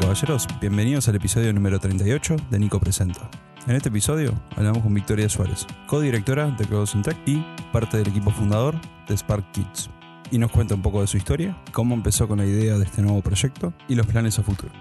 caballeros, 0.00 0.48
bienvenidos 0.60 1.08
al 1.08 1.16
episodio 1.16 1.52
número 1.52 1.78
38 1.78 2.36
de 2.50 2.58
Nico 2.58 2.80
Presenta. 2.80 3.30
En 3.66 3.76
este 3.76 3.90
episodio 3.90 4.32
hablamos 4.56 4.82
con 4.82 4.94
Victoria 4.94 5.28
Suárez, 5.28 5.66
codirectora 5.86 6.46
de 6.52 6.64
Cloud 6.64 6.88
Tech 7.02 7.18
y 7.26 7.44
parte 7.70 7.98
del 7.98 8.08
equipo 8.08 8.30
fundador 8.30 8.80
de 9.06 9.16
Spark 9.16 9.52
Kids. 9.52 9.90
Y 10.30 10.38
nos 10.38 10.50
cuenta 10.50 10.74
un 10.74 10.80
poco 10.80 11.02
de 11.02 11.06
su 11.06 11.18
historia, 11.18 11.62
cómo 11.72 11.94
empezó 11.94 12.26
con 12.26 12.38
la 12.38 12.46
idea 12.46 12.78
de 12.78 12.84
este 12.84 13.02
nuevo 13.02 13.20
proyecto 13.20 13.74
y 13.88 13.94
los 13.94 14.06
planes 14.06 14.38
a 14.38 14.42
futuro. 14.42 14.72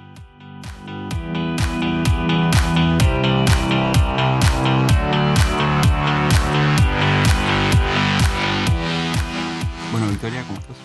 Bueno, 9.91 10.07
Victoria, 10.07 10.43
¿cómo 10.47 10.59
estás? 10.59 10.77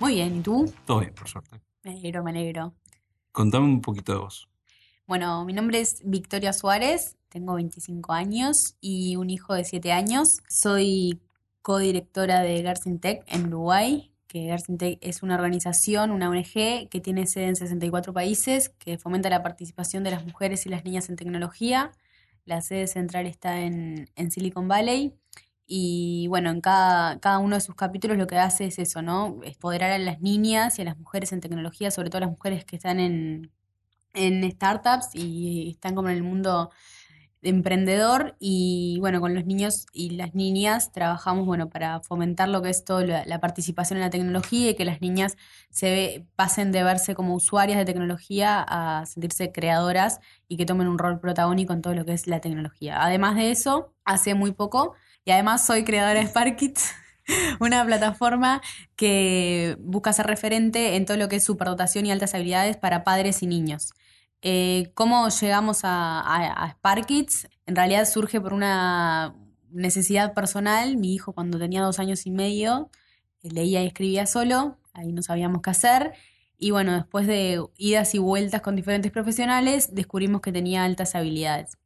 Muy 0.00 0.14
bien, 0.14 0.36
¿y 0.38 0.40
tú? 0.40 0.72
Todo 0.84 1.00
bien, 1.00 1.14
por 1.14 1.28
suerte. 1.28 1.60
Me 1.84 1.92
alegro, 1.92 2.24
me 2.24 2.30
alegro. 2.30 2.74
Contame 3.32 3.66
un 3.66 3.80
poquito 3.80 4.12
de 4.12 4.18
vos. 4.18 4.48
Bueno, 5.06 5.44
mi 5.44 5.52
nombre 5.52 5.80
es 5.80 6.02
Victoria 6.04 6.52
Suárez, 6.52 7.16
tengo 7.28 7.54
25 7.54 8.12
años 8.12 8.76
y 8.80 9.16
un 9.16 9.30
hijo 9.30 9.54
de 9.54 9.64
7 9.64 9.92
años. 9.92 10.38
Soy 10.48 11.20
codirectora 11.62 12.42
de 12.42 12.62
Tech 13.00 13.24
en 13.26 13.46
Uruguay, 13.46 14.10
que 14.26 14.56
Tech 14.78 14.98
es 15.00 15.22
una 15.22 15.34
organización, 15.34 16.10
una 16.10 16.28
ONG 16.28 16.88
que 16.88 17.00
tiene 17.02 17.26
sede 17.26 17.46
en 17.46 17.56
64 17.56 18.12
países, 18.12 18.68
que 18.68 18.98
fomenta 18.98 19.30
la 19.30 19.42
participación 19.42 20.04
de 20.04 20.10
las 20.10 20.24
mujeres 20.24 20.66
y 20.66 20.68
las 20.68 20.84
niñas 20.84 21.08
en 21.08 21.16
tecnología. 21.16 21.92
La 22.44 22.62
sede 22.62 22.86
central 22.86 23.26
está 23.26 23.60
en, 23.60 24.08
en 24.16 24.30
Silicon 24.30 24.68
Valley 24.68 25.14
y 25.72 26.26
bueno, 26.28 26.50
en 26.50 26.60
cada, 26.60 27.20
cada 27.20 27.38
uno 27.38 27.54
de 27.54 27.60
sus 27.60 27.76
capítulos 27.76 28.18
lo 28.18 28.26
que 28.26 28.36
hace 28.38 28.66
es 28.66 28.80
eso, 28.80 29.02
¿no? 29.02 29.38
Empoderar 29.44 29.92
a 29.92 29.98
las 29.98 30.20
niñas 30.20 30.78
y 30.78 30.82
a 30.82 30.84
las 30.84 30.98
mujeres 30.98 31.32
en 31.32 31.40
tecnología, 31.40 31.92
sobre 31.92 32.10
todo 32.10 32.20
las 32.22 32.30
mujeres 32.30 32.64
que 32.64 32.74
están 32.74 32.98
en, 32.98 33.52
en 34.14 34.50
startups 34.50 35.14
y 35.14 35.70
están 35.70 35.94
como 35.94 36.08
en 36.08 36.16
el 36.16 36.24
mundo 36.24 36.70
emprendedor 37.42 38.36
y 38.38 38.98
bueno, 39.00 39.20
con 39.20 39.34
los 39.34 39.46
niños 39.46 39.86
y 39.92 40.10
las 40.10 40.34
niñas 40.34 40.92
trabajamos 40.92 41.46
bueno 41.46 41.70
para 41.70 42.00
fomentar 42.00 42.48
lo 42.48 42.60
que 42.62 42.70
es 42.70 42.84
toda 42.84 43.24
la, 43.24 43.40
participación 43.40 43.96
en 43.98 44.04
la 44.04 44.10
tecnología 44.10 44.70
y 44.70 44.74
que 44.74 44.84
las 44.84 45.00
niñas 45.00 45.36
se 45.70 46.26
pasen 46.36 46.72
de 46.72 46.82
verse 46.84 47.14
como 47.14 47.34
usuarias 47.34 47.78
de 47.78 47.84
tecnología 47.86 48.64
a 48.66 49.06
sentirse 49.06 49.52
creadoras 49.52 50.20
y 50.48 50.56
que 50.58 50.66
tomen 50.66 50.88
un 50.88 50.98
rol 50.98 51.18
protagónico 51.20 51.72
en 51.72 51.82
todo 51.82 51.94
lo 51.94 52.04
que 52.04 52.12
es 52.12 52.26
la 52.26 52.40
tecnología. 52.40 53.02
Además 53.02 53.36
de 53.36 53.50
eso, 53.50 53.94
hace 54.04 54.34
muy 54.34 54.52
poco 54.52 54.94
y 55.24 55.30
además 55.30 55.64
soy 55.64 55.84
creadora 55.84 56.20
de 56.20 56.26
Sparkits, 56.26 56.92
una 57.60 57.84
plataforma 57.84 58.60
que 58.96 59.76
busca 59.80 60.12
ser 60.12 60.26
referente 60.26 60.96
en 60.96 61.06
todo 61.06 61.16
lo 61.16 61.28
que 61.28 61.36
es 61.36 61.44
superdotación 61.44 62.04
y 62.04 62.12
altas 62.12 62.34
habilidades 62.34 62.76
para 62.76 63.04
padres 63.04 63.42
y 63.42 63.46
niños. 63.46 63.92
Eh, 64.42 64.90
¿Cómo 64.94 65.28
llegamos 65.28 65.80
a, 65.84 66.20
a, 66.20 66.70
Sparkits? 66.72 67.48
En 67.66 67.76
realidad 67.76 68.06
surge 68.06 68.40
por 68.40 68.54
una 68.54 69.34
necesidad 69.70 70.34
personal. 70.34 70.96
Mi 70.96 71.14
hijo 71.14 71.32
cuando 71.32 71.58
tenía 71.58 71.82
dos 71.82 71.98
años 71.98 72.26
y 72.26 72.30
medio 72.30 72.90
leía 73.42 73.82
y 73.82 73.86
escribía 73.86 74.26
solo, 74.26 74.78
ahí 74.92 75.12
no 75.12 75.22
sabíamos 75.22 75.62
qué 75.62 75.70
hacer. 75.70 76.12
Y 76.58 76.72
bueno, 76.72 76.92
después 76.92 77.26
de 77.26 77.64
idas 77.78 78.14
y 78.14 78.18
vueltas 78.18 78.60
con 78.60 78.76
diferentes 78.76 79.10
profesionales, 79.10 79.94
descubrimos 79.94 80.42
que 80.42 80.52
tenía 80.52 80.84
altas 80.84 81.14
habilidades. 81.14 81.78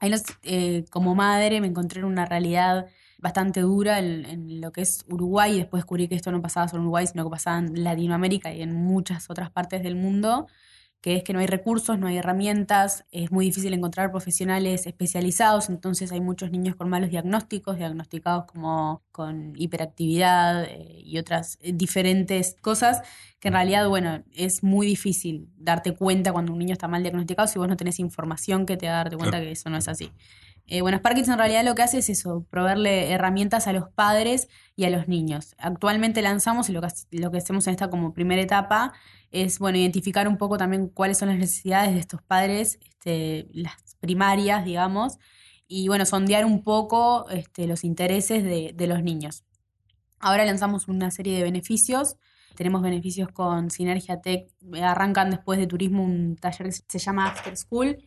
Ahí 0.00 0.12
eh, 0.42 0.84
como 0.90 1.14
madre 1.14 1.60
me 1.60 1.66
encontré 1.66 2.00
en 2.00 2.06
una 2.06 2.26
realidad 2.26 2.86
bastante 3.18 3.60
dura 3.62 3.98
en, 3.98 4.60
lo 4.60 4.70
que 4.70 4.82
es 4.82 5.04
Uruguay 5.08 5.54
y 5.54 5.58
después 5.58 5.82
descubrí 5.82 6.08
que 6.08 6.14
esto 6.14 6.30
no 6.30 6.40
pasaba 6.40 6.68
solo 6.68 6.82
en 6.82 6.86
Uruguay, 6.86 7.06
sino 7.06 7.24
que 7.24 7.30
pasaba 7.30 7.58
en 7.58 7.82
Latinoamérica 7.82 8.52
y 8.52 8.62
en 8.62 8.74
muchas 8.74 9.28
otras 9.28 9.50
partes 9.50 9.82
del 9.82 9.96
mundo 9.96 10.46
que 11.00 11.16
es 11.16 11.22
que 11.22 11.32
no 11.32 11.38
hay 11.38 11.46
recursos, 11.46 11.98
no 11.98 12.08
hay 12.08 12.16
herramientas, 12.16 13.04
es 13.12 13.30
muy 13.30 13.44
difícil 13.46 13.72
encontrar 13.72 14.10
profesionales 14.10 14.86
especializados, 14.86 15.68
entonces 15.68 16.10
hay 16.10 16.20
muchos 16.20 16.50
niños 16.50 16.74
con 16.74 16.88
malos 16.88 17.10
diagnósticos, 17.10 17.78
diagnosticados 17.78 18.46
como 18.46 19.02
con 19.12 19.52
hiperactividad 19.56 20.64
eh, 20.64 21.00
y 21.04 21.18
otras 21.18 21.58
eh, 21.60 21.72
diferentes 21.72 22.56
cosas, 22.60 23.02
que 23.38 23.48
en 23.48 23.54
realidad, 23.54 23.88
bueno, 23.88 24.24
es 24.32 24.64
muy 24.64 24.86
difícil 24.86 25.48
darte 25.56 25.94
cuenta 25.94 26.32
cuando 26.32 26.52
un 26.52 26.58
niño 26.58 26.72
está 26.72 26.88
mal 26.88 27.02
diagnosticado 27.02 27.46
si 27.46 27.58
vos 27.58 27.68
no 27.68 27.76
tenés 27.76 28.00
información 28.00 28.66
que 28.66 28.76
te 28.76 28.86
da 28.86 28.94
darte 28.94 29.16
cuenta 29.16 29.40
que 29.40 29.52
eso 29.52 29.70
no 29.70 29.76
es 29.76 29.86
así. 29.86 30.10
Eh, 30.70 30.82
bueno, 30.82 30.98
Sparkits 30.98 31.28
en 31.28 31.38
realidad 31.38 31.64
lo 31.64 31.74
que 31.74 31.82
hace 31.82 31.98
es 31.98 32.10
eso, 32.10 32.46
proveerle 32.50 33.10
herramientas 33.10 33.66
a 33.66 33.72
los 33.72 33.88
padres 33.88 34.48
y 34.76 34.84
a 34.84 34.90
los 34.90 35.08
niños. 35.08 35.54
Actualmente 35.56 36.20
lanzamos 36.20 36.68
y 36.68 36.72
lo 36.72 36.82
que, 36.82 36.88
lo 37.12 37.30
que 37.30 37.38
hacemos 37.38 37.66
en 37.66 37.72
esta 37.72 37.88
como 37.88 38.12
primera 38.12 38.42
etapa 38.42 38.92
es, 39.30 39.58
bueno, 39.58 39.78
identificar 39.78 40.28
un 40.28 40.36
poco 40.36 40.58
también 40.58 40.88
cuáles 40.88 41.16
son 41.16 41.30
las 41.30 41.38
necesidades 41.38 41.94
de 41.94 42.00
estos 42.00 42.20
padres, 42.22 42.78
este, 42.86 43.48
las 43.52 43.96
primarias, 44.00 44.62
digamos, 44.66 45.18
y 45.66 45.88
bueno, 45.88 46.04
sondear 46.04 46.44
un 46.44 46.62
poco 46.62 47.30
este, 47.30 47.66
los 47.66 47.82
intereses 47.82 48.44
de, 48.44 48.72
de 48.74 48.86
los 48.86 49.02
niños. 49.02 49.44
Ahora 50.20 50.44
lanzamos 50.44 50.86
una 50.86 51.10
serie 51.10 51.34
de 51.34 51.44
beneficios. 51.44 52.16
Tenemos 52.56 52.82
beneficios 52.82 53.28
con 53.28 53.70
Sinergia 53.70 54.20
Tech. 54.20 54.48
Arrancan 54.82 55.30
después 55.30 55.58
de 55.58 55.66
turismo 55.66 56.04
un 56.04 56.36
taller 56.36 56.66
que 56.68 56.72
se 56.72 56.98
llama 56.98 57.28
After 57.28 57.56
School, 57.56 57.98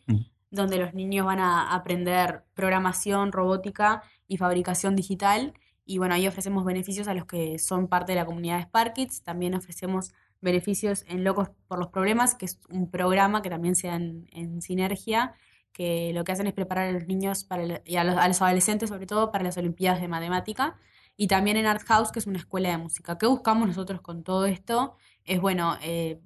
donde 0.52 0.78
los 0.78 0.94
niños 0.94 1.26
van 1.26 1.40
a 1.40 1.74
aprender 1.74 2.44
programación, 2.54 3.32
robótica 3.32 4.04
y 4.28 4.38
fabricación 4.38 4.96
digital. 4.96 5.54
Y 5.86 5.98
bueno, 5.98 6.14
ahí 6.14 6.28
ofrecemos 6.28 6.66
beneficios 6.66 7.08
a 7.08 7.14
los 7.14 7.26
que 7.26 7.58
son 7.58 7.88
parte 7.88 8.12
de 8.12 8.18
la 8.18 8.26
comunidad 8.26 8.58
de 8.58 8.64
Sparkits. 8.64 9.24
También 9.24 9.56
ofrecemos 9.56 10.14
beneficios 10.42 11.06
en 11.08 11.24
Locos 11.24 11.50
por 11.68 11.80
los 11.80 11.88
Problemas, 11.88 12.36
que 12.36 12.46
es 12.46 12.60
un 12.70 12.92
programa 12.92 13.42
que 13.42 13.50
también 13.50 13.76
se 13.76 13.88
da 13.88 13.96
en, 13.96 14.62
sinergia, 14.62 15.34
que 15.72 16.12
lo 16.14 16.24
que 16.26 16.34
hacen 16.34 16.48
es 16.48 16.54
preparar 16.54 16.90
a 16.90 16.92
los 16.92 17.08
niños 17.08 17.46
para 17.46 17.82
y 17.86 17.96
a 17.96 18.04
los, 18.04 18.42
adolescentes 18.42 18.90
sobre 18.90 19.06
todo 19.06 19.32
para 19.32 19.46
las 19.46 19.58
Olimpiadas 19.58 20.02
de 20.02 20.10
Matemática. 20.10 20.78
Y 21.16 21.28
también 21.28 21.56
en 21.58 21.66
Art 21.66 21.84
House, 21.88 22.12
que 22.12 22.20
es 22.20 22.28
una 22.28 22.40
escuela 22.40 22.70
de 22.70 22.78
música. 22.78 23.18
¿Qué 23.18 23.28
buscamos 23.28 23.68
nosotros 23.68 24.02
con 24.02 24.24
todo 24.24 24.46
esto? 24.46 24.96
Es, 25.24 25.40
bueno, 25.40 25.78
eh, 25.84 26.20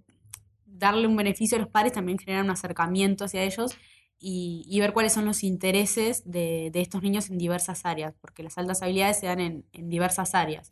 darle 0.66 1.08
un 1.08 1.16
beneficio 1.16 1.58
a 1.58 1.62
los 1.62 1.70
padres, 1.70 1.94
también 1.94 2.18
generar 2.18 2.44
un 2.44 2.52
acercamiento 2.52 3.26
hacia 3.26 3.44
ellos 3.44 3.76
y, 4.20 4.80
ver 4.80 4.94
cuáles 4.94 5.14
son 5.14 5.26
los 5.26 5.44
intereses 5.44 6.24
de, 6.26 6.72
estos 6.74 7.04
niños 7.04 7.30
en 7.30 7.38
diversas 7.38 7.86
áreas, 7.86 8.14
porque 8.22 8.44
las 8.44 8.58
altas 8.58 8.82
habilidades 8.82 9.20
se 9.20 9.28
dan 9.28 9.40
en, 9.40 9.66
diversas 9.74 10.36
áreas. 10.36 10.70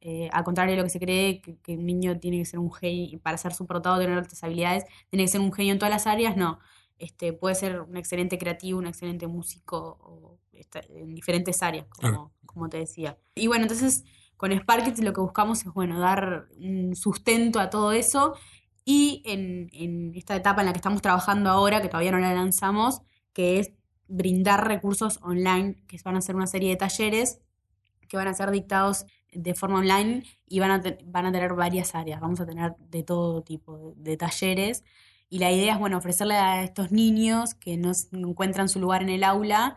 Eh, 0.00 0.28
al 0.32 0.44
contrario 0.44 0.72
de 0.72 0.78
lo 0.78 0.84
que 0.84 0.90
se 0.90 1.00
cree, 1.00 1.40
que, 1.40 1.76
un 1.76 1.84
niño 1.84 2.18
tiene 2.18 2.38
que 2.38 2.44
ser 2.44 2.58
un 2.58 2.72
genio, 2.72 3.18
para 3.20 3.38
ser 3.38 3.52
superdotado, 3.54 3.98
tener 3.98 4.16
altas 4.16 4.42
habilidades, 4.44 4.84
tiene 5.10 5.24
que 5.24 5.28
ser 5.28 5.40
un 5.40 5.52
genio 5.52 5.72
en 5.72 5.78
todas 5.78 5.92
las 5.92 6.06
áreas, 6.06 6.36
no. 6.36 6.58
Este, 6.98 7.32
puede 7.32 7.54
ser 7.54 7.80
un 7.80 7.96
excelente 7.96 8.38
creativo, 8.38 8.78
un 8.78 8.86
excelente 8.86 9.26
músico, 9.26 9.98
o, 10.00 10.38
en 10.88 11.14
diferentes 11.14 11.62
áreas, 11.62 11.86
como, 12.00 12.32
como 12.46 12.68
te 12.68 12.78
decía. 12.78 13.18
Y 13.34 13.46
bueno, 13.46 13.64
entonces 13.64 14.04
con 14.36 14.52
Sparkit 14.52 14.98
lo 14.98 15.12
que 15.12 15.20
buscamos 15.20 15.60
es, 15.64 15.72
bueno, 15.72 15.98
dar 15.98 16.46
un 16.58 16.94
sustento 16.94 17.58
a 17.58 17.70
todo 17.70 17.92
eso 17.92 18.34
y 18.86 19.20
en, 19.26 20.14
esta 20.14 20.36
etapa 20.36 20.62
en 20.62 20.66
la 20.66 20.72
que 20.72 20.78
estamos 20.78 21.02
trabajando 21.02 21.50
ahora, 21.50 21.82
que 21.82 21.88
todavía 21.88 22.12
no 22.12 22.20
la 22.20 22.32
lanzamos, 22.32 23.02
que 23.34 23.58
es 23.58 23.72
brindar 24.08 24.66
recursos 24.66 25.18
online, 25.22 25.74
que 25.88 25.98
van 26.04 26.16
a 26.16 26.22
ser 26.22 26.36
una 26.36 26.46
serie 26.46 26.70
de 26.70 26.76
talleres 26.76 27.40
que 28.08 28.16
van 28.16 28.28
a 28.28 28.34
ser 28.34 28.50
dictados 28.50 29.04
de 29.32 29.54
forma 29.54 29.80
online 29.80 30.22
y 30.46 30.60
van 30.60 30.70
a, 30.70 30.82
van 31.04 31.26
a 31.26 31.32
tener 31.32 31.54
varias 31.54 31.94
áreas. 31.94 32.20
Vamos 32.20 32.40
a 32.40 32.46
tener 32.46 32.74
de 32.78 33.02
todo 33.02 33.42
tipo 33.42 33.94
de, 33.96 34.16
talleres. 34.16 34.84
Y 35.28 35.40
la 35.40 35.50
idea 35.50 35.74
es, 35.74 35.78
bueno, 35.80 35.98
ofrecerle 35.98 36.34
a 36.34 36.62
estos 36.62 36.92
niños 36.92 37.54
que 37.54 37.76
no 37.76 37.92
encuentran 38.12 38.68
su 38.68 38.78
lugar 38.78 39.02
en 39.02 39.08
el 39.08 39.24
aula, 39.24 39.76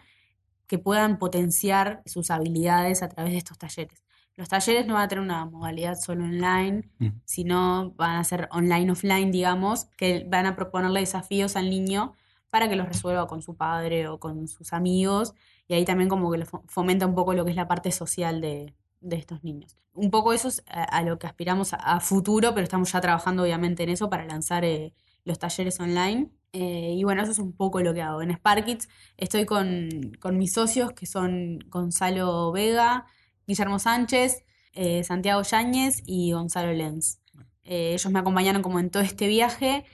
que 0.68 0.78
puedan 0.78 1.18
potenciar 1.18 2.04
sus 2.06 2.30
habilidades 2.30 3.02
a 3.02 3.10
través 3.10 3.32
de 3.34 3.40
estos 3.40 3.58
talleres. 3.58 4.04
Los 4.40 4.48
talleres 4.48 4.88
no 4.88 4.94
van 4.94 5.04
a 5.04 5.08
tener 5.10 5.22
una 5.22 5.44
modalidad 5.44 6.00
solo 6.00 6.24
online, 6.24 6.90
mm. 7.00 7.08
sino 7.26 7.92
van 7.98 8.16
a 8.16 8.24
ser 8.24 8.48
online-offline, 8.54 9.34
digamos, 9.34 9.88
que 9.98 10.26
van 10.30 10.46
a 10.46 10.56
proponerle 10.56 11.02
desafíos 11.02 11.58
al 11.58 11.70
niño 11.70 12.14
para 12.50 12.70
que 12.70 12.78
los 12.78 12.88
resuelva 12.88 13.28
con 13.28 13.42
su 13.42 13.58
padre 13.58 14.08
o 14.08 14.18
con 14.18 14.48
sus 14.48 14.72
amigos. 14.72 15.34
Y 15.68 15.74
ahí 15.74 15.84
también 15.84 16.08
como 16.08 16.32
que 16.32 16.46
fomenta 16.68 17.06
un 17.06 17.16
poco 17.16 17.34
lo 17.34 17.44
que 17.44 17.52
es 17.52 17.58
la 17.58 17.68
parte 17.68 17.92
social 17.92 18.40
de, 18.40 18.74
estos 19.12 19.44
niños. 19.44 19.76
Un 19.94 20.10
poco 20.10 20.32
eso 20.32 20.48
es 20.48 20.64
a, 20.70 21.04
lo 21.04 21.20
que 21.20 21.28
aspiramos 21.28 21.74
a, 21.74 22.00
futuro, 22.00 22.54
pero 22.54 22.64
estamos 22.64 22.94
ya 22.94 23.02
trabajando 23.02 23.44
obviamente 23.44 23.84
en 23.84 23.90
eso 23.90 24.10
para 24.10 24.24
lanzar 24.24 24.64
eh, 24.64 24.94
los 25.26 25.38
talleres 25.38 25.82
online. 25.82 26.30
Eh, 26.54 26.94
y 26.96 27.04
bueno, 27.04 27.24
eso 27.24 27.34
es 27.34 27.40
un 27.40 27.52
poco 27.52 27.82
lo 27.82 27.94
que 27.94 28.02
hago. 28.02 28.22
En 28.22 28.34
Sparkits 28.34 28.88
estoy 29.18 29.46
con, 29.46 30.14
con 30.22 30.38
mis 30.38 30.54
socios 30.54 30.94
que 30.94 31.06
son 31.06 31.60
Gonzalo 31.68 32.54
Vega, 32.54 33.06
Guillermo 33.50 33.80
Sánchez, 33.80 34.44
eh, 34.74 35.04
Santiago 35.04 35.42
Yáñez 35.42 36.04
y 36.06 36.34
Gonzalo 36.34 36.72
Lenz. 36.72 37.20
Eh, 37.64 37.94
ellos 37.94 38.12
me 38.12 38.20
acompañaron 38.20 38.62
como 38.62 38.80
en 38.80 38.92
todo 38.92 39.02
este 39.02 39.28
viaje 39.28 39.86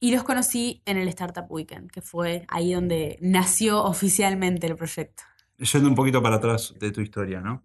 y 0.00 0.12
los 0.12 0.22
conocí 0.22 0.82
en 0.84 0.98
el 0.98 1.08
Startup 1.08 1.46
Weekend, 1.48 1.90
que 1.90 2.02
fue 2.02 2.44
ahí 2.48 2.74
donde 2.74 3.18
nació 3.22 3.82
oficialmente 3.84 4.66
el 4.66 4.76
proyecto. 4.76 5.22
yendo 5.56 5.88
un 5.88 5.94
poquito 5.94 6.22
para 6.22 6.36
atrás 6.36 6.74
de 6.78 6.90
tu 6.90 7.00
historia, 7.00 7.40
¿no? 7.40 7.62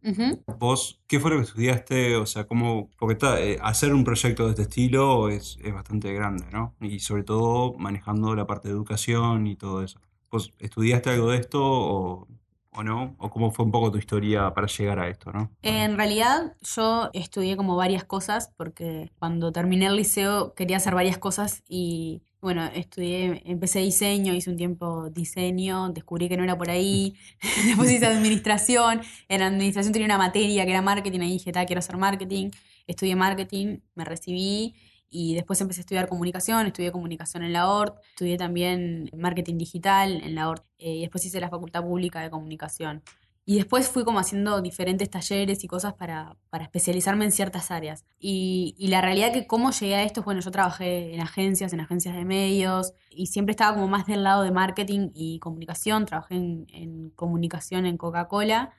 Vos, 0.57 1.01
¿qué 1.05 1.19
fue 1.19 1.31
lo 1.31 1.37
que 1.37 1.43
estudiaste? 1.43 2.15
O 2.15 2.25
sea, 2.25 2.47
¿cómo...? 2.47 2.89
Porque 2.97 3.17
eh, 3.39 3.59
hacer 3.61 3.93
un 3.93 4.05
proyecto 4.05 4.45
de 4.45 4.51
este 4.51 4.61
estilo 4.61 5.27
es, 5.27 5.59
es 5.61 5.73
bastante 5.73 6.13
grande, 6.13 6.45
¿no? 6.53 6.75
Y 6.79 6.99
sobre 6.99 7.23
todo 7.23 7.73
manejando 7.77 8.35
la 8.35 8.47
parte 8.47 8.69
de 8.69 8.73
educación 8.73 9.47
y 9.47 9.57
todo 9.57 9.83
eso. 9.83 9.99
¿Vos 10.31 10.53
estudiaste 10.59 11.09
algo 11.09 11.31
de 11.31 11.39
esto 11.39 11.59
o, 11.61 12.27
o 12.71 12.83
no? 12.83 13.15
¿O 13.17 13.29
cómo 13.29 13.51
fue 13.51 13.65
un 13.65 13.71
poco 13.71 13.91
tu 13.91 13.97
historia 13.97 14.53
para 14.53 14.67
llegar 14.67 14.99
a 14.99 15.09
esto, 15.09 15.31
no? 15.31 15.51
En 15.61 15.97
realidad 15.97 16.55
yo 16.61 17.09
estudié 17.13 17.57
como 17.57 17.75
varias 17.75 18.03
cosas 18.03 18.53
porque 18.57 19.11
cuando 19.19 19.51
terminé 19.51 19.87
el 19.87 19.95
liceo 19.95 20.53
quería 20.53 20.77
hacer 20.77 20.95
varias 20.95 21.17
cosas 21.17 21.63
y 21.67 22.21
bueno, 22.41 22.65
estudié, 22.73 23.41
empecé 23.45 23.79
diseño, 23.79 24.33
hice 24.33 24.49
un 24.49 24.55
tiempo 24.55 25.09
diseño, 25.09 25.89
descubrí 25.89 26.29
que 26.29 26.37
no 26.37 26.43
era 26.43 26.57
por 26.57 26.69
ahí, 26.69 27.15
después 27.65 27.91
hice 27.91 28.05
administración, 28.05 29.01
en 29.27 29.41
administración 29.41 29.91
tenía 29.91 30.05
una 30.05 30.17
materia 30.17 30.63
que 30.63 30.71
era 30.71 30.81
marketing, 30.81 31.19
ahí 31.19 31.31
dije, 31.33 31.51
"Ta, 31.51 31.65
quiero 31.65 31.79
hacer 31.79 31.97
marketing, 31.97 32.51
estudié 32.87 33.15
marketing, 33.15 33.79
me 33.95 34.05
recibí 34.05 34.73
y 35.09 35.35
después 35.35 35.59
empecé 35.61 35.81
a 35.81 35.83
estudiar 35.83 36.07
comunicación, 36.07 36.67
estudié 36.67 36.91
comunicación 36.91 37.43
en 37.43 37.53
la 37.53 37.69
ORT, 37.69 37.97
estudié 38.09 38.37
también 38.37 39.09
marketing 39.15 39.57
digital 39.57 40.21
en 40.23 40.35
la 40.35 40.49
ORT 40.49 40.65
eh, 40.77 40.95
y 40.95 41.01
después 41.01 41.25
hice 41.25 41.39
la 41.39 41.49
Facultad 41.49 41.83
Pública 41.83 42.21
de 42.21 42.29
Comunicación. 42.29 43.03
Y 43.45 43.55
después 43.55 43.89
fui 43.89 44.03
como 44.03 44.19
haciendo 44.19 44.61
diferentes 44.61 45.09
talleres 45.09 45.63
y 45.63 45.67
cosas 45.67 45.95
para, 45.95 46.37
para 46.51 46.65
especializarme 46.65 47.25
en 47.25 47.31
ciertas 47.31 47.71
áreas. 47.71 48.05
Y, 48.19 48.75
y 48.77 48.89
la 48.89 49.01
realidad 49.01 49.33
que 49.33 49.47
cómo 49.47 49.71
llegué 49.71 49.95
a 49.95 50.03
esto, 50.03 50.21
bueno, 50.21 50.41
yo 50.41 50.51
trabajé 50.51 51.15
en 51.15 51.21
agencias, 51.21 51.73
en 51.73 51.79
agencias 51.79 52.15
de 52.15 52.25
medios, 52.25 52.93
y 53.09 53.25
siempre 53.25 53.53
estaba 53.53 53.73
como 53.73 53.87
más 53.87 54.05
del 54.05 54.23
lado 54.23 54.43
de 54.43 54.51
marketing 54.51 55.09
y 55.15 55.39
comunicación. 55.39 56.05
Trabajé 56.05 56.35
en, 56.35 56.67
en 56.71 57.09
comunicación 57.15 57.87
en 57.87 57.97
Coca-Cola, 57.97 58.71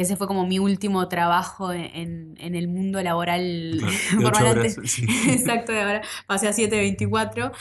que 0.00 0.04
ese 0.04 0.16
fue 0.16 0.26
como 0.26 0.46
mi 0.46 0.58
último 0.58 1.06
trabajo 1.08 1.74
en, 1.74 2.34
en- 2.38 2.54
el 2.54 2.68
mundo 2.68 3.02
laboral 3.02 3.82
Claro, 4.16 4.50
horas, 4.50 4.76
sí. 4.86 5.04
Exacto, 5.28 5.72
de 5.72 5.82
ahora 5.82 6.00
pasé 6.26 6.48
a 6.48 6.52
7.24. 6.52 7.52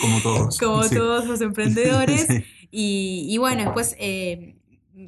Como 0.00 0.20
todos. 0.22 0.58
Como 0.58 0.82
sí. 0.82 0.96
todos 0.96 1.26
los 1.26 1.40
emprendedores. 1.42 2.26
Sí. 2.26 2.44
Y, 2.72 3.26
y 3.30 3.38
bueno, 3.38 3.62
después 3.62 3.94
eh, 4.00 4.56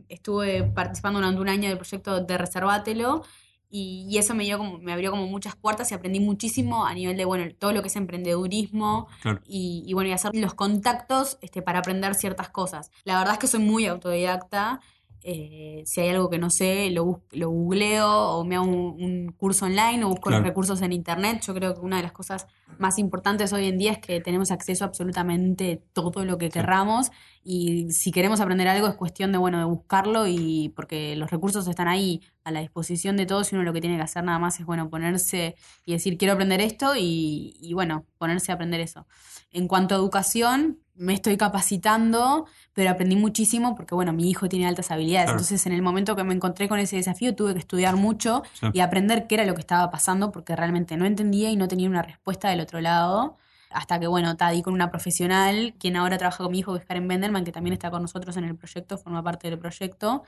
estuve 0.08 0.62
participando 0.62 1.18
durante 1.18 1.40
un 1.40 1.48
año 1.48 1.68
del 1.68 1.78
proyecto 1.78 2.20
de 2.24 2.38
Reservátelo 2.38 3.24
y, 3.68 4.06
y 4.08 4.18
eso 4.18 4.34
me, 4.36 4.44
dio 4.44 4.56
como, 4.56 4.78
me 4.78 4.92
abrió 4.92 5.10
como 5.10 5.26
muchas 5.26 5.56
puertas 5.56 5.90
y 5.90 5.94
aprendí 5.94 6.20
muchísimo 6.20 6.86
a 6.86 6.94
nivel 6.94 7.16
de, 7.16 7.24
bueno, 7.24 7.52
todo 7.58 7.72
lo 7.72 7.82
que 7.82 7.88
es 7.88 7.96
emprendedurismo 7.96 9.08
Claro. 9.22 9.40
y, 9.46 9.82
y 9.84 9.94
bueno, 9.94 10.10
y 10.10 10.12
hacer 10.12 10.30
los 10.34 10.54
contactos 10.54 11.38
este, 11.42 11.60
para 11.60 11.80
aprender 11.80 12.14
ciertas 12.14 12.50
cosas. 12.50 12.92
La 13.02 13.18
verdad 13.18 13.32
es 13.34 13.38
que 13.40 13.46
soy 13.48 13.60
muy 13.60 13.86
autodidacta. 13.86 14.80
Eh, 15.22 15.82
si 15.86 16.00
hay 16.00 16.08
algo 16.10 16.30
que 16.30 16.38
no 16.38 16.50
sé, 16.50 16.90
lo, 16.90 17.22
lo 17.32 17.50
googleo 17.50 18.08
o 18.08 18.44
me 18.44 18.56
hago 18.56 18.64
un, 18.66 19.02
un 19.02 19.32
curso 19.32 19.66
online 19.66 20.04
o 20.04 20.08
busco 20.08 20.28
Claro. 20.28 20.38
los 20.42 20.48
recursos 20.48 20.80
en 20.82 20.92
internet. 20.92 21.42
Yo 21.46 21.54
creo 21.54 21.74
que 21.74 21.80
una 21.80 21.96
de 21.98 22.02
las 22.02 22.12
cosas 22.12 22.46
más 22.78 22.98
importantes 22.98 23.52
hoy 23.52 23.66
en 23.66 23.76
día 23.78 23.92
es 23.92 23.98
que 23.98 24.20
tenemos 24.20 24.50
acceso 24.50 24.84
a 24.84 24.88
absolutamente 24.88 25.82
todo 25.92 26.24
lo 26.24 26.38
que 26.38 26.46
Sí. 26.46 26.52
querramos 26.52 27.10
y 27.44 27.90
si 27.92 28.12
queremos 28.12 28.40
aprender 28.40 28.68
algo 28.68 28.86
es 28.86 28.94
cuestión 28.94 29.32
de, 29.32 29.38
bueno, 29.38 29.58
de 29.58 29.64
buscarlo 29.64 30.26
y 30.26 30.72
porque 30.76 31.16
los 31.16 31.30
recursos 31.30 31.66
están 31.68 31.88
ahí 31.88 32.20
a 32.44 32.50
la 32.50 32.60
disposición 32.60 33.16
de 33.16 33.26
todos 33.26 33.52
y 33.52 33.54
uno 33.56 33.64
lo 33.64 33.72
que 33.72 33.80
tiene 33.80 33.96
que 33.96 34.02
hacer 34.02 34.24
nada 34.24 34.38
más 34.38 34.60
es, 34.60 34.66
bueno, 34.66 34.88
ponerse 34.88 35.56
y 35.84 35.92
decir, 35.92 36.16
quiero 36.16 36.34
aprender 36.34 36.60
esto 36.60 36.96
y, 36.96 37.56
y 37.60 37.74
bueno, 37.74 38.06
ponerse 38.18 38.52
a 38.52 38.54
aprender 38.54 38.80
eso. 38.80 39.06
En 39.52 39.68
cuanto 39.68 39.94
a 39.94 39.98
educación, 39.98 40.78
me 41.00 41.14
estoy 41.14 41.36
capacitando, 41.38 42.46
pero 42.74 42.90
aprendí 42.90 43.16
muchísimo 43.16 43.74
porque, 43.74 43.94
bueno, 43.94 44.12
mi 44.12 44.28
hijo 44.28 44.48
tiene 44.48 44.66
altas 44.68 44.90
habilidades. 44.90 45.26
Claro. 45.26 45.38
Entonces, 45.38 45.64
en 45.66 45.72
el 45.72 45.80
momento 45.82 46.14
que 46.14 46.24
me 46.24 46.34
encontré 46.34 46.68
con 46.68 46.78
ese 46.78 46.96
desafío, 46.96 47.34
tuve 47.34 47.54
que 47.54 47.58
estudiar 47.58 47.96
mucho 47.96 48.42
Sí. 48.52 48.66
y 48.74 48.80
aprender 48.80 49.26
qué 49.26 49.36
era 49.36 49.44
lo 49.46 49.54
que 49.54 49.60
estaba 49.60 49.90
pasando 49.90 50.30
porque 50.30 50.54
realmente 50.56 50.96
no 50.98 51.06
entendía 51.06 51.50
y 51.50 51.56
no 51.56 51.68
tenía 51.68 51.88
una 51.88 52.02
respuesta 52.02 52.50
del 52.50 52.60
otro 52.60 52.80
lado. 52.80 53.38
Hasta 53.70 53.98
que, 54.00 54.08
bueno, 54.08 54.36
ta, 54.36 54.50
di 54.50 54.62
con 54.62 54.74
una 54.74 54.90
profesional, 54.90 55.74
quien 55.78 55.96
ahora 55.96 56.18
trabaja 56.18 56.42
con 56.44 56.52
mi 56.52 56.58
hijo, 56.58 56.72
que 56.74 56.80
es 56.80 56.84
Karen 56.84 57.06
Benderman, 57.08 57.44
que 57.44 57.52
también 57.52 57.72
está 57.72 57.90
con 57.90 58.02
nosotros 58.02 58.36
en 58.36 58.44
el 58.44 58.56
proyecto, 58.56 58.98
forma 58.98 59.22
parte 59.22 59.48
del 59.48 59.58
proyecto. 59.58 60.24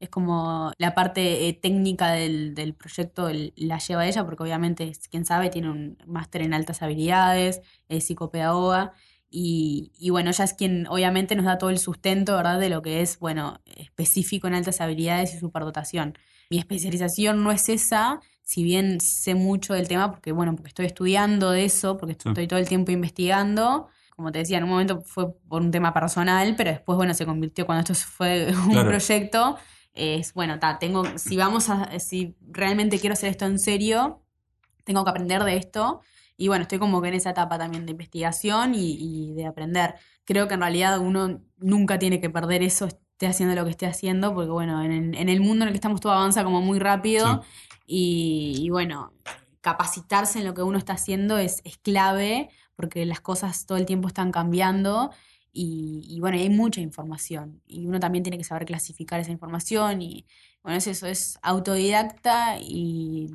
Es 0.00 0.08
como 0.10 0.72
la 0.78 0.94
parte 0.94 1.46
eh, 1.48 1.52
técnica 1.54 2.10
del, 2.10 2.54
del 2.54 2.74
proyecto 2.74 3.28
el- 3.28 3.52
la 3.56 3.78
lleva 3.78 4.06
ella, 4.06 4.24
porque 4.24 4.42
obviamente, 4.42 4.92
quien 5.10 5.24
sabe, 5.24 5.50
tiene 5.50 5.70
un 5.70 5.98
máster 6.06 6.42
en 6.42 6.52
altas 6.52 6.82
habilidades, 6.82 7.60
es 7.88 8.04
psicopedagoga. 8.06 8.92
Y, 9.28 9.92
y 9.98 10.10
bueno, 10.10 10.30
ella 10.30 10.44
es 10.44 10.54
quien 10.54 10.86
obviamente 10.88 11.34
nos 11.34 11.44
da 11.46 11.58
todo 11.58 11.70
el 11.70 11.78
sustento, 11.78 12.36
¿verdad? 12.36 12.58
De 12.60 12.68
lo 12.68 12.80
que 12.82 13.00
es, 13.02 13.18
bueno, 13.18 13.60
específico 13.76 14.46
en 14.46 14.54
altas 14.54 14.80
habilidades 14.80 15.34
y 15.34 15.38
superdotación. 15.38 16.16
Mi 16.48 16.58
especialización 16.58 17.42
no 17.42 17.50
es 17.50 17.68
esa, 17.68 18.20
si 18.42 18.62
bien 18.62 19.00
sé 19.00 19.34
mucho 19.34 19.74
del 19.74 19.88
tema, 19.88 20.10
porque 20.12 20.30
bueno, 20.32 20.54
porque 20.54 20.68
estoy 20.68 20.86
estudiando 20.86 21.50
de 21.50 21.64
eso, 21.64 21.96
porque 21.96 22.14
Sí. 22.14 22.28
estoy 22.28 22.46
todo 22.46 22.58
el 22.60 22.68
tiempo 22.68 22.92
investigando. 22.92 23.88
Como 24.14 24.32
te 24.32 24.38
decía, 24.38 24.58
en 24.58 24.64
un 24.64 24.70
momento 24.70 25.02
fue 25.02 25.34
por 25.48 25.60
un 25.60 25.70
tema 25.70 25.92
personal, 25.92 26.54
pero 26.56 26.70
después, 26.70 26.96
bueno, 26.96 27.12
se 27.12 27.26
convirtió 27.26 27.66
cuando 27.66 27.80
esto 27.92 27.94
fue 27.94 28.46
un 28.66 28.70
Claro. 28.70 28.88
proyecto. 28.88 29.56
Es 29.92 30.34
bueno, 30.34 30.58
ta, 30.58 30.78
tengo, 30.78 31.04
si 31.18 31.36
vamos 31.36 31.68
a, 31.68 31.98
si 31.98 32.36
realmente 32.48 32.98
quiero 33.00 33.14
hacer 33.14 33.30
esto 33.30 33.46
en 33.46 33.58
serio, 33.58 34.22
tengo 34.84 35.02
que 35.04 35.10
aprender 35.10 35.42
de 35.42 35.56
esto. 35.56 36.00
Y 36.36 36.48
bueno, 36.48 36.62
estoy 36.62 36.78
como 36.78 37.00
que 37.02 37.08
en 37.08 37.14
esa 37.14 37.30
etapa 37.30 37.58
también 37.58 37.86
de 37.86 37.92
investigación 37.92 38.74
y, 38.74 38.96
y 38.98 39.32
de 39.34 39.46
aprender. 39.46 39.94
Creo 40.24 40.48
que 40.48 40.54
en 40.54 40.60
realidad 40.60 40.98
uno 40.98 41.40
nunca 41.56 41.98
tiene 41.98 42.20
que 42.20 42.30
perder 42.30 42.62
eso, 42.62 42.86
esté 42.86 43.26
haciendo 43.26 43.54
lo 43.54 43.64
que 43.64 43.70
esté 43.70 43.86
haciendo, 43.86 44.34
porque 44.34 44.50
bueno, 44.50 44.82
en 44.82 44.92
el, 44.92 45.14
en 45.16 45.28
el 45.28 45.40
mundo 45.40 45.64
en 45.64 45.68
el 45.68 45.72
que 45.72 45.78
estamos 45.78 46.00
todo 46.00 46.12
avanza 46.12 46.44
como 46.44 46.60
muy 46.60 46.78
rápido 46.78 47.42
y, 47.86 48.56
y 48.58 48.70
bueno, 48.70 49.12
capacitarse 49.62 50.38
en 50.38 50.44
lo 50.44 50.54
que 50.54 50.62
uno 50.62 50.78
está 50.78 50.92
haciendo 50.94 51.38
es, 51.38 51.62
es 51.64 51.78
clave 51.78 52.50
porque 52.76 53.06
las 53.06 53.20
cosas 53.20 53.66
todo 53.66 53.78
el 53.78 53.86
tiempo 53.86 54.08
están 54.08 54.30
cambiando 54.32 55.10
y, 55.52 56.02
y 56.08 56.20
bueno, 56.20 56.36
hay 56.36 56.50
mucha 56.50 56.80
información 56.82 57.62
y 57.66 57.86
uno 57.86 57.98
también 57.98 58.22
tiene 58.22 58.38
que 58.38 58.44
saber 58.44 58.66
clasificar 58.66 59.20
esa 59.20 59.32
información 59.32 60.02
y 60.02 60.26
bueno, 60.62 60.76
es 60.78 60.86
eso, 60.86 61.06
es 61.06 61.38
autodidacta 61.42 62.58
y 62.60 63.30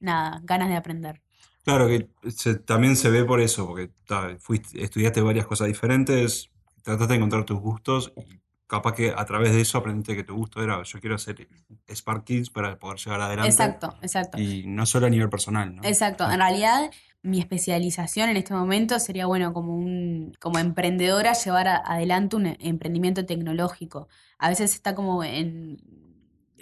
nada, 0.00 0.40
ganas 0.44 0.68
de 0.68 0.76
aprender. 0.76 1.23
Claro 1.64 1.86
que 1.88 2.08
se- 2.30 2.56
también 2.56 2.94
se 2.96 3.08
ve 3.10 3.24
por 3.24 3.40
eso, 3.40 3.66
porque 3.66 3.90
ta, 4.06 4.36
fuiste, 4.38 4.82
estudiaste 4.82 5.20
varias 5.22 5.46
cosas 5.46 5.66
diferentes, 5.68 6.50
trataste 6.82 7.14
de 7.14 7.16
encontrar 7.16 7.44
tus 7.44 7.58
gustos 7.58 8.12
y 8.16 8.40
capaz 8.66 8.94
que 8.94 9.10
a 9.16 9.24
través 9.24 9.52
de 9.52 9.60
eso 9.62 9.78
aprendiste 9.78 10.14
que 10.16 10.24
tu 10.24 10.34
gusto 10.34 10.62
era 10.62 10.82
yo 10.82 11.00
quiero 11.00 11.16
hacer 11.16 11.48
Spark 11.90 12.24
Kids 12.24 12.50
para 12.50 12.78
poder 12.78 12.98
llegar 12.98 13.20
adelante. 13.20 13.48
Exacto, 13.50 13.94
exacto. 14.02 14.38
Y 14.38 14.64
no 14.66 14.84
solo 14.84 15.06
a 15.06 15.10
nivel 15.10 15.30
personal, 15.30 15.74
¿no? 15.74 15.82
Exacto, 15.84 16.30
en 16.30 16.38
realidad 16.38 16.90
mi 17.22 17.40
especialización 17.40 18.28
en 18.28 18.36
este 18.36 18.52
momento 18.52 18.98
sería, 18.98 19.24
bueno, 19.24 19.54
como 19.54 19.74
un, 19.74 20.34
como 20.40 20.58
emprendedora 20.58 21.32
llevar 21.32 21.68
a- 21.68 21.76
adelante 21.78 22.36
un 22.36 22.46
emprendimiento 22.60 23.24
tecnológico. 23.24 24.08
A 24.38 24.50
veces 24.50 24.74
está 24.74 24.94
como 24.94 25.24
en 25.24 25.78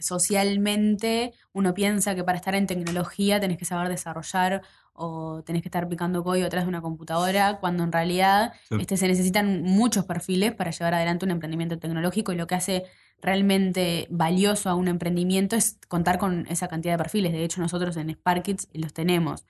socialmente 0.02 1.32
uno 1.52 1.74
piensa 1.74 2.14
que 2.14 2.24
para 2.24 2.36
estar 2.38 2.54
en 2.54 2.66
tecnología 2.66 3.40
tenés 3.40 3.58
que 3.58 3.64
saber 3.64 3.88
desarrollar 3.88 4.62
o 4.94 5.42
tenés 5.44 5.62
que 5.62 5.68
estar 5.68 5.88
picando 5.88 6.22
código 6.22 6.46
atrás 6.46 6.64
de 6.64 6.68
una 6.68 6.82
computadora, 6.82 7.58
cuando 7.60 7.82
en 7.82 7.92
realidad 7.92 8.52
Sí. 8.68 8.76
este, 8.80 8.96
se 8.98 9.08
necesitan 9.08 9.62
muchos 9.62 10.04
perfiles 10.04 10.52
para 10.54 10.70
llevar 10.70 10.94
adelante 10.94 11.24
un 11.24 11.30
emprendimiento 11.30 11.78
tecnológico 11.78 12.32
y 12.32 12.36
lo 12.36 12.46
que 12.46 12.54
hace 12.56 12.84
realmente 13.22 14.06
valioso 14.10 14.68
a 14.68 14.74
un 14.74 14.88
emprendimiento 14.88 15.56
es 15.56 15.78
contar 15.88 16.18
con 16.18 16.46
esa 16.48 16.68
cantidad 16.68 16.94
de 16.94 16.98
perfiles. 16.98 17.32
De 17.32 17.44
hecho, 17.44 17.60
nosotros 17.60 17.96
en 17.96 18.10
Sparkits 18.12 18.68
los 18.74 18.92
tenemos. 18.92 19.46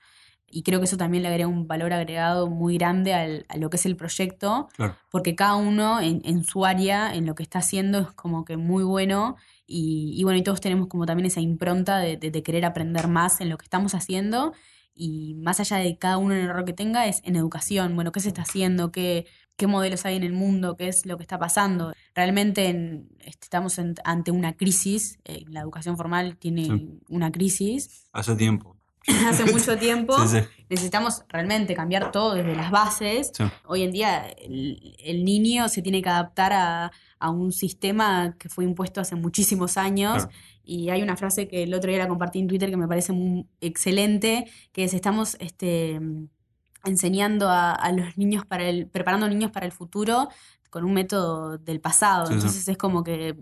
Y 0.55 0.61
creo 0.63 0.79
que 0.79 0.85
eso 0.85 0.97
también 0.97 1.23
le 1.23 1.29
agrega 1.29 1.47
un 1.47 1.67
valor 1.67 1.93
agregado 1.93 2.47
muy 2.49 2.77
grande 2.77 3.13
al- 3.13 3.45
a 3.49 3.57
lo 3.57 3.69
que 3.69 3.77
es 3.77 3.85
el 3.87 3.95
proyecto, 3.95 4.67
Claro. 4.75 4.95
porque 5.09 5.33
cada 5.35 5.55
uno 5.55 5.99
en, 5.99 6.21
en 6.25 6.43
su 6.43 6.63
área, 6.65 7.15
en 7.15 7.25
lo 7.25 7.33
que 7.33 7.41
está 7.43 7.59
haciendo, 7.59 7.99
es 7.99 8.11
como 8.11 8.45
que 8.45 8.55
muy 8.57 8.83
bueno. 8.83 9.35
Y, 9.65 10.13
y 10.15 10.23
bueno, 10.23 10.37
y 10.37 10.43
todos 10.43 10.61
tenemos 10.61 10.87
como 10.87 11.05
también 11.07 11.25
esa 11.25 11.41
impronta 11.41 11.97
de, 11.97 12.17
de- 12.17 12.29
de 12.29 12.43
querer 12.43 12.65
aprender 12.65 13.07
más 13.07 13.41
en 13.41 13.49
lo 13.49 13.57
que 13.57 13.63
estamos 13.65 13.95
haciendo. 13.95 14.53
Y 14.95 15.33
más 15.35 15.59
allá 15.59 15.77
de 15.77 15.97
cada 15.97 16.17
uno 16.19 16.35
en 16.35 16.41
el 16.41 16.49
error 16.49 16.65
que 16.65 16.73
tenga, 16.73 17.07
es 17.07 17.21
en 17.23 17.35
educación. 17.35 17.95
Bueno, 17.95 18.11
¿qué 18.11 18.19
se 18.19 18.27
está 18.27 18.43
haciendo? 18.43 18.91
¿Qué, 18.91 19.25
qué 19.57 19.65
modelos 19.65 20.05
hay 20.05 20.15
en 20.17 20.23
el 20.23 20.33
mundo? 20.33 20.77
¿Qué 20.77 20.87
es 20.87 21.07
lo 21.07 21.17
que 21.17 21.23
está 21.23 21.39
pasando? 21.39 21.93
Realmente 22.13 22.67
en- 22.69 23.09
estamos 23.25 23.79
en- 23.79 23.95
ante 24.03 24.29
una 24.29 24.53
crisis. 24.53 25.17
eh, 25.25 25.45
la 25.47 25.61
educación 25.61 25.97
formal 25.97 26.37
tiene 26.37 26.65
Sí. 26.65 26.99
una 27.09 27.31
crisis 27.31 28.05
Hace 28.13 28.35
tiempo. 28.35 28.72
hace 29.27 29.45
mucho 29.51 29.77
tiempo. 29.77 30.17
Sí, 30.27 30.39
sí. 30.39 30.47
Necesitamos 30.69 31.23
realmente 31.29 31.75
cambiar 31.75 32.11
todo 32.11 32.35
desde 32.35 32.55
las 32.55 32.71
bases. 32.71 33.31
Sí. 33.33 33.43
Hoy 33.65 33.83
en 33.83 33.91
día 33.91 34.25
el, 34.29 34.95
el 35.03 35.23
niño 35.25 35.69
se 35.69 35.81
tiene 35.81 36.01
que 36.01 36.09
adaptar 36.09 36.53
a, 36.53 36.91
a 37.19 37.29
un 37.29 37.51
sistema 37.51 38.35
que 38.37 38.49
fue 38.49 38.63
impuesto 38.63 39.01
hace 39.01 39.15
muchísimos 39.15 39.77
años. 39.77 40.23
Claro. 40.23 40.31
Y 40.63 40.89
hay 40.89 41.01
una 41.01 41.17
frase 41.17 41.47
que 41.47 41.63
el 41.63 41.73
otro 41.73 41.89
día 41.89 41.99
la 41.99 42.07
compartí 42.07 42.39
en 42.39 42.47
Twitter 42.47 42.69
que 42.69 42.77
me 42.77 42.87
parece 42.87 43.11
muy 43.11 43.47
excelente, 43.59 44.49
que 44.71 44.85
es 44.85 44.93
estamos 44.93 45.35
este, 45.39 45.99
enseñando 46.85 47.49
a, 47.49 47.73
a 47.73 47.91
los 47.91 48.17
niños 48.17 48.45
para 48.45 48.67
el, 48.67 48.87
preparando 48.87 49.27
niños 49.27 49.51
para 49.51 49.65
el 49.65 49.71
futuro 49.73 50.29
con 50.69 50.85
un 50.85 50.93
método 50.93 51.57
del 51.57 51.79
pasado. 51.79 52.31
Entonces 52.31 52.67
es 52.67 52.77
como 52.77 53.03
que 53.03 53.35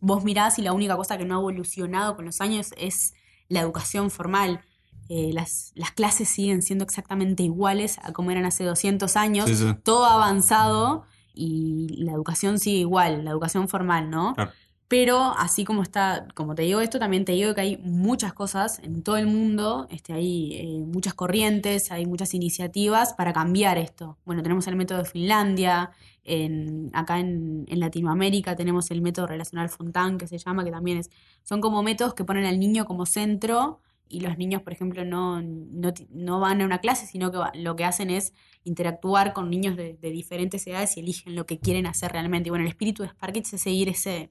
vos 0.00 0.24
mirás 0.24 0.58
y 0.58 0.62
la 0.62 0.72
única 0.72 0.96
cosa 0.96 1.16
que 1.16 1.24
no 1.24 1.36
ha 1.36 1.38
evolucionado 1.38 2.16
con 2.16 2.24
los 2.24 2.40
años 2.40 2.72
es 2.76 3.14
la 3.48 3.60
educación 3.60 4.10
formal. 4.10 4.60
Eh, 5.08 5.30
las, 5.32 5.72
las 5.74 5.92
clases 5.92 6.28
siguen 6.28 6.62
siendo 6.62 6.84
exactamente 6.84 7.42
iguales 7.42 7.98
a 8.02 8.12
como 8.12 8.30
eran 8.30 8.44
hace 8.44 8.64
200 8.64 9.16
años. 9.16 9.48
Sí, 9.48 9.56
sí. 9.56 9.66
Todo 9.82 10.06
avanzado 10.06 11.04
y 11.34 11.88
la 11.98 12.12
educación 12.12 12.58
sigue 12.58 12.78
igual, 12.78 13.24
la 13.24 13.30
educación 13.30 13.68
formal, 13.68 14.10
¿no? 14.10 14.34
Claro. 14.34 14.52
Pero 14.88 15.34
así 15.36 15.64
como 15.64 15.82
está, 15.82 16.28
como 16.34 16.54
te 16.54 16.62
digo 16.62 16.80
esto, 16.80 17.00
también 17.00 17.24
te 17.24 17.32
digo 17.32 17.54
que 17.56 17.60
hay 17.60 17.76
muchas 17.78 18.32
cosas 18.32 18.78
en 18.84 19.02
todo 19.02 19.16
el 19.16 19.26
mundo, 19.26 19.88
este, 19.90 20.12
hay 20.12 20.54
eh, 20.54 20.84
muchas 20.86 21.12
corrientes, 21.14 21.90
hay 21.90 22.06
muchas 22.06 22.34
iniciativas 22.34 23.12
para 23.14 23.32
cambiar 23.32 23.78
esto. 23.78 24.16
Bueno, 24.24 24.44
tenemos 24.44 24.68
el 24.68 24.76
método 24.76 24.98
de 24.98 25.04
Finlandia, 25.04 25.90
en, 26.22 26.90
acá 26.92 27.18
en, 27.18 27.64
en 27.68 27.80
Latinoamérica 27.80 28.54
tenemos 28.54 28.90
el 28.92 29.02
método 29.02 29.26
relacional 29.26 29.68
Fontán, 29.70 30.18
que 30.18 30.28
se 30.28 30.38
llama, 30.38 30.64
que 30.64 30.70
también 30.70 30.98
es, 30.98 31.10
son 31.42 31.60
como 31.60 31.82
métodos 31.82 32.14
que 32.14 32.24
ponen 32.24 32.44
al 32.44 32.60
niño 32.60 32.84
como 32.84 33.06
centro 33.06 33.80
y 34.08 34.20
los 34.20 34.38
niños, 34.38 34.62
por 34.62 34.72
ejemplo, 34.72 35.04
no, 35.04 35.42
no, 35.42 35.92
no 36.10 36.40
van 36.40 36.60
a 36.60 36.64
una 36.64 36.78
clase, 36.78 37.06
sino 37.06 37.30
que 37.30 37.38
va- 37.38 37.52
lo 37.54 37.74
que 37.76 37.84
hacen 37.84 38.10
es 38.10 38.32
interactuar 38.64 39.32
con 39.32 39.50
niños 39.50 39.76
de, 39.76 39.94
de 39.94 40.10
diferentes 40.10 40.66
edades 40.66 40.96
y 40.96 41.00
eligen 41.00 41.34
lo 41.34 41.44
que 41.46 41.58
quieren 41.58 41.86
hacer 41.86 42.12
realmente. 42.12 42.48
Y 42.48 42.50
bueno, 42.50 42.64
el 42.64 42.68
espíritu 42.70 43.02
de 43.02 43.08
Spark 43.08 43.32
Kids 43.34 43.54
es 43.54 43.62
seguir 43.62 43.88
ese, 43.88 44.30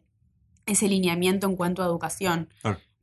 ese 0.65 0.87
lineamiento 0.87 1.47
en 1.47 1.55
cuanto 1.55 1.83
a 1.83 1.85
educación. 1.85 2.49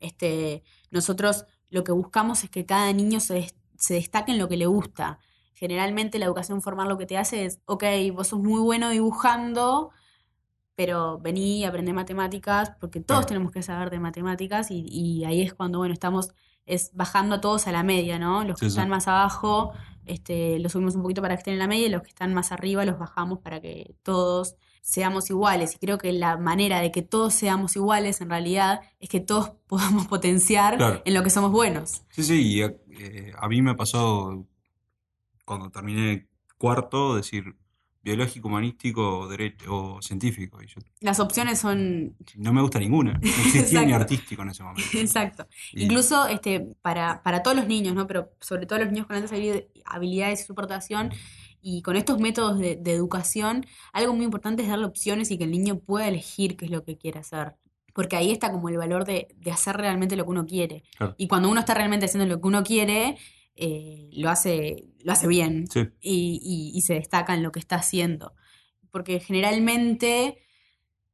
Este, 0.01 0.63
nosotros 0.91 1.45
lo 1.71 1.85
que 1.85 1.93
buscamos 1.93 2.43
es 2.45 2.51
que 2.51 2.65
cada 2.67 2.93
niño 2.93 3.21
se, 3.21 3.35
des- 3.35 3.55
se 3.77 3.95
destaque 3.95 4.33
en 4.33 4.39
lo 4.39 4.49
que 4.49 4.57
le 4.57 4.67
gusta. 4.67 5.19
Generalmente 5.55 6.19
la 6.19 6.25
educación 6.27 6.61
formal 6.63 6.89
lo 6.89 6.99
que 6.99 7.07
te 7.07 7.17
hace 7.19 7.45
es, 7.45 7.61
ok, 7.67 7.85
vos 8.15 8.29
sos 8.29 8.41
muy 8.41 8.61
bueno 8.61 8.89
dibujando, 8.91 9.91
pero 10.75 11.19
vení 11.19 11.65
aprende 11.65 11.93
matemáticas, 11.93 12.73
porque 12.81 13.01
todos 13.01 13.27
tenemos 13.27 13.53
que 13.53 13.63
saber 13.63 13.91
de 13.91 14.01
matemáticas 14.01 14.71
y, 14.71 14.85
y 14.89 15.25
ahí 15.25 15.43
es 15.43 15.55
cuando, 15.55 15.79
bueno, 15.79 15.93
estamos 15.95 16.31
es 16.67 16.91
bajando 16.95 17.37
a 17.37 17.41
todos 17.41 17.67
a 17.67 17.73
la 17.73 17.83
media, 17.83 18.19
¿no? 18.19 18.45
Los 18.45 18.59
que 18.59 18.67
Sí, 18.67 18.71
sí. 18.71 18.77
están 18.77 18.89
más 18.89 19.09
abajo, 19.09 19.73
este, 20.05 20.59
los 20.59 20.73
subimos 20.73 20.95
un 20.97 21.03
poquito 21.03 21.23
para 21.23 21.35
que 21.35 21.41
estén 21.41 21.55
en 21.55 21.59
la 21.61 21.67
media 21.69 21.87
y 21.87 21.91
los 21.91 22.03
que 22.03 22.09
están 22.09 22.35
más 22.35 22.53
arriba 22.53 22.85
los 22.85 22.99
bajamos 22.99 23.39
para 23.41 23.61
que 23.61 23.95
todos 24.03 24.57
seamos 24.81 25.31
iguales. 25.31 25.75
Y 25.77 25.79
creo 25.79 25.97
que 25.99 26.13
la 26.13 26.37
manera 26.39 26.81
de 26.81 26.91
que 26.91 27.03
todos 27.03 27.35
seamos 27.35 27.77
iguales 27.77 28.21
en 28.21 28.31
realidad 28.31 28.81
es 28.99 29.09
que 29.09 29.21
todos 29.21 29.51
podamos 29.67 30.07
potenciar 30.09 30.77
Claro. 30.77 31.03
en 31.05 31.15
lo 31.15 31.23
que 31.23 31.31
somos 31.31 31.53
buenos. 31.53 32.03
Sí, 32.11 32.23
sí, 32.25 32.43
y 32.57 32.63
eh, 32.63 33.33
a 33.39 33.49
mí 33.49 33.63
me 33.63 33.75
pasó 33.77 34.45
cuando 35.45 35.71
terminé 35.71 36.29
cuarto 36.59 37.15
decir 37.17 37.57
biológico, 38.03 38.49
humanístico 38.49 39.19
o 39.21 39.29
derecho 39.29 39.65
o 39.97 40.03
científico. 40.03 40.63
Y 40.63 40.67
yo 40.67 40.81
Las 41.01 41.21
opciones 41.21 41.59
son... 41.61 42.17
no 42.37 42.53
me 42.53 42.61
gusta 42.61 42.79
ninguna. 42.79 43.13
No 43.15 43.21
existía 43.47 43.83
ni 43.85 43.93
artístico 43.93 44.43
en 44.43 44.49
ese 44.51 44.63
momento. 44.63 44.83
Exacto. 44.95 45.47
Y- 45.73 45.85
Incluso 45.85 46.27
este, 46.27 46.67
para, 46.83 47.23
para 47.23 47.43
todos 47.43 47.57
los 47.57 47.67
niños, 47.67 47.95
¿no? 47.95 48.07
Pero 48.07 48.33
sobre 48.41 48.67
todo 48.67 48.81
los 48.81 48.89
niños 48.91 49.07
con 49.07 49.17
altas 49.17 49.33
habili- 49.33 49.67
habilidades 49.85 50.41
y 50.43 50.45
superdotación 50.45 51.11
y 51.61 51.83
con 51.83 51.95
estos 51.97 52.19
métodos 52.19 52.59
de, 52.59 52.75
de 52.77 52.93
educación, 52.93 53.65
algo 53.93 54.15
muy 54.15 54.25
importante 54.25 54.63
es 54.63 54.69
darle 54.69 54.87
opciones 54.87 55.31
y 55.31 55.39
que 55.39 55.45
el 55.45 55.53
niño 55.53 55.79
pueda 55.79 56.09
elegir 56.09 56.57
qué 56.57 56.65
es 56.65 56.71
lo 56.73 56.83
que 56.85 56.99
quiere 56.99 57.21
hacer. 57.21 57.55
Porque 57.95 58.17
ahí 58.17 58.33
está 58.33 58.51
como 58.51 58.69
el 58.71 58.79
valor 58.79 59.05
de, 59.05 59.29
de 59.37 59.53
hacer 59.53 59.77
realmente 59.77 60.17
lo 60.17 60.25
que 60.25 60.31
uno 60.31 60.47
quiere. 60.47 60.83
Claro. 60.97 61.15
Y 61.19 61.29
cuando 61.29 61.49
uno 61.51 61.61
está 61.61 61.75
realmente 61.75 62.07
haciendo 62.07 62.27
lo 62.27 62.41
que 62.41 62.49
uno 62.49 62.65
quiere, 62.65 63.17
eh, 63.57 64.09
lo, 64.15 64.31
hace, 64.31 64.89
lo 65.05 65.13
hace 65.13 65.27
bien 65.27 65.67
Sí, 65.71 65.81
y, 66.01 66.41
y- 66.43 66.77
y 66.77 66.83
se 66.83 66.95
destaca 66.95 67.35
en 67.35 67.43
lo 67.43 67.53
que 67.53 67.59
está 67.61 67.77
haciendo. 67.77 68.35
Porque 68.91 69.21
generalmente 69.21 70.39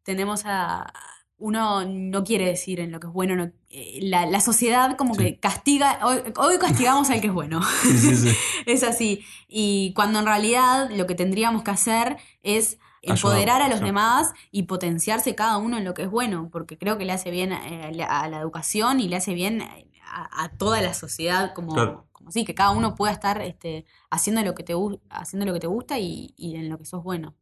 tendemos 0.02 0.42
a... 0.44 0.92
Uno 1.40 1.84
no 1.86 2.24
quiere 2.24 2.46
decir 2.46 2.80
en 2.80 2.90
lo 2.90 2.98
que 2.98 3.06
es 3.06 3.12
bueno. 3.12 3.36
no- 3.36 3.52
eh, 3.70 4.00
la, 4.02 4.26
la 4.26 4.40
sociedad 4.40 4.96
como 4.96 5.14
Sí. 5.14 5.22
que 5.24 5.38
castiga... 5.38 6.00
Hoy, 6.04 6.18
hoy 6.36 6.58
castigamos 6.58 7.10
al 7.10 7.20
que 7.20 7.28
es 7.28 7.32
bueno. 7.32 7.60
sí, 7.82 8.28
es 8.66 8.82
así. 8.82 9.24
Y 9.46 9.92
cuando 9.94 10.18
en 10.18 10.26
realidad 10.26 10.90
lo 10.90 11.06
que 11.06 11.14
tendríamos 11.14 11.62
que 11.62 11.70
hacer 11.70 12.16
es 12.42 12.78
empoderar 13.02 13.62
a 13.62 13.68
los 13.68 13.80
demás 13.80 14.32
y 14.50 14.64
potenciarse 14.64 15.36
cada 15.36 15.58
uno 15.58 15.78
en 15.78 15.84
lo 15.84 15.94
que 15.94 16.02
es 16.02 16.10
bueno, 16.10 16.48
porque 16.50 16.76
creo 16.76 16.98
que 16.98 17.04
le 17.04 17.12
hace 17.12 17.30
bien 17.30 17.52
eh, 17.52 17.84
a 17.84 17.92
la- 17.92 18.20
a 18.22 18.28
la 18.28 18.40
educación 18.40 18.98
y 18.98 19.06
le 19.08 19.14
hace 19.16 19.34
bien 19.34 19.62
a, 19.62 20.44
a 20.44 20.48
toda 20.48 20.80
la 20.82 20.92
sociedad 20.94 21.54
como, 21.54 21.74
Claro. 21.74 22.07
Como 22.18 22.30
sí, 22.32 22.44
que 22.44 22.54
cada 22.54 22.70
uno 22.72 22.94
pueda 22.96 23.12
estar 23.12 23.40
este, 23.42 23.86
haciendo 24.10 24.42
lo 24.42 24.54
que 24.54 24.64
te 24.64 24.74
haciendo 25.10 25.46
lo 25.46 25.54
que 25.54 25.60
te 25.60 25.66
gusta 25.68 25.98
y, 25.98 26.34
y 26.36 26.56
en 26.56 26.68
lo 26.68 26.78
que 26.78 26.84
sos 26.84 27.02
bueno. 27.02 27.36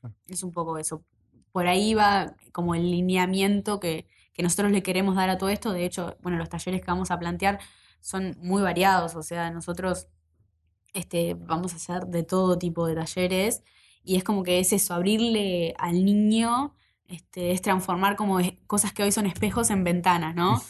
Claro. 0.00 0.14
Es 0.28 0.42
un 0.42 0.52
poco 0.52 0.78
eso. 0.78 1.04
Por 1.52 1.66
ahí 1.66 1.94
va 1.94 2.36
como 2.52 2.74
el 2.74 2.90
lineamiento 2.90 3.80
que, 3.80 4.06
que 4.32 4.42
nosotros 4.42 4.72
le 4.72 4.82
queremos 4.82 5.16
dar 5.16 5.30
a 5.30 5.38
todo 5.38 5.50
esto. 5.50 5.72
De 5.72 5.84
hecho, 5.84 6.16
bueno, 6.22 6.38
los 6.38 6.48
talleres 6.48 6.80
que 6.80 6.86
vamos 6.86 7.10
a 7.10 7.18
plantear 7.18 7.58
son 8.00 8.36
muy 8.40 8.62
variados. 8.62 9.16
O 9.16 9.22
sea, 9.22 9.50
nosotros 9.50 10.08
este, 10.94 11.34
vamos 11.34 11.72
a 11.72 11.76
hacer 11.76 12.06
de 12.06 12.22
todo 12.22 12.58
tipo 12.58 12.86
de 12.86 12.94
talleres 12.94 13.62
y 14.02 14.16
es 14.16 14.24
como 14.24 14.42
que 14.42 14.58
es 14.60 14.72
eso, 14.72 14.94
abrirle 14.94 15.74
al 15.78 16.04
niño, 16.04 16.74
este, 17.06 17.52
es 17.52 17.62
transformar 17.62 18.16
como 18.16 18.40
es- 18.40 18.54
cosas 18.66 18.92
que 18.92 19.02
hoy 19.02 19.12
son 19.12 19.26
espejos 19.26 19.70
en 19.70 19.84
ventanas, 19.84 20.34
¿no? 20.34 20.60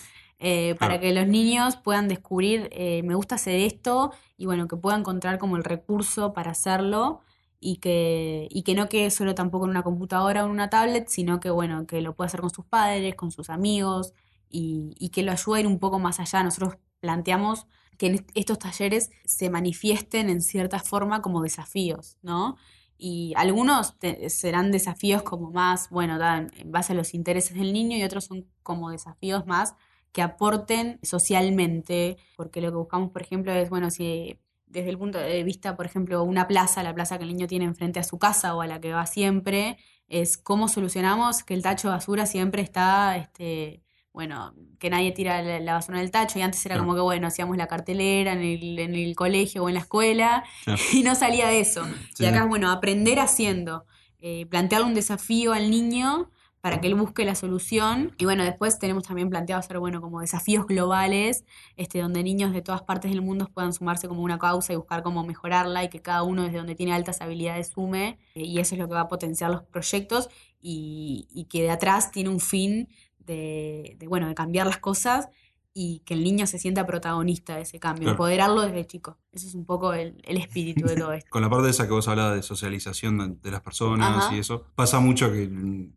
Eh, 0.43 0.75
Para 0.79 0.99
que 1.01 1.13
los 1.13 1.27
niños 1.27 1.77
puedan 1.77 2.09
descubrir, 2.09 2.69
eh, 2.73 3.03
me 3.03 3.15
gusta 3.15 3.35
hacer 3.37 3.61
esto 3.61 4.13
y 4.39 4.47
bueno, 4.47 4.69
que 4.69 4.77
pueda 4.77 4.97
encontrar 4.97 5.39
como 5.39 5.57
el 5.59 5.65
recurso 5.65 6.33
para 6.33 6.53
hacerlo 6.53 7.21
y 7.61 7.77
que, 7.77 8.49
y 8.51 8.63
que 8.63 8.75
no 8.75 8.89
quede 8.89 9.11
solo 9.11 9.35
tampoco 9.35 9.67
en 9.67 9.71
una 9.73 9.83
computadora 9.83 10.43
o 10.43 10.47
en 10.47 10.53
una 10.53 10.71
tablet, 10.71 11.09
sino 11.09 11.41
que 11.41 11.51
bueno, 11.51 11.87
que 11.87 12.01
lo 12.01 12.15
pueda 12.17 12.29
hacer 12.29 12.41
con 12.41 12.49
sus 12.51 12.65
padres, 12.65 13.15
con 13.17 13.31
sus 13.33 13.51
amigos 13.51 14.15
y, 14.49 14.95
y 14.99 15.11
que 15.11 15.23
lo 15.23 15.33
ayude 15.33 15.59
a 15.59 15.61
ir 15.61 15.67
un 15.67 15.79
poco 15.79 15.99
más 15.99 16.21
allá. 16.21 16.43
Nosotros 16.43 16.79
planteamos 17.01 17.67
que 17.99 18.07
en 18.07 18.15
est- 18.15 18.31
estos 18.35 18.59
talleres 18.59 19.11
se 19.27 19.51
manifiesten 19.51 20.31
en 20.31 20.41
cierta 20.41 20.79
forma 20.79 21.21
como 21.23 21.43
desafíos, 21.43 22.17
¿no? 22.23 22.57
Y 22.97 23.33
algunos 23.37 23.99
te- 23.99 24.29
serán 24.31 24.73
desafíos 24.73 25.23
como 25.23 25.51
más, 25.51 25.89
bueno, 25.91 26.19
dan 26.19 26.51
en 26.59 26.71
base 26.73 26.93
a 26.93 26.97
los 26.97 27.15
intereses 27.15 27.57
del 27.57 27.73
niño 27.73 27.97
y 27.97 28.03
otros 28.05 28.25
son 28.25 28.47
como 28.63 28.91
desafíos 28.91 29.47
más 29.47 29.75
que 30.13 30.23
aporten 30.23 30.99
socialmente, 31.03 32.17
porque 32.37 32.61
lo 32.61 32.71
que 32.71 32.77
buscamos, 32.77 33.11
por 33.11 33.23
ejemplo, 33.23 33.53
es, 33.53 33.71
bueno, 33.71 33.91
si 33.91 34.39
desde 34.67 34.91
el 34.91 34.99
punto 34.99 35.19
de 35.19 35.43
vista, 35.43 35.77
por 35.77 35.87
ejemplo, 35.87 36.23
una 36.23 36.47
plaza, 36.47 36.83
la 36.83 36.95
plaza 36.95 37.19
que 37.19 37.25
el 37.25 37.31
niño 37.31 37.47
tiene 37.47 37.65
enfrente 37.65 37.99
a 37.99 38.05
su 38.05 38.19
casa 38.19 38.55
o 38.55 38.61
a 38.63 38.67
la 38.67 38.81
que 38.81 38.93
va 38.93 39.07
siempre, 39.07 39.79
es 40.09 40.37
cómo 40.39 40.69
solucionamos 40.69 41.43
que 41.43 41.55
el 41.55 41.63
tacho 41.63 41.89
de 41.89 41.95
basura 41.95 42.27
siempre 42.27 42.63
está, 42.63 43.17
este, 43.17 43.83
bueno, 44.13 44.55
que 44.79 44.91
nadie 44.91 45.13
tira 45.13 45.43
la, 45.43 45.59
la 45.61 45.73
basura 45.75 45.99
en 45.99 46.05
el 46.05 46.11
tacho 46.11 46.39
y 46.39 46.43
antes 46.43 46.65
era 46.67 46.75
Claro. 46.75 46.85
como 46.87 46.95
que, 46.97 47.03
bueno, 47.03 47.27
hacíamos 47.29 47.57
la 47.57 47.67
cartelera 47.69 48.33
en 48.33 48.41
el, 48.43 48.79
en 48.79 48.95
el 48.95 49.15
colegio 49.17 49.65
o 49.65 49.69
en 49.69 49.75
la 49.75 49.81
escuela 49.81 50.45
Claro. 50.65 50.81
y 50.93 51.03
no 51.03 51.15
salía 51.15 51.49
de 51.49 51.61
eso. 51.61 51.85
Sí, 52.15 52.25
y 52.25 52.27
acá 52.27 52.43
es, 52.43 52.49
bueno, 52.49 52.71
aprender 52.71 53.19
haciendo, 53.21 53.87
eh, 54.21 54.47
plantearle 54.47 54.87
un 54.87 54.95
desafío 54.95 55.53
al 55.53 55.71
niño 55.71 56.31
para 56.61 56.81
que 56.81 56.89
él 56.89 56.95
busque 56.95 57.25
la 57.25 57.35
solución. 57.35 58.15
Y 58.19 58.25
bueno, 58.27 58.45
después 58.45 58.79
tenemos 58.79 59.05
también 59.05 59.31
planteado 59.31 59.61
hacer, 59.61 59.79
bueno, 59.79 60.01
como 60.01 60.21
desafíos 60.21 60.67
globales, 60.67 61.45
este, 61.77 62.01
donde 62.01 62.23
niños 62.23 62.53
de 62.53 62.63
todas 62.63 62.83
partes 62.83 63.11
del 63.11 63.23
mundo 63.23 63.49
puedan 63.53 63.73
sumarse 63.73 64.09
como 64.09 64.23
una 64.23 64.39
causa 64.39 64.73
y 64.73 64.77
buscar 64.77 65.03
cómo 65.03 65.25
mejorarla 65.25 65.85
y 65.85 65.89
que 65.89 66.03
cada 66.03 66.23
uno 66.23 66.43
desde 66.45 66.59
donde 66.59 66.75
tiene 66.75 66.93
altas 66.93 67.21
habilidades 67.21 67.69
sume. 67.69 68.19
eh, 68.35 68.45
y 68.45 68.59
eso 68.59 68.75
es 68.75 68.79
lo 68.81 68.89
que 68.89 68.95
va 68.95 69.03
a 69.03 69.09
potenciar 69.09 69.51
los 69.51 69.63
proyectos 69.65 70.29
y, 70.61 71.29
y 71.31 71.45
que 71.47 71.63
de 71.63 71.71
atrás 71.71 72.11
tiene 72.13 72.29
un 72.31 72.41
fin 72.41 72.89
de, 73.19 73.97
de, 73.99 74.07
bueno, 74.09 74.29
de 74.29 74.35
cambiar 74.35 74.67
las 74.67 74.79
cosas 74.79 75.29
y 75.73 76.01
que 76.01 76.15
el 76.15 76.25
niño 76.25 76.47
se 76.47 76.59
sienta 76.59 76.85
protagonista 76.87 77.55
de 77.57 77.63
ese 77.63 77.79
cambio, 77.79 78.03
Claro. 78.03 78.13
empoderarlo 78.15 78.63
desde 78.63 78.87
chico. 78.87 79.19
Ese 79.33 79.47
es 79.47 79.55
un 79.55 79.65
poco 79.65 79.93
el, 79.95 80.21
el 80.25 80.37
espíritu 80.37 80.87
de 80.87 80.97
todo 80.97 81.13
esto. 81.13 81.31
Con 81.31 81.43
la 81.43 81.51
parte 81.51 81.71
esa 81.71 81.87
que 81.87 81.93
vos 81.93 82.09
hablabas 82.09 82.35
de 82.37 82.43
socialización 82.43 83.19
de, 83.19 83.37
de 83.43 83.51
las 83.51 83.61
personas 83.61 84.25
Ajá. 84.27 84.35
y 84.35 84.41
eso, 84.41 84.65
pasa 84.75 84.99
mucho 85.01 85.31
que 85.33 85.49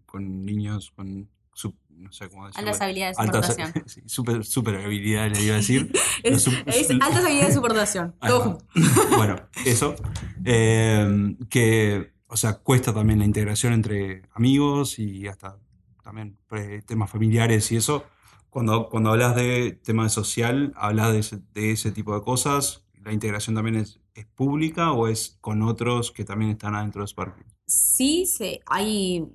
con 0.05 0.45
niños 0.45 0.91
con, 0.95 1.27
su- 1.53 1.75
no 1.89 2.11
sé 2.11 2.29
cómo 2.29 2.47
decirlo. 2.47 2.67
Altas 2.67 2.81
habilidades 2.81 3.17
de 3.17 3.23
soportación. 3.25 3.73
sí, 3.87 4.01
super, 4.05 4.45
super 4.45 4.75
habilidades, 4.75 5.37
le 5.39 5.45
iba 5.45 5.53
a 5.55 5.57
decir. 5.57 5.91
Es, 6.23 6.47
altas 6.47 7.17
habilidades 7.25 7.47
de 7.49 7.53
soportación. 7.53 8.15
Todo 8.25 8.59
bueno, 9.17 9.35
eso. 9.65 9.95
Eh, 10.45 11.35
que, 11.49 12.13
o 12.27 12.37
sea, 12.37 12.53
cuesta 12.59 12.93
también 12.93 13.19
la 13.19 13.25
integración 13.25 13.73
entre 13.73 14.23
amigos 14.33 14.99
y 14.99 15.27
hasta 15.27 15.57
también 16.03 16.37
pre- 16.47 16.81
temas 16.83 17.09
familiares 17.09 17.71
y 17.71 17.77
eso. 17.77 18.03
Cuando, 18.53 18.88
cuando 18.88 19.10
hablas 19.10 19.36
de 19.36 19.79
tema 19.83 20.07
social, 20.10 20.74
hablas 20.75 21.12
de 21.12 21.19
ese, 21.19 21.39
de 21.55 21.72
ese 21.72 21.91
tipo 21.91 22.13
de 22.13 22.22
cosas. 22.22 22.86
¿La 23.03 23.12
integración 23.12 23.55
también 23.55 23.77
es, 23.77 24.00
es 24.13 24.27
pública 24.27 24.91
o 24.91 25.07
es 25.07 25.39
con 25.41 25.63
otros 25.63 26.12
que 26.12 26.24
también 26.24 26.51
están 26.51 26.75
adentro 26.75 27.01
de 27.01 27.07
Spark? 27.07 27.43
Sí, 27.65 28.27
se, 28.27 28.62
hay 28.67 29.25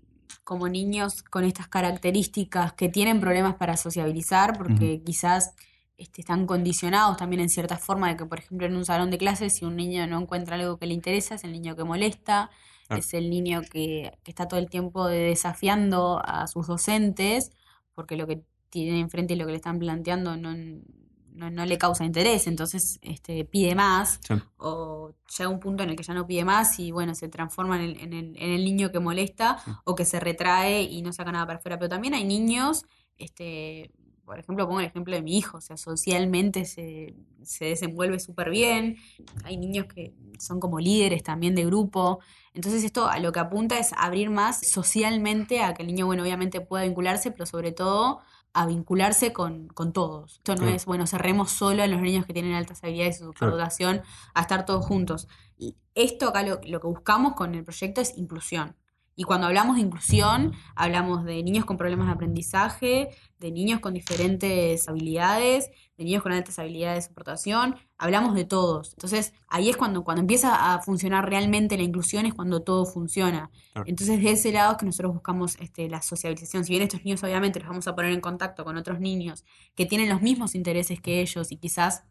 como 0.45 0.69
niños 0.69 1.25
con 1.25 1.43
estas 1.43 1.67
características 1.67 2.75
que 2.75 2.89
tienen 2.89 3.21
problemas 3.21 3.57
para 3.57 3.77
sociabilizar 3.77 4.57
porque 4.57 5.03
quizás 5.05 5.53
este, 5.97 6.21
están 6.21 6.47
condicionados 6.47 7.17
también 7.17 7.41
en 7.41 7.49
cierta 7.49 7.77
forma 7.77 8.09
de 8.09 8.17
que, 8.17 8.25
por 8.25 8.39
ejemplo, 8.39 8.69
en 8.69 8.77
un 8.77 8.85
salón 8.85 9.11
de 9.11 9.19
clases, 9.19 9.57
si 9.57 9.65
un 9.65 9.75
niño 9.75 10.07
no 10.07 10.21
encuentra 10.21 10.55
algo 10.55 10.79
que 10.79 10.87
le 10.87 10.95
interesa, 10.95 11.35
es 11.35 11.43
el 11.43 11.51
niño 11.51 11.75
que 11.75 11.83
molesta. 11.83 12.51
Es 12.89 13.13
el 13.13 13.29
niño 13.29 13.61
que, 13.71 14.13
que 14.23 14.31
está 14.31 14.49
todo 14.49 14.59
el 14.59 14.71
tiempo 14.71 15.09
desafiando 15.09 16.23
a 16.25 16.47
sus 16.47 16.69
docentes 16.69 17.51
porque 17.99 18.17
lo 18.17 18.29
que 18.29 18.45
tiene 18.71 19.01
enfrente 19.01 19.35
y 19.35 19.37
lo 19.37 19.47
que 19.47 19.53
le 19.53 19.57
están 19.57 19.79
planteando 19.79 20.37
no, 20.37 20.55
no, 20.55 21.67
le 21.67 21.79
causa 21.79 22.05
interés, 22.05 22.47
entonces 22.47 22.99
este, 23.03 23.45
pide 23.45 23.75
más 23.75 24.21
o 24.57 25.13
llega 25.37 25.51
un 25.51 25.61
punto 25.61 25.83
en 25.83 25.91
el 25.91 25.97
que 25.97 26.03
ya 26.03 26.15
no 26.15 26.27
pide 26.27 26.45
más 26.45 26.79
y 26.79 26.91
bueno, 26.91 27.15
se 27.15 27.29
transforma 27.29 27.77
en 27.77 27.83
el, 27.83 28.01
en 28.01 28.13
el, 28.13 28.37
en 28.37 28.51
el 28.51 28.65
niño 28.65 28.91
que 28.91 28.99
molesta 28.99 29.59
o 29.85 29.95
que 29.95 30.05
se 30.05 30.21
retrae 30.21 30.83
y 30.83 31.03
no 31.03 31.13
saca 31.13 31.33
nada 31.33 31.47
para 31.47 31.59
afuera. 31.59 31.79
Pero 31.79 31.89
también 31.89 32.15
hay 32.15 32.25
niños, 32.25 32.85
este, 33.17 33.93
por 34.25 34.39
ejemplo, 34.39 34.67
pongo 34.67 34.81
el 34.81 34.87
ejemplo 34.87 35.15
de 35.15 35.23
mi 35.23 35.39
hijo, 35.39 35.59
o 35.59 35.61
sea, 35.61 35.77
socialmente 35.77 36.65
se, 36.65 37.15
se 37.43 37.67
desenvuelve 37.67 38.21
súper 38.21 38.51
bien, 38.51 38.97
hay 39.45 39.57
niños 39.57 39.87
que 39.87 40.13
son 40.39 40.61
como 40.61 40.81
líderes 40.81 41.23
también 41.23 41.55
de 41.55 41.65
grupo, 41.65 42.21
entonces 42.53 42.85
esto 42.85 43.09
a 43.09 43.21
lo 43.21 43.33
que 43.33 43.41
apunta 43.41 43.79
es 43.79 43.93
abrir 43.97 44.31
más 44.31 44.61
socialmente 44.69 45.63
a 45.63 45.73
que 45.73 45.83
el 45.83 45.89
niño, 45.89 46.07
bueno, 46.07 46.25
obviamente 46.25 46.61
pueda 46.61 46.85
vincularse, 46.85 47.31
pero 47.31 47.47
sobre 47.47 47.73
todo 47.73 48.21
a 48.53 48.67
vincularse 48.67 49.33
con, 49.33 49.69
con 49.69 49.93
todos. 49.93 50.37
Esto 50.37 50.57
no 50.57 50.69
es, 50.69 50.85
bueno, 50.85 51.07
cerremos 51.07 51.51
solo 51.51 51.83
a 51.83 51.87
los 51.87 52.01
niños 52.01 52.27
que 52.27 52.33
tienen 52.33 52.55
altas 52.55 52.83
habilidades 52.83 53.21
y 53.21 53.25
superdotación 53.25 54.03
a 54.35 54.41
estar 54.41 54.65
todos 54.65 54.85
juntos. 54.85 55.29
Y 55.57 55.77
esto 55.95 56.29
acá 56.29 56.43
lo, 56.43 56.61
lo 56.65 56.81
que 56.81 56.87
buscamos 56.87 57.35
con 57.35 57.55
el 57.55 57.65
proyecto 57.65 58.01
es 58.01 58.17
inclusión. 58.17 58.77
Y 59.19 59.25
cuando 59.25 59.49
hablamos 59.49 59.75
de 59.75 59.83
inclusión, 59.83 60.53
hablamos 60.77 61.25
de 61.25 61.43
niños 61.43 61.65
con 61.65 61.77
problemas 61.77 62.07
de 62.07 62.13
aprendizaje, 62.13 63.09
de 63.41 63.51
niños 63.51 63.81
con 63.81 63.93
diferentes 63.93 64.89
habilidades, 64.89 65.71
de 65.97 66.05
niños 66.05 66.23
con 66.23 66.31
altas 66.31 66.61
habilidades 66.61 67.03
de 67.03 67.09
soportación, 67.09 67.75
hablamos 67.99 68.37
de 68.37 68.45
todos. 68.45 68.93
Entonces, 68.93 69.33
ahí 69.49 69.71
es 69.71 69.77
cuando, 69.77 70.05
cuando 70.05 70.21
empieza 70.21 70.73
a 70.73 70.81
funcionar 70.83 71.29
realmente 71.29 71.77
la 71.77 71.83
inclusión, 71.83 72.27
es 72.27 72.35
cuando 72.35 72.63
todo 72.63 72.87
funciona. 72.87 73.51
Entonces, 73.87 74.23
de 74.23 74.31
ese 74.31 74.53
lado 74.53 74.71
es 74.71 74.79
que 74.79 74.87
nosotros 74.87 75.13
buscamos 75.15 75.57
este, 75.59 75.89
la 75.89 76.01
socialización. 76.01 76.65
Si 76.65 76.71
bien 76.71 76.85
estos 76.85 77.05
niños 77.05 77.21
obviamente 77.25 77.59
los 77.59 77.69
vamos 77.69 77.89
a 77.89 77.97
poner 77.97 78.13
en 78.13 78.21
contacto 78.21 78.65
con 78.65 78.77
otros 78.77 79.01
niños 79.01 79.45
que 79.75 79.85
tienen 79.85 80.09
los 80.09 80.23
mismos 80.23 80.55
intereses 80.55 81.01
que 81.01 81.21
ellos 81.23 81.51
y 81.51 81.57
quizás 81.57 82.05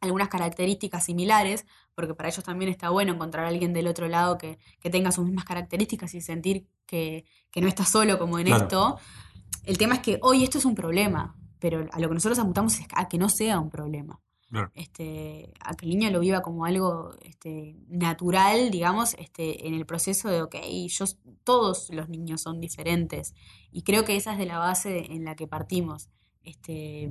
algunas 0.00 0.28
características 0.28 1.04
similares, 1.04 1.66
porque 1.94 2.14
para 2.14 2.28
ellos 2.28 2.44
también 2.44 2.70
está 2.70 2.90
bueno 2.90 3.12
encontrar 3.12 3.46
a 3.46 3.48
alguien 3.48 3.72
del 3.72 3.86
otro 3.86 4.08
lado 4.08 4.38
que, 4.38 4.58
tenga 4.90 5.10
sus 5.10 5.24
mismas 5.24 5.44
características 5.44 6.14
y 6.14 6.20
sentir 6.20 6.66
que, 6.86 7.24
no 7.56 7.68
está 7.68 7.84
solo 7.84 8.18
como 8.18 8.38
en 8.38 8.48
esto. 8.48 8.98
El 9.64 9.78
tema 9.78 9.94
es 9.94 10.00
que 10.00 10.18
hoy 10.22 10.44
esto 10.44 10.58
es 10.58 10.64
un 10.64 10.74
problema, 10.74 11.34
pero 11.58 11.86
a 11.90 11.98
lo 11.98 12.08
que 12.08 12.14
nosotros 12.14 12.38
apuntamos 12.38 12.78
es 12.78 12.86
a 12.94 13.08
que 13.08 13.18
no 13.18 13.28
sea 13.28 13.58
un 13.58 13.70
problema. 13.70 14.20
Este, 14.74 15.52
a 15.60 15.74
que 15.74 15.86
el 15.86 15.90
niño 15.90 16.10
lo 16.10 16.20
viva 16.20 16.40
como 16.40 16.64
algo 16.64 17.10
este, 17.22 17.76
natural, 17.88 18.70
digamos, 18.70 19.14
este, 19.18 19.66
en 19.66 19.74
el 19.74 19.84
proceso 19.86 20.28
de, 20.28 20.40
ok, 20.42 20.54
yo, 20.88 21.04
todos 21.42 21.90
los 21.90 22.08
niños 22.08 22.42
son 22.42 22.60
diferentes. 22.60 23.34
Y 23.72 23.82
creo 23.82 24.04
que 24.04 24.16
esa 24.16 24.32
es 24.32 24.38
de 24.38 24.46
la 24.46 24.58
base 24.58 25.12
en 25.12 25.24
la 25.24 25.34
que 25.34 25.48
partimos. 25.48 26.08
Este, 26.42 27.10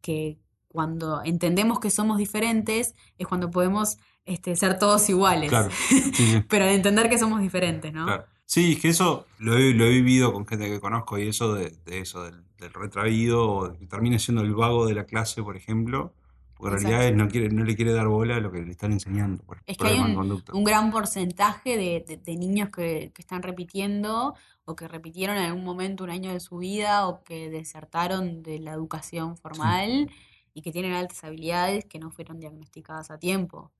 que, 0.00 0.38
cuando 0.72 1.22
entendemos 1.24 1.78
que 1.78 1.90
somos 1.90 2.18
diferentes, 2.18 2.94
es 3.18 3.26
cuando 3.26 3.50
podemos 3.50 3.98
este, 4.24 4.56
ser 4.56 4.78
todos 4.78 5.08
iguales. 5.08 5.50
Claro. 5.50 5.70
Pero 6.48 6.64
al 6.64 6.70
entender 6.70 7.08
que 7.08 7.18
somos 7.18 7.40
diferentes, 7.40 7.92
¿no? 7.92 8.06
Claro. 8.06 8.24
Sí, 8.44 8.72
es 8.72 8.80
que 8.80 8.88
eso 8.90 9.26
lo 9.38 9.56
he, 9.56 9.72
lo 9.72 9.86
he 9.86 9.90
vivido 9.90 10.32
con 10.32 10.46
gente 10.46 10.68
que 10.68 10.80
conozco 10.80 11.18
y 11.18 11.28
eso 11.28 11.54
de, 11.54 11.74
eso, 11.86 12.24
del, 12.24 12.44
retraído, 12.74 13.48
o 13.48 13.72
que 13.72 13.86
termine 13.86 14.18
siendo 14.18 14.42
el 14.42 14.54
vago 14.54 14.86
de 14.86 14.94
la 14.94 15.04
clase, 15.04 15.42
por 15.42 15.56
ejemplo, 15.56 16.12
porque 16.54 16.76
en 16.76 16.82
realidad 16.82 17.16
no, 17.16 17.28
quiere, 17.28 17.48
no 17.48 17.64
le 17.64 17.74
quiere 17.74 17.92
dar 17.92 18.08
bola 18.08 18.36
a 18.36 18.40
lo 18.40 18.52
que 18.52 18.62
le 18.62 18.70
están 18.70 18.92
enseñando. 18.92 19.42
es 19.66 19.78
que 19.78 19.86
hay 19.86 19.98
un, 20.00 20.64
gran 20.64 20.90
porcentaje 20.90 21.78
de, 21.78 22.36
niños 22.36 22.68
que, 22.68 23.10
que, 23.14 23.22
están 23.22 23.42
repitiendo 23.42 24.34
o 24.66 24.76
que 24.76 24.86
repitieron 24.86 25.38
en 25.38 25.44
algún 25.44 25.64
momento 25.64 26.04
un 26.04 26.10
año 26.10 26.30
de 26.30 26.38
su 26.38 26.58
vida 26.58 27.08
o 27.08 27.24
que 27.24 27.48
desertaron 27.48 28.42
de 28.42 28.58
la 28.58 28.72
educación 28.72 29.38
formal 29.38 30.10
y 30.54 30.62
que 30.62 30.72
tienen 30.72 30.92
altas 30.92 31.24
habilidades 31.24 31.84
que 31.84 31.98
no 31.98 32.10
fueron 32.10 32.38
diagnosticadas 32.38 33.10
a 33.10 33.18
tiempo. 33.18 33.72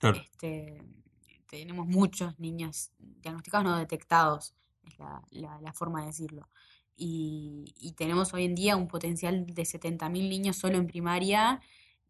Este, 0.00 0.82
tenemos 1.46 1.86
muchos 1.86 2.38
niños 2.38 2.90
diagnosticados, 2.98 3.64
no 3.66 3.78
detectados, 3.78 4.54
es 4.86 4.98
la, 4.98 5.22
la, 5.60 5.72
forma 5.72 6.00
de 6.00 6.06
decirlo. 6.08 6.48
Y, 6.96 7.74
y, 7.78 7.92
tenemos 7.92 8.34
hoy 8.34 8.44
en 8.44 8.54
día 8.54 8.76
un 8.76 8.88
potencial 8.88 9.46
de 9.46 9.62
70.000 9.62 10.10
niños 10.10 10.56
solo 10.56 10.76
en 10.76 10.86
primaria 10.86 11.60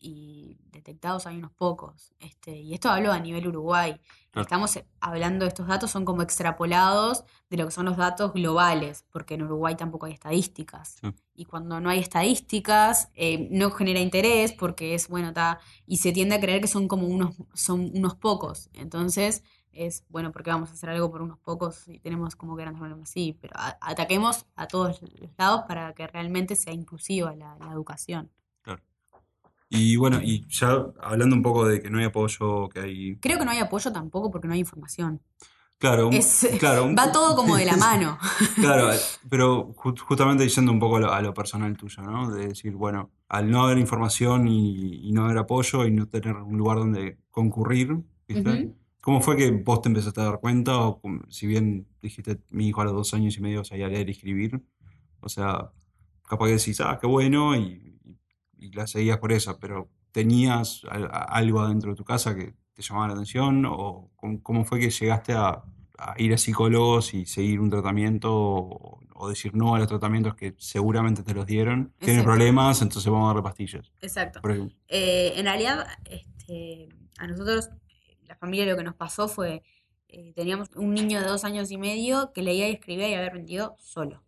y 0.00 0.58
detectados 0.70 1.26
hay 1.26 1.36
unos 1.38 1.52
pocos. 1.52 2.12
Este, 2.18 2.56
y 2.56 2.74
esto 2.74 2.88
hablo 2.88 3.12
a 3.12 3.18
nivel 3.18 3.48
Uruguay. 3.48 4.00
Estamos 4.34 4.78
hablando 5.00 5.44
de 5.44 5.48
estos 5.48 5.66
datos, 5.66 5.90
son 5.90 6.04
como 6.04 6.22
extrapolados 6.22 7.24
de 7.50 7.56
lo 7.56 7.64
que 7.64 7.72
son 7.72 7.86
los 7.86 7.96
datos 7.96 8.32
globales, 8.32 9.04
porque 9.10 9.34
en 9.34 9.42
Uruguay 9.42 9.74
tampoco 9.74 10.06
hay 10.06 10.12
estadísticas. 10.12 10.96
Y 11.34 11.44
cuando 11.46 11.80
no 11.80 11.90
hay 11.90 11.98
estadísticas, 11.98 13.10
eh, 13.14 13.48
no 13.50 13.72
genera 13.72 13.98
interés 13.98 14.52
porque 14.52 14.94
es, 14.94 15.08
bueno, 15.08 15.28
está, 15.28 15.58
y 15.86 15.96
se 15.96 16.12
tiende 16.12 16.36
a 16.36 16.40
creer 16.40 16.60
que 16.60 16.68
son 16.68 16.86
como 16.86 17.08
unos, 17.08 17.34
son 17.52 17.90
unos 17.94 18.14
pocos. 18.14 18.70
Entonces, 18.74 19.42
es, 19.72 20.04
bueno, 20.08 20.30
porque 20.30 20.50
vamos 20.50 20.70
a 20.70 20.74
hacer 20.74 20.90
algo 20.90 21.10
por 21.10 21.22
unos 21.22 21.38
pocos 21.38 21.88
y 21.88 21.98
tenemos 21.98 22.36
como 22.36 22.54
grandes 22.54 22.78
problemas 22.78 23.10
así, 23.10 23.36
pero 23.40 23.54
ataquemos 23.80 24.46
a 24.54 24.68
todos 24.68 25.02
los 25.02 25.30
lados 25.36 25.62
para 25.66 25.92
que 25.94 26.06
realmente 26.06 26.54
sea 26.54 26.72
inclusiva 26.72 27.34
la 27.34 27.56
educación. 27.72 28.30
Y 29.70 29.96
bueno, 29.96 30.20
y 30.22 30.46
ya 30.48 30.86
hablando 31.00 31.36
un 31.36 31.42
poco 31.42 31.66
de 31.66 31.82
que 31.82 31.90
no 31.90 31.98
hay 31.98 32.06
apoyo, 32.06 32.68
que 32.68 32.80
hay... 32.80 33.16
Creo 33.16 33.38
que 33.38 33.44
no 33.44 33.50
hay 33.50 33.58
apoyo 33.58 33.92
tampoco 33.92 34.30
porque 34.30 34.48
no 34.48 34.54
hay 34.54 34.60
información. 34.60 35.20
Claro, 35.78 36.10
claro 36.58 36.92
va 36.94 37.12
todo 37.12 37.36
como 37.36 37.56
de 37.56 37.64
la 37.64 37.76
mano. 37.76 38.18
claro, 38.56 38.90
pero 39.30 39.72
justamente 39.74 40.42
diciendo 40.42 40.72
un 40.72 40.80
poco 40.80 40.96
a 40.96 41.22
lo, 41.22 41.34
personal 41.34 41.76
tuyo, 41.76 42.02
¿no? 42.02 42.30
De 42.30 42.48
decir, 42.48 42.72
bueno, 42.72 43.10
al 43.28 43.50
no 43.50 43.62
haber 43.62 43.78
información 43.78 44.48
y, 44.48 45.12
no 45.12 45.26
haber 45.26 45.38
apoyo 45.38 45.86
y 45.86 45.92
no 45.92 46.08
tener 46.08 46.34
un 46.34 46.58
lugar 46.58 46.78
donde 46.78 47.18
concurrir, 47.30 47.96
¿viste? 48.26 48.74
¿Cómo 49.00 49.20
fue 49.20 49.36
que 49.36 49.50
vos 49.52 49.80
te 49.80 49.88
empezaste 49.88 50.20
a 50.20 50.24
dar 50.24 50.40
cuenta? 50.40 50.78
O, 50.78 51.00
si 51.28 51.46
bien 51.46 51.86
dijiste, 52.02 52.40
mi 52.50 52.68
hijo 52.68 52.80
a 52.80 52.84
los 52.84 52.94
dos 52.94 53.14
años 53.14 53.36
y 53.36 53.40
medio 53.40 53.64
sabía 53.64 53.88
leer 53.88 54.08
y 54.08 54.12
escribir, 54.12 54.60
o 55.20 55.28
sea, 55.28 55.70
capaz 56.28 56.46
que 56.46 56.52
decís, 56.52 56.80
ah, 56.80 56.98
qué 57.00 57.06
bueno, 57.06 57.54
y 57.56 57.97
y 58.58 58.72
la 58.72 58.86
seguías 58.86 59.18
por 59.18 59.32
eso, 59.32 59.58
pero 59.58 59.88
¿tenías 60.12 60.82
algo 60.90 61.60
adentro 61.60 61.90
de 61.90 61.96
tu 61.96 62.04
casa 62.04 62.34
que 62.34 62.54
te 62.74 62.82
llamaba 62.82 63.08
la 63.08 63.12
atención? 63.14 63.64
¿O 63.66 64.10
cómo 64.42 64.64
fue 64.64 64.80
que 64.80 64.90
llegaste 64.90 65.32
a, 65.32 65.62
ir 66.16 66.32
a 66.32 66.38
psicólogos 66.38 67.14
y 67.14 67.26
seguir 67.26 67.60
un 67.60 67.70
tratamiento 67.70 68.32
o, 68.32 69.28
decir 69.28 69.52
no 69.54 69.74
a 69.74 69.80
los 69.80 69.88
tratamientos 69.88 70.36
que 70.36 70.54
seguramente 70.58 71.22
te 71.22 71.34
los 71.34 71.46
dieron? 71.46 71.92
Tienen 71.98 72.24
problemas, 72.24 72.82
entonces 72.82 73.10
vamos 73.10 73.26
a 73.26 73.28
darle 73.28 73.42
pastillas. 73.42 73.92
Exacto. 74.00 74.40
Eh, 74.88 75.32
en 75.36 75.44
realidad, 75.44 75.86
este, 76.04 76.88
a 77.18 77.26
nosotros, 77.26 77.70
la 78.26 78.36
familia 78.36 78.66
lo 78.66 78.76
que 78.76 78.84
nos 78.84 78.94
pasó 78.94 79.28
fue, 79.28 79.62
eh, 80.08 80.32
teníamos 80.34 80.70
un 80.76 80.94
niño 80.94 81.20
de 81.20 81.26
dos 81.26 81.44
años 81.44 81.70
y 81.70 81.76
medio 81.76 82.32
que 82.32 82.42
leía 82.42 82.68
y 82.68 82.72
escribía 82.72 83.08
y 83.08 83.14
había 83.14 83.28
aprendido 83.28 83.76
solo. 83.78 84.22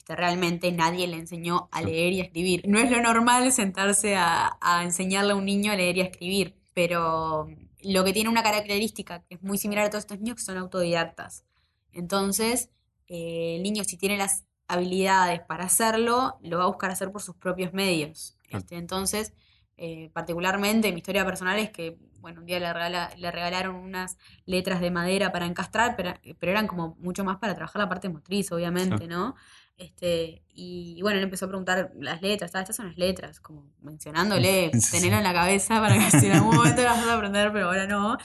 Este, 0.00 0.16
realmente 0.16 0.72
nadie 0.72 1.06
le 1.06 1.18
enseñó 1.18 1.68
a 1.72 1.82
leer 1.82 2.14
y 2.14 2.20
a 2.22 2.24
escribir. 2.24 2.66
No 2.66 2.78
es 2.78 2.90
lo 2.90 3.02
normal 3.02 3.52
sentarse 3.52 4.16
a, 4.16 4.56
enseñarle 4.82 5.32
a 5.32 5.36
un 5.36 5.44
niño 5.44 5.72
a 5.72 5.76
leer 5.76 5.98
y 5.98 6.00
a 6.00 6.04
escribir, 6.04 6.56
pero 6.72 7.46
lo 7.82 8.02
que 8.02 8.14
tiene 8.14 8.30
una 8.30 8.42
característica 8.42 9.22
que 9.28 9.34
es 9.34 9.42
muy 9.42 9.58
similar 9.58 9.84
a 9.84 9.90
todos 9.90 10.04
estos 10.04 10.18
niños 10.18 10.36
que 10.36 10.42
son 10.42 10.56
autodidactas. 10.56 11.44
Entonces, 11.92 12.70
eh, 13.08 13.56
el 13.56 13.62
niño 13.62 13.84
si 13.84 13.98
tiene 13.98 14.16
las 14.16 14.46
habilidades 14.68 15.40
para 15.40 15.64
hacerlo, 15.64 16.38
lo 16.40 16.56
va 16.56 16.64
a 16.64 16.68
buscar 16.68 16.90
hacer 16.90 17.12
por 17.12 17.20
sus 17.20 17.36
propios 17.36 17.74
medios. 17.74 18.38
Este, 18.48 18.76
entonces, 18.76 19.34
eh, 19.76 20.08
particularmente 20.14 20.92
mi 20.92 21.00
historia 21.00 21.26
personal 21.26 21.58
es 21.58 21.68
que, 21.68 21.98
bueno, 22.20 22.40
un 22.40 22.46
día 22.46 22.58
le, 22.58 23.20
le 23.20 23.30
regalaron 23.30 23.76
unas 23.76 24.16
letras 24.46 24.80
de 24.80 24.90
madera 24.90 25.30
para 25.30 25.44
encastrar, 25.44 25.94
pero, 25.94 26.14
pero, 26.38 26.52
eran 26.52 26.66
como 26.66 26.96
mucho 27.00 27.22
más 27.22 27.36
para 27.36 27.54
trabajar 27.54 27.82
la 27.82 27.88
parte 27.90 28.08
motriz, 28.08 28.50
obviamente, 28.50 29.06
¿no? 29.06 29.34
Este, 29.80 30.42
y, 30.52 31.00
bueno, 31.00 31.16
él 31.16 31.24
empezó 31.24 31.46
a 31.46 31.48
preguntar 31.48 31.90
las 31.98 32.20
letras, 32.20 32.54
estas 32.54 32.76
son 32.76 32.88
las 32.88 32.98
letras, 32.98 33.40
como 33.40 33.64
mencionándole, 33.80 34.70
tenerlo 34.90 35.16
en 35.16 35.24
la 35.24 35.32
cabeza 35.32 35.80
para 35.80 35.94
que 35.94 36.20
si 36.20 36.26
en 36.26 36.32
algún 36.32 36.54
momento 36.54 36.82
las 36.82 36.98
vas 36.98 37.06
a 37.06 37.14
aprender, 37.14 37.50
pero 37.50 37.68
ahora 37.68 37.86
no. 37.86 38.18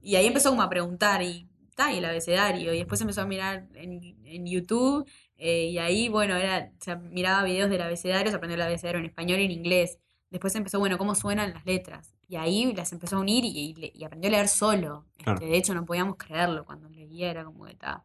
Y 0.00 0.16
ahí 0.16 0.26
empezó 0.26 0.48
como 0.48 0.62
a 0.62 0.70
preguntar 0.70 1.20
y, 1.20 1.46
ta, 1.74 1.92
y 1.92 1.98
el 1.98 2.04
abecedario, 2.06 2.72
y 2.72 2.78
después 2.78 2.98
empezó 3.02 3.20
a 3.20 3.26
mirar 3.26 3.68
en, 3.74 4.46
YouTube, 4.46 5.06
eh, 5.36 5.66
y 5.66 5.76
ahí, 5.76 6.08
bueno, 6.08 6.34
era, 6.34 6.72
o 6.86 6.96
miraba 7.10 7.44
videos 7.44 7.68
del 7.68 7.82
abecedario, 7.82 8.30
se 8.30 8.36
aprendió 8.36 8.54
el 8.54 8.62
abecedario 8.62 8.98
en 8.98 9.04
español 9.04 9.40
y 9.40 9.44
en 9.44 9.50
inglés. 9.50 9.98
Después 10.30 10.54
empezó, 10.54 10.78
bueno, 10.78 10.96
cómo 10.96 11.14
suenan 11.14 11.52
las 11.52 11.66
letras. 11.66 12.14
Y 12.26 12.36
ahí 12.36 12.72
las 12.72 12.90
empezó 12.92 13.16
a 13.16 13.20
unir 13.20 13.44
y, 13.44 14.02
aprendió 14.02 14.28
a 14.28 14.32
leer 14.32 14.48
solo. 14.48 15.04
Este, 15.18 15.44
de 15.44 15.58
hecho, 15.58 15.74
no 15.74 15.84
podíamos 15.84 16.16
creerlo 16.16 16.64
cuando 16.64 16.88
leía, 16.88 17.30
era 17.30 17.44
como 17.44 17.66
que 17.66 17.72
estaba 17.72 18.02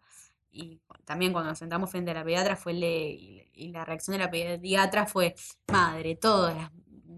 y 0.52 0.80
también 1.06 1.34
cuando 1.34 1.50
nos 1.50 1.60
sentamos 1.60 1.90
frente 1.90 2.12
a 2.12 2.14
la 2.14 2.24
pediatra 2.24 2.56
fue 2.56 2.74
y, 2.74 3.48
la 3.72 3.86
reacción 3.86 4.18
de 4.18 4.24
la 4.24 4.32
pediatra 4.32 5.06
fue, 5.06 5.36
madre, 5.72 6.16
todas 6.16 6.56
las 6.56 6.72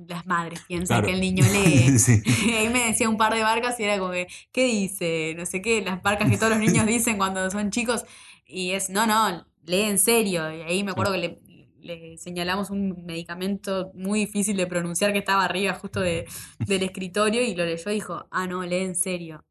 las 0.07 0.25
madres 0.25 0.61
piensan 0.67 0.97
Claro. 0.97 1.07
que 1.07 1.13
el 1.13 1.21
niño 1.21 1.45
lee. 1.45 1.97
Sí. 1.99 2.21
Ahí 2.57 2.69
me 2.69 2.87
decía 2.87 3.09
un 3.09 3.17
par 3.17 3.33
de 3.33 3.41
barcas 3.41 3.79
y 3.79 3.83
era 3.83 3.97
como 3.99 4.11
que, 4.11 4.27
¿qué 4.51 4.65
dice? 4.65 5.33
No 5.37 5.45
sé 5.45 5.61
qué, 5.61 5.81
las 5.81 6.01
barcas 6.01 6.29
que 6.29 6.37
todos 6.37 6.51
los 6.51 6.59
niños 6.59 6.85
dicen 6.85 7.17
cuando 7.17 7.49
son 7.51 7.71
chicos. 7.71 8.03
Y 8.45 8.71
es, 8.71 8.89
no, 8.89 9.07
no, 9.07 9.45
lee 9.65 9.83
en 9.83 9.99
serio. 9.99 10.51
Y 10.53 10.61
ahí 10.61 10.83
me 10.83 10.91
acuerdo 10.91 11.13
que 11.13 11.17
le, 11.19 11.39
le 11.79 12.17
señalamos 12.17 12.69
un 12.69 13.05
medicamento 13.05 13.91
muy 13.93 14.21
difícil 14.21 14.57
de 14.57 14.67
pronunciar 14.67 15.11
que 15.13 15.19
estaba 15.19 15.45
arriba 15.45 15.73
justo 15.73 15.99
de, 15.99 16.25
del 16.59 16.83
escritorio 16.83 17.41
y 17.41 17.55
lo 17.55 17.65
leyó 17.65 17.91
y 17.91 17.95
dijo, 17.95 18.27
ah, 18.31 18.47
no, 18.47 18.63
lee 18.63 18.83
en 18.83 18.95
serio. 18.95 19.45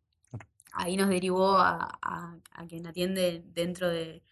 Ahí 0.73 0.97
nos 0.97 1.09
derivó 1.09 1.57
a, 1.59 1.99
a- 2.03 2.37
a 2.53 2.67
quien 2.67 2.87
atiende 2.87 3.43
dentro 3.55 3.89
de, 3.89 4.23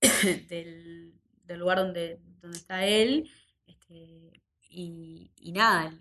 del, 0.48 1.14
del 1.44 1.58
lugar 1.58 1.78
donde, 1.78 2.20
donde 2.40 2.56
está 2.58 2.84
él. 2.86 3.28
Este, 3.66 4.32
y, 4.70 5.30
y 5.40 5.52
nada, 5.52 5.92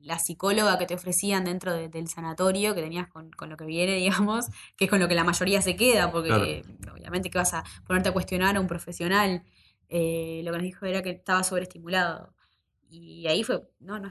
la 0.00 0.18
psicóloga 0.18 0.78
que 0.78 0.86
te 0.86 0.94
ofrecían 0.94 1.44
dentro 1.44 1.72
de- 1.72 1.88
del 1.88 2.08
sanatorio, 2.08 2.74
que 2.74 2.82
tenías 2.82 3.08
con, 3.08 3.30
con 3.30 3.48
lo 3.50 3.56
que 3.56 3.64
viene, 3.66 3.94
digamos, 3.96 4.46
que 4.76 4.84
es 4.86 4.90
con 4.90 5.00
lo 5.00 5.08
que 5.08 5.14
la 5.14 5.24
mayoría 5.24 5.62
se 5.62 5.76
queda, 5.76 6.10
porque 6.10 6.64
obviamente 6.92 7.30
que 7.30 7.38
vas 7.38 7.54
a 7.54 7.64
ponerte 7.86 8.08
a 8.08 8.12
cuestionar 8.12 8.56
a 8.56 8.60
un 8.60 8.66
profesional, 8.66 9.42
eh, 9.88 10.42
lo 10.44 10.52
que 10.52 10.58
nos 10.58 10.64
dijo 10.64 10.86
era 10.86 11.02
que 11.02 11.10
estaba 11.10 11.42
sobreestimulado. 11.44 12.34
Y 12.90 13.26
ahí 13.26 13.44
fue, 13.44 13.62
no, 13.80 13.98
no, 13.98 14.08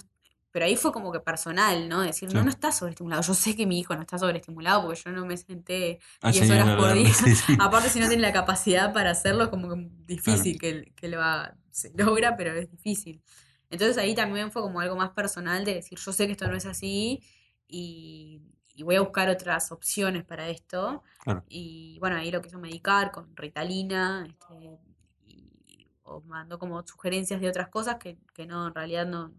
pero 0.57 0.65
ahí 0.65 0.75
fue 0.75 0.91
como 0.91 1.11
que 1.11 1.19
personal, 1.19 1.87
¿no? 1.87 2.01
Decir, 2.01 2.33
no, 2.33 2.43
no 2.43 2.49
está 2.49 2.71
sobreestimulado. 2.71 3.21
Yo 3.21 3.35
sé 3.35 3.55
que 3.55 3.67
mi 3.67 3.77
hijo 3.77 3.93
no 3.93 4.01
está 4.01 4.17
sobreestimulado 4.17 4.87
porque 4.87 4.99
yo 5.05 5.11
no 5.11 5.23
me 5.23 5.37
senté 5.37 5.99
A 6.19 6.31
10 6.31 6.49
horas 6.49 6.75
por 6.75 6.93
día. 6.93 7.13
sí, 7.13 7.35
sí. 7.35 7.55
Aparte, 7.59 7.89
si 7.89 7.99
no 7.99 8.07
tiene 8.07 8.23
la 8.23 8.33
capacidad 8.33 8.91
para 8.91 9.11
hacerlo, 9.11 9.43
es 9.43 9.49
como 9.49 9.69
que 9.69 9.87
difícil 10.07 10.59
que, 10.59 10.91
que 10.95 11.09
lo 11.09 11.21
haga. 11.21 11.55
Se 11.69 11.91
logra, 11.95 12.35
pero 12.35 12.55
es 12.55 12.71
difícil. 12.71 13.21
Entonces 13.69 13.99
ahí 13.99 14.15
también 14.15 14.51
fue 14.51 14.63
como 14.63 14.79
algo 14.79 14.95
más 14.95 15.11
personal 15.11 15.63
de 15.63 15.75
decir, 15.75 15.99
yo 15.99 16.11
sé 16.11 16.25
que 16.25 16.31
esto 16.31 16.47
no 16.47 16.57
es 16.57 16.65
así 16.65 17.21
y, 17.67 18.41
y 18.73 18.81
voy 18.81 18.95
a 18.95 19.01
buscar 19.01 19.29
otras 19.29 19.71
opciones 19.71 20.25
para 20.25 20.49
esto. 20.49 21.03
Claro. 21.19 21.43
Y 21.47 21.99
bueno, 21.99 22.15
ahí 22.15 22.31
lo 22.31 22.41
quiso 22.41 22.57
medicar 22.57 23.11
con 23.11 23.35
Ritalina, 23.35 24.25
este, 24.27 24.79
y, 25.23 25.87
o 26.01 26.21
mandó 26.21 26.57
como 26.57 26.81
sugerencias 26.81 27.41
de 27.41 27.47
otras 27.47 27.67
cosas 27.67 27.97
que, 27.97 28.17
que 28.33 28.47
no, 28.47 28.69
en 28.69 28.73
realidad 28.73 29.05
no, 29.05 29.35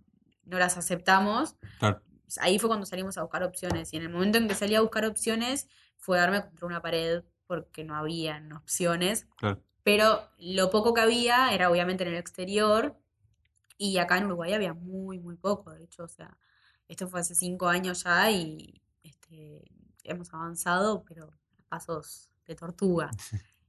no 0.48 0.58
las 0.58 0.76
aceptamos. 0.76 1.56
Claro. 1.78 2.02
Ahí 2.40 2.58
fue 2.58 2.68
cuando 2.68 2.86
salimos 2.86 3.16
a 3.18 3.22
buscar 3.22 3.42
opciones. 3.42 3.92
Y 3.92 3.96
en 3.96 4.02
el 4.02 4.08
momento 4.10 4.38
en 4.38 4.48
que 4.48 4.54
salí 4.54 4.74
a 4.74 4.80
buscar 4.80 5.04
opciones, 5.06 5.68
fue 5.96 6.18
darme 6.18 6.42
contra 6.42 6.66
una 6.66 6.82
pared 6.82 7.22
porque 7.46 7.84
no 7.84 7.94
habían 7.94 8.52
opciones. 8.52 9.26
Claro. 9.36 9.62
Pero 9.82 10.28
lo 10.38 10.70
poco 10.70 10.92
que 10.92 11.00
había 11.00 11.52
era 11.54 11.70
obviamente 11.70 12.04
en 12.04 12.10
el 12.10 12.16
exterior. 12.16 12.98
Y 13.78 13.98
acá 13.98 14.18
en 14.18 14.26
Uruguay 14.26 14.52
había 14.52 14.74
muy, 14.74 15.18
muy 15.18 15.36
poco. 15.36 15.70
De 15.72 15.84
hecho, 15.84 16.04
o 16.04 16.08
sea, 16.08 16.36
esto 16.88 17.08
fue 17.08 17.20
hace 17.20 17.34
cinco 17.34 17.68
años 17.68 18.02
ya 18.04 18.30
y 18.30 18.82
este, 19.02 19.70
hemos 20.04 20.32
avanzado, 20.34 21.04
pero 21.04 21.32
a 21.58 21.62
pasos 21.68 22.30
de 22.46 22.54
tortuga. 22.54 23.10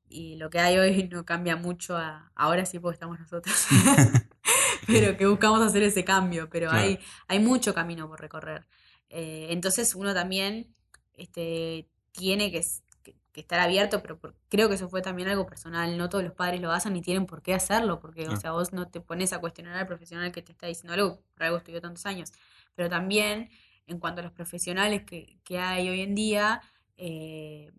Y 0.07 0.37
lo 0.37 0.49
que 0.49 0.59
hay 0.59 0.77
hoy 0.77 1.07
no 1.11 1.23
cambia 1.23 1.55
mucho 1.55 1.95
a, 1.95 2.31
ahora 2.33 2.65
sí 2.65 2.79
porque 2.79 2.95
estamos 2.95 3.19
nosotros. 3.19 3.55
pero 4.87 5.17
que 5.17 5.25
buscamos 5.27 5.61
hacer 5.61 5.83
ese 5.83 6.03
cambio, 6.05 6.49
pero 6.49 6.69
Claro. 6.69 6.85
hay, 6.85 6.99
hay 7.27 7.39
mucho 7.39 7.73
camino 7.73 8.07
por 8.07 8.19
recorrer. 8.19 8.67
Eh, 9.09 9.47
entonces 9.49 9.95
uno 9.95 10.13
también 10.13 10.73
este, 11.13 11.87
tiene 12.11 12.51
que, 12.51 12.59
s- 12.59 12.83
que- 13.03 13.15
que 13.31 13.41
estar 13.41 13.59
abierto, 13.59 14.01
pero 14.01 14.17
por- 14.19 14.35
creo 14.49 14.69
que 14.69 14.75
eso 14.75 14.87
fue 14.89 15.01
también 15.01 15.27
algo 15.29 15.45
personal. 15.45 15.97
No 15.97 16.09
todos 16.09 16.23
los 16.23 16.33
padres 16.33 16.61
lo 16.61 16.71
hacen 16.71 16.93
ni 16.93 17.01
tienen 17.01 17.25
por 17.25 17.41
qué 17.41 17.53
hacerlo, 17.53 17.99
porque, 17.99 18.21
o 18.21 18.25
Claro. 18.25 18.39
sea, 18.41 18.51
vos 18.51 18.71
no 18.73 18.87
te 18.87 19.01
pones 19.01 19.33
a 19.33 19.39
cuestionar 19.39 19.75
al 19.75 19.87
profesional 19.87 20.31
que 20.31 20.41
te 20.41 20.51
está 20.51 20.67
diciendo 20.67 20.93
algo, 20.93 21.21
por 21.35 21.43
algo 21.45 21.57
estudió 21.57 21.81
tantos 21.81 22.05
años. 22.05 22.31
Pero 22.75 22.89
también, 22.89 23.49
en 23.87 23.99
cuanto 23.99 24.21
a 24.21 24.23
los 24.23 24.31
profesionales 24.33 25.03
que, 25.03 25.39
que 25.43 25.59
hay 25.59 25.89
hoy 25.89 26.01
en 26.01 26.13
día, 26.15 26.61
eh, 26.97 27.71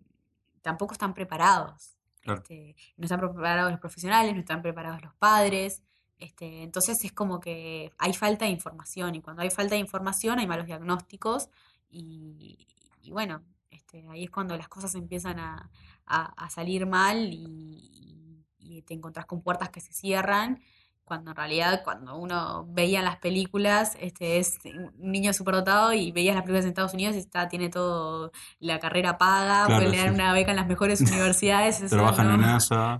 tampoco 0.61 0.93
están 0.93 1.13
preparados. 1.13 1.97
Claro. 2.21 2.41
Este, 2.41 2.75
no 2.97 3.05
están 3.05 3.19
preparados 3.19 3.71
los 3.71 3.79
profesionales, 3.79 4.33
no 4.33 4.41
están 4.41 4.61
preparados 4.61 5.01
los 5.01 5.15
padres. 5.15 5.81
Este, 6.21 6.63
entonces 6.63 7.03
es 7.05 7.11
como 7.13 7.39
que 7.41 7.91
hay 7.97 8.13
falta 8.13 8.45
de 8.45 8.51
información 8.51 9.15
y 9.15 9.21
cuando 9.21 9.41
hay 9.43 9.49
falta 9.51 9.75
de 9.75 9.81
información 9.81 10.39
hay 10.39 10.47
malos 10.47 10.67
diagnósticos 10.67 11.49
y, 11.89 12.67
y 13.01 13.11
bueno, 13.11 13.43
este, 13.71 14.07
ahí 14.09 14.25
es 14.25 14.31
cuando 14.31 14.55
las 14.57 14.69
cosas 14.69 14.95
empiezan 14.95 15.39
a, 15.39 15.71
a- 16.05 16.49
salir 16.49 16.85
mal 16.85 17.29
y, 17.33 18.45
y 18.59 18.81
te 18.83 18.93
encontrás 18.93 19.25
con 19.25 19.41
puertas 19.41 19.69
que 19.69 19.81
se 19.81 19.93
cierran, 19.93 20.61
cuando 21.03 21.31
en 21.31 21.35
realidad 21.37 21.81
cuando 21.83 22.15
uno 22.17 22.65
veía 22.69 23.01
las 23.01 23.17
películas, 23.17 23.97
este 23.99 24.37
es 24.39 24.59
un 24.65 24.91
niño 24.97 25.33
superdotado 25.33 25.91
y 25.93 26.11
veías 26.13 26.35
las 26.35 26.43
películas 26.43 26.63
en 26.65 26.69
Estados 26.69 26.93
Unidos 26.93 27.15
y 27.15 27.19
está, 27.19 27.49
tiene 27.49 27.69
todo 27.69 28.31
la 28.59 28.79
carrera 28.79 29.17
paga, 29.17 29.65
Claro, 29.65 29.81
puede 29.83 29.89
le 29.91 29.97
dan 29.97 30.09
sí. 30.09 30.13
una 30.15 30.31
beca 30.33 30.51
en 30.51 30.57
las 30.57 30.67
mejores 30.67 31.01
universidades. 31.01 31.83
Trabajan 31.89 32.27
no- 32.29 32.35
en 32.35 32.41
NASA. 32.41 32.97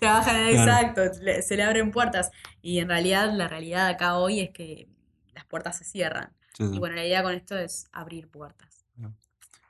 Trabajan 0.00 0.36
en 0.36 0.48
exacto, 0.58 1.02
se 1.42 1.56
le 1.56 1.62
abren 1.62 1.90
puertas. 1.92 2.30
Y 2.60 2.80
en 2.80 2.88
realidad, 2.88 3.32
la 3.32 3.46
realidad 3.46 3.86
acá 3.88 4.16
hoy 4.16 4.40
es 4.40 4.50
que 4.50 4.88
las 5.32 5.44
puertas 5.44 5.78
se 5.78 5.84
cierran. 5.84 6.32
Sí, 6.54 6.66
sí. 6.66 6.74
Y 6.74 6.78
bueno, 6.80 6.96
la 6.96 7.04
idea 7.06 7.22
con 7.22 7.34
esto 7.34 7.56
es 7.56 7.88
abrir 7.92 8.28
puertas. 8.28 8.84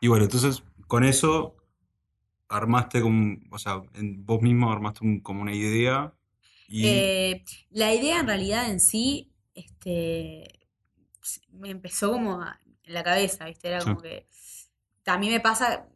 Y 0.01 0.09
bueno, 0.09 0.25
entonces 0.25 0.63
con 0.87 1.05
eso 1.05 1.55
armaste 2.49 3.03
como, 3.03 3.37
o 3.51 3.59
sea, 3.59 3.83
en- 3.95 4.25
vos 4.25 4.41
mismo 4.41 4.73
armaste 4.73 5.05
un- 5.05 5.21
como 5.21 5.43
una 5.43 5.53
idea 5.53 6.15
y 6.69 6.85
Eh, 6.85 7.45
la 7.71 7.95
idea 7.95 8.21
en 8.21 8.27
realidad 8.27 8.71
en 8.71 8.81
sí, 8.81 9.33
este, 9.55 10.61
me 11.53 11.71
empezó 11.71 12.13
como 12.13 12.43
a- 12.43 12.61
en 12.85 12.95
la 12.95 13.03
cabeza, 13.03 13.45
¿viste? 13.47 13.69
Era 13.69 13.85
Sí. 13.85 13.85
como 13.85 14.01
que 14.01 14.27
a 15.07 15.19
mí 15.19 15.31
me 15.31 15.41
pasa, 15.41 15.89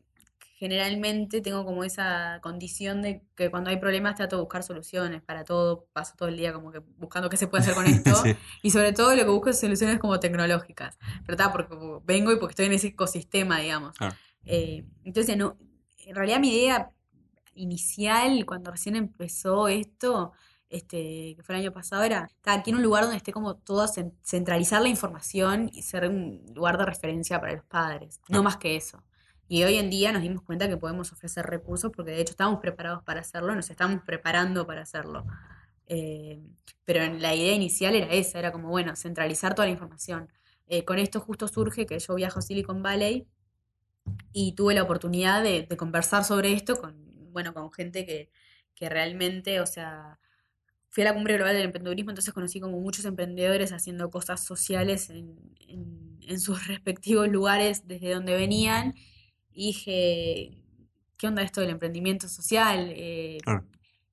generalmente 0.58 1.40
tengo 1.40 1.64
como 1.64 1.84
esa 1.84 2.38
condición 2.42 3.02
de 3.02 3.22
que 3.36 3.50
cuando 3.50 3.70
hay 3.70 3.78
problemas 3.78 4.14
trato 4.16 4.36
de 4.36 4.42
buscar 4.42 4.62
soluciones 4.62 5.22
para 5.22 5.44
todo, 5.44 5.86
paso 5.92 6.14
todo 6.16 6.28
el 6.28 6.36
día 6.36 6.52
como 6.52 6.72
que 6.72 6.78
buscando 6.80 7.28
qué 7.28 7.36
se 7.36 7.48
puede 7.48 7.62
hacer 7.62 7.74
con 7.74 7.86
esto. 7.86 8.22
Sí, 8.22 8.36
Y 8.62 8.70
sobre 8.70 8.92
todo 8.92 9.14
lo 9.16 9.24
que 9.24 9.30
busco 9.30 9.50
es 9.50 9.60
soluciones 9.60 9.98
como 9.98 10.20
tecnológicas, 10.20 10.98
¿verdad? 11.26 11.52
Porque 11.52 11.76
vengo 12.04 12.32
y 12.32 12.36
porque 12.36 12.52
estoy 12.52 12.66
en 12.66 12.72
ese 12.74 12.88
ecosistema, 12.88 13.60
digamos. 13.60 13.96
Eh, 14.46 14.84
entonces, 15.04 15.36
no, 15.36 15.56
en 16.06 16.14
realidad 16.16 16.40
mi 16.40 16.50
idea 16.54 16.90
inicial, 17.54 18.44
cuando 18.46 18.70
recién 18.70 18.96
empezó 18.96 19.68
esto, 19.68 20.32
este, 20.72 21.34
que 21.36 21.42
fue 21.44 21.54
el 21.56 21.62
año 21.62 21.72
pasado, 21.72 22.02
era 22.04 22.26
estar 22.26 22.58
aquí 22.58 22.70
en 22.70 22.76
un 22.76 22.82
lugar 22.82 23.04
donde 23.04 23.18
esté 23.18 23.32
como 23.32 23.56
todo, 23.56 23.84
cen- 23.86 24.14
centralizar 24.24 24.82
la 24.82 24.88
información 24.88 25.70
y 25.72 25.82
ser 25.82 26.08
un 26.08 26.44
lugar 26.54 26.78
de 26.78 26.86
referencia 26.86 27.40
para 27.40 27.54
los 27.54 27.64
padres, 27.64 28.20
no 28.28 28.42
Claro. 28.42 28.42
más 28.42 28.56
que 28.58 28.76
eso. 28.76 29.02
Y 29.48 29.64
hoy 29.64 29.76
en 29.76 29.90
día 29.90 30.12
nos 30.12 30.22
dimos 30.22 30.42
cuenta 30.42 30.68
que 30.68 30.76
podemos 30.78 31.12
ofrecer 31.12 31.46
recursos 31.46 31.92
porque 31.94 32.12
de 32.12 32.20
hecho 32.22 32.32
estamos 32.32 32.60
preparados 32.60 33.02
para 33.04 33.20
hacerlo, 33.20 33.54
nos 33.54 33.70
estamos 33.70 34.02
preparando 34.04 34.66
para 34.66 34.82
hacerlo. 34.82 35.26
Eh, 35.86 36.40
pero 36.84 37.12
la 37.18 37.34
idea 37.34 37.54
inicial 37.54 37.94
era 37.94 38.06
esa, 38.12 38.38
era 38.38 38.52
como, 38.52 38.68
bueno, 38.70 38.96
centralizar 38.96 39.54
toda 39.54 39.66
la 39.66 39.72
información. 39.72 40.28
Eh, 40.68 40.84
con 40.84 40.98
esto 40.98 41.20
justo 41.20 41.48
surge 41.48 41.86
que 41.86 41.98
yo 41.98 42.14
viajo 42.14 42.38
a 42.38 42.42
Silicon 42.42 42.82
Valley 42.82 43.26
y 44.32 44.54
tuve 44.54 44.74
la 44.74 44.82
oportunidad 44.82 45.42
de, 45.42 45.62
de 45.68 45.76
conversar 45.76 46.24
sobre 46.24 46.52
esto 46.52 46.80
con, 46.80 46.96
bueno, 47.32 47.54
con 47.54 47.70
gente 47.72 48.06
que, 48.06 48.30
que 48.74 48.88
realmente, 48.88 49.60
o 49.60 49.66
sea, 49.66 50.18
fui 50.92 51.02
a 51.02 51.06
la 51.06 51.14
cumbre 51.14 51.36
global 51.36 51.54
del 51.56 51.64
emprendedurismo, 51.66 52.12
entonces 52.12 52.34
conocí 52.34 52.60
como 52.60 52.80
muchos 52.80 53.04
emprendedores 53.06 53.72
haciendo 53.72 54.10
cosas 54.10 54.44
sociales 54.44 55.10
en, 55.10 55.36
en- 55.68 56.20
en 56.22 56.40
sus 56.40 56.66
respectivos 56.68 57.28
lugares 57.28 57.88
desde 57.88 58.14
donde 58.14 58.34
venían 58.36 58.94
y 59.52 59.68
dije, 59.68 60.62
¿qué 61.18 61.26
onda 61.28 61.42
esto 61.42 61.60
del 61.62 61.70
emprendimiento 61.70 62.28
social? 62.28 62.92
Eh, 62.94 63.38
Claro. 63.44 63.64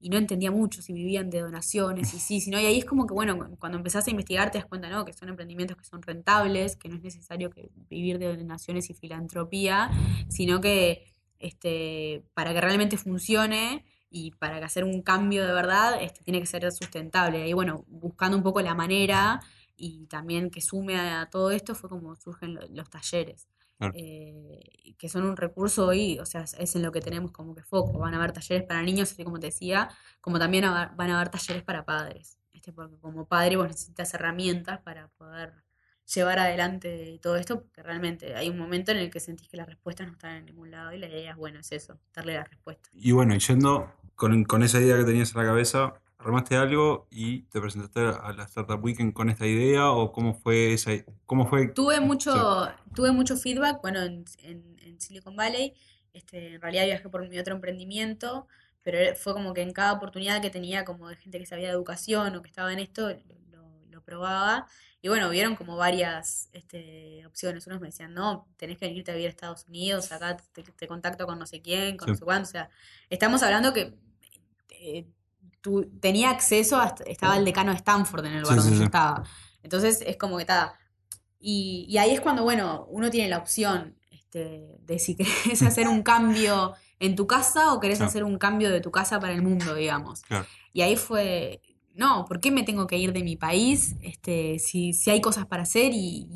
y 0.01 0.09
no 0.09 0.17
entendía 0.17 0.51
mucho 0.51 0.81
si 0.81 0.93
vivían 0.93 1.29
de 1.29 1.41
donaciones 1.41 2.13
y 2.13 2.19
sí, 2.19 2.41
si 2.41 2.49
no, 2.51 2.59
y 2.59 2.65
ahí 2.65 2.79
es 2.79 2.85
como 2.85 3.05
que, 3.07 3.13
bueno, 3.13 3.37
cuando 3.59 3.77
empezás 3.77 4.07
a 4.07 4.11
investigar 4.11 4.49
te 4.51 4.57
das 4.57 4.65
cuenta, 4.67 4.89
¿no? 4.89 5.05
Que 5.05 5.13
son 5.13 5.29
emprendimientos 5.29 5.77
que 5.77 5.83
son 5.85 6.01
rentables, 6.01 6.77
que 6.77 6.89
no 6.89 6.95
es 6.95 7.03
necesario 7.03 7.49
que 7.51 7.69
vivir 7.89 8.17
de 8.19 8.35
donaciones 8.37 8.89
y 8.89 8.93
filantropía, 8.95 9.91
sino 10.29 10.61
que 10.61 11.03
este, 11.39 12.23
para 12.33 12.53
que 12.53 12.61
realmente 12.61 12.97
funcione 12.97 13.85
y 14.09 14.31
para 14.31 14.63
hacer 14.65 14.83
un 14.83 15.01
cambio 15.01 15.45
de 15.45 15.53
verdad, 15.53 16.01
este, 16.01 16.23
tiene 16.23 16.39
que 16.39 16.45
ser 16.47 16.69
sustentable. 16.71 17.47
Y 17.47 17.53
bueno, 17.53 17.85
buscando 17.87 18.37
un 18.37 18.43
poco 18.43 18.61
la 18.61 18.75
manera 18.75 19.39
y 19.75 20.07
también 20.07 20.49
que 20.49 20.61
sume 20.61 20.95
a, 20.97 21.21
a 21.21 21.29
todo 21.29 21.51
esto 21.51 21.75
fue 21.75 21.89
como 21.89 22.15
surgen 22.15 22.55
lo- 22.55 22.67
los 22.69 22.89
talleres. 22.89 23.47
Claro. 23.77 23.93
eh, 23.97 24.95
que 24.97 25.09
son 25.09 25.23
un 25.23 25.37
recurso 25.37 25.87
hoy, 25.87 26.19
o 26.19 26.25
sea, 26.25 26.41
es- 26.43 26.75
en 26.75 26.81
lo 26.83 26.91
que 26.91 27.01
tenemos 27.01 27.31
como 27.31 27.55
que 27.55 27.63
foco. 27.63 27.97
Van 27.99 28.13
a 28.13 28.17
haber 28.17 28.33
talleres 28.33 28.65
para 28.67 28.81
niños, 28.83 29.11
así 29.11 29.23
como 29.23 29.39
te 29.39 29.47
decía, 29.47 29.89
como 30.21 30.37
también 30.39 30.65
van 30.65 31.09
a 31.11 31.15
haber 31.17 31.29
talleres 31.29 31.63
para 31.63 31.85
padres. 31.85 32.37
Este, 32.53 32.73
porque 32.73 32.97
como 32.99 33.25
padre 33.27 33.55
vos 33.57 33.67
necesitas 33.67 34.13
herramientas 34.13 34.81
para 34.81 35.07
poder 35.09 35.53
llevar 36.13 36.39
adelante 36.39 37.19
todo 37.21 37.35
esto, 37.37 37.61
porque 37.61 37.83
realmente 37.83 38.35
hay 38.35 38.49
un 38.49 38.57
momento 38.57 38.91
en 38.91 38.97
el 38.97 39.09
que 39.11 39.19
sentís 39.19 39.47
que 39.47 39.57
las 39.57 39.67
respuestas 39.67 40.07
no 40.07 40.13
están 40.13 40.35
en 40.37 40.45
ningún 40.45 40.71
lado 40.71 40.91
y 40.93 40.97
la 40.97 41.07
idea 41.07 41.31
es, 41.31 41.37
bueno, 41.37 41.59
es 41.59 41.71
eso, 41.71 41.99
darle 42.13 42.33
la 42.33 42.43
respuesta. 42.43 42.89
Y 42.93 43.11
bueno, 43.11 43.35
yendo 43.37 43.91
con, 44.19 44.43
con 44.43 44.63
esa 44.63 44.81
idea 44.81 44.97
que 44.97 45.05
tenías 45.05 45.33
en 45.33 45.37
la 45.41 45.47
cabeza, 45.47 45.93
armaste 46.17 46.57
algo 46.57 47.07
y 47.09 47.43
te 47.43 47.61
presentaste 47.61 48.01
a 48.01 48.33
la 48.33 48.43
Startup 48.43 48.83
Weekend 48.83 49.13
con 49.13 49.29
esta 49.29 49.47
idea 49.47 49.91
o 49.91 50.11
cómo 50.11 50.33
fue 50.33 50.73
esa, 50.73 50.91
cómo 51.25 51.47
fue. 51.47 51.69
Tuve 51.69 52.01
mucho, 52.01 52.69
tuve 52.93 53.13
mucho 53.13 53.37
feedback, 53.37 53.81
bueno, 53.81 54.01
en, 54.01 54.25
en, 54.43 54.99
Silicon 54.99 55.37
Valley, 55.37 55.73
este, 56.11 56.55
en 56.55 56.61
realidad 56.61 56.83
viajé 56.83 57.07
por 57.07 57.25
mi 57.29 57.39
otro 57.39 57.55
emprendimiento, 57.55 58.47
pero 58.83 59.15
fue 59.15 59.31
como 59.31 59.53
que 59.53 59.61
en 59.61 59.71
cada 59.71 59.93
oportunidad 59.93 60.41
que 60.41 60.49
tenía 60.49 60.83
como 60.83 61.07
de 61.07 61.15
gente 61.15 61.39
que 61.39 61.45
sabía 61.45 61.67
de 61.67 61.73
educación 61.73 62.35
o 62.35 62.41
que 62.41 62.49
estaba 62.49 62.73
en 62.73 62.79
esto, 62.79 63.09
lo, 63.49 63.71
lo 63.89 64.01
probaba. 64.03 64.67
Y 65.01 65.07
bueno, 65.07 65.29
vieron 65.29 65.55
como 65.55 65.77
varias 65.77 66.49
este, 66.51 67.25
opciones. 67.25 67.65
Unos 67.67 67.79
me 67.79 67.87
decían, 67.87 68.13
no, 68.13 68.49
tenés 68.57 68.77
que 68.77 68.87
venirte 68.87 69.11
a 69.11 69.13
vivir 69.13 69.27
a 69.27 69.29
Estados 69.29 69.65
Unidos, 69.69 70.11
acá 70.11 70.35
te, 70.51 70.87
contacto 70.89 71.25
con 71.25 71.39
no 71.39 71.45
sé 71.45 71.61
quién, 71.61 71.95
con 71.95 72.09
no 72.09 72.15
sé 72.15 72.25
cuánto. 72.25 72.49
O 72.49 72.51
sea, 72.51 72.69
estamos 73.09 73.41
hablando 73.41 73.71
que 73.71 73.95
eh, 74.79 75.07
tenía 75.99 76.29
acceso, 76.29 76.77
a, 76.77 76.95
estaba 77.05 77.37
el 77.37 77.45
decano 77.45 77.71
de 77.71 77.77
Stanford 77.77 78.25
en 78.25 78.33
el 78.33 78.41
lugar 78.41 78.57
donde 78.57 78.77
yo 78.77 78.83
estaba. 78.83 79.23
Entonces 79.61 80.01
es 80.05 80.17
como 80.17 80.37
que 80.37 80.43
está. 80.43 80.73
Y, 81.39 81.85
y, 81.87 81.97
ahí 81.97 82.11
es 82.11 82.21
cuando, 82.21 82.43
bueno, 82.43 82.85
uno 82.89 83.09
tiene 83.09 83.29
la 83.29 83.37
opción 83.37 83.95
este, 84.11 84.77
de 84.81 84.99
si 84.99 85.15
querés 85.15 85.61
hacer 85.63 85.87
un 85.87 86.03
cambio 86.03 86.73
en 86.99 87.15
tu 87.15 87.27
casa 87.27 87.73
o 87.73 87.79
querés 87.79 88.01
hacer 88.01 88.23
un 88.23 88.37
cambio 88.37 88.69
de 88.69 88.81
tu 88.81 88.91
casa 88.91 89.19
para 89.19 89.33
el 89.33 89.41
mundo, 89.41 89.73
digamos. 89.73 90.21
Y 90.73 90.81
ahí 90.81 90.95
fue, 90.95 91.61
no, 91.93 92.25
¿por 92.25 92.39
qué 92.39 92.51
me 92.51 92.63
tengo 92.63 92.87
que 92.87 92.97
ir 92.97 93.13
de 93.13 93.23
mi 93.23 93.37
país 93.37 93.95
este, 94.01 94.59
si, 94.59 94.93
si 94.93 95.09
hay 95.09 95.21
cosas 95.21 95.45
para 95.45 95.63
hacer? 95.63 95.91
Y, 95.93 96.27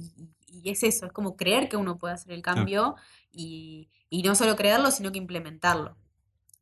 es 0.63 0.81
eso, 0.83 1.05
es 1.05 1.11
como 1.11 1.35
creer 1.35 1.67
que 1.67 1.75
uno 1.75 1.97
puede 1.97 2.13
hacer 2.13 2.31
el 2.31 2.41
cambio 2.41 2.95
y, 3.31 3.89
no 4.23 4.33
solo 4.33 4.55
creerlo, 4.55 4.91
sino 4.91 5.11
que 5.11 5.17
implementarlo. 5.17 5.97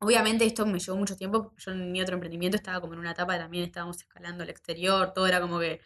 Obviamente 0.01 0.45
esto 0.45 0.65
me 0.65 0.79
llevó 0.79 0.97
mucho 0.97 1.15
tiempo, 1.15 1.53
yo 1.57 1.71
en 1.71 1.91
mi 1.91 2.01
otro 2.01 2.15
emprendimiento 2.15 2.57
estaba 2.57 2.81
como 2.81 2.93
en 2.93 2.99
una 2.99 3.11
etapa, 3.11 3.37
también 3.37 3.65
estábamos 3.65 3.97
escalando 3.97 4.43
al 4.43 4.49
exterior, 4.49 5.13
todo 5.13 5.27
era 5.27 5.39
como 5.39 5.59
que 5.59 5.79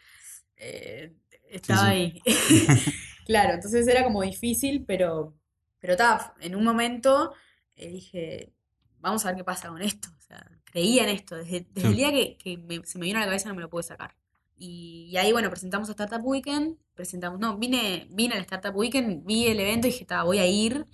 eh, 0.56 1.14
estaba 1.50 1.88
ahí. 1.88 2.22
claro, 3.26 3.54
entonces 3.54 3.86
era 3.86 4.04
como 4.04 4.22
difícil, 4.22 4.84
pero, 4.86 5.36
pero 5.78 5.96
en 6.40 6.56
un 6.56 6.64
momento 6.64 7.34
eh, 7.76 7.90
dije, 7.90 8.52
vamos 9.00 9.24
a 9.24 9.28
ver 9.28 9.36
qué 9.36 9.44
pasa 9.44 9.68
con 9.68 9.82
esto. 9.82 10.08
O 10.16 10.20
sea, 10.20 10.50
creía 10.64 11.04
en 11.04 11.10
esto. 11.10 11.36
Desde, 11.36 11.66
el 11.74 11.94
día 11.94 12.10
que, 12.10 12.82
se 12.84 12.98
me 12.98 13.06
vino 13.06 13.18
a 13.18 13.20
la 13.20 13.26
cabeza 13.26 13.48
no 13.48 13.54
me 13.54 13.60
lo 13.60 13.70
pude 13.70 13.82
sacar. 13.82 14.16
Y, 14.56 15.14
ahí, 15.18 15.32
bueno, 15.32 15.50
presentamos 15.50 15.88
a 15.88 15.92
Startup 15.92 16.24
Weekend. 16.24 16.78
Presentamos, 16.94 17.38
no, 17.38 17.58
vine, 17.58 18.08
vine 18.10 18.34
a 18.34 18.36
la 18.38 18.42
Startup 18.42 18.74
Weekend, 18.74 19.26
vi 19.26 19.46
el 19.46 19.60
evento 19.60 19.86
y 19.86 19.90
dije, 19.90 20.06
voy 20.24 20.38
a 20.38 20.46
ir. 20.46 20.86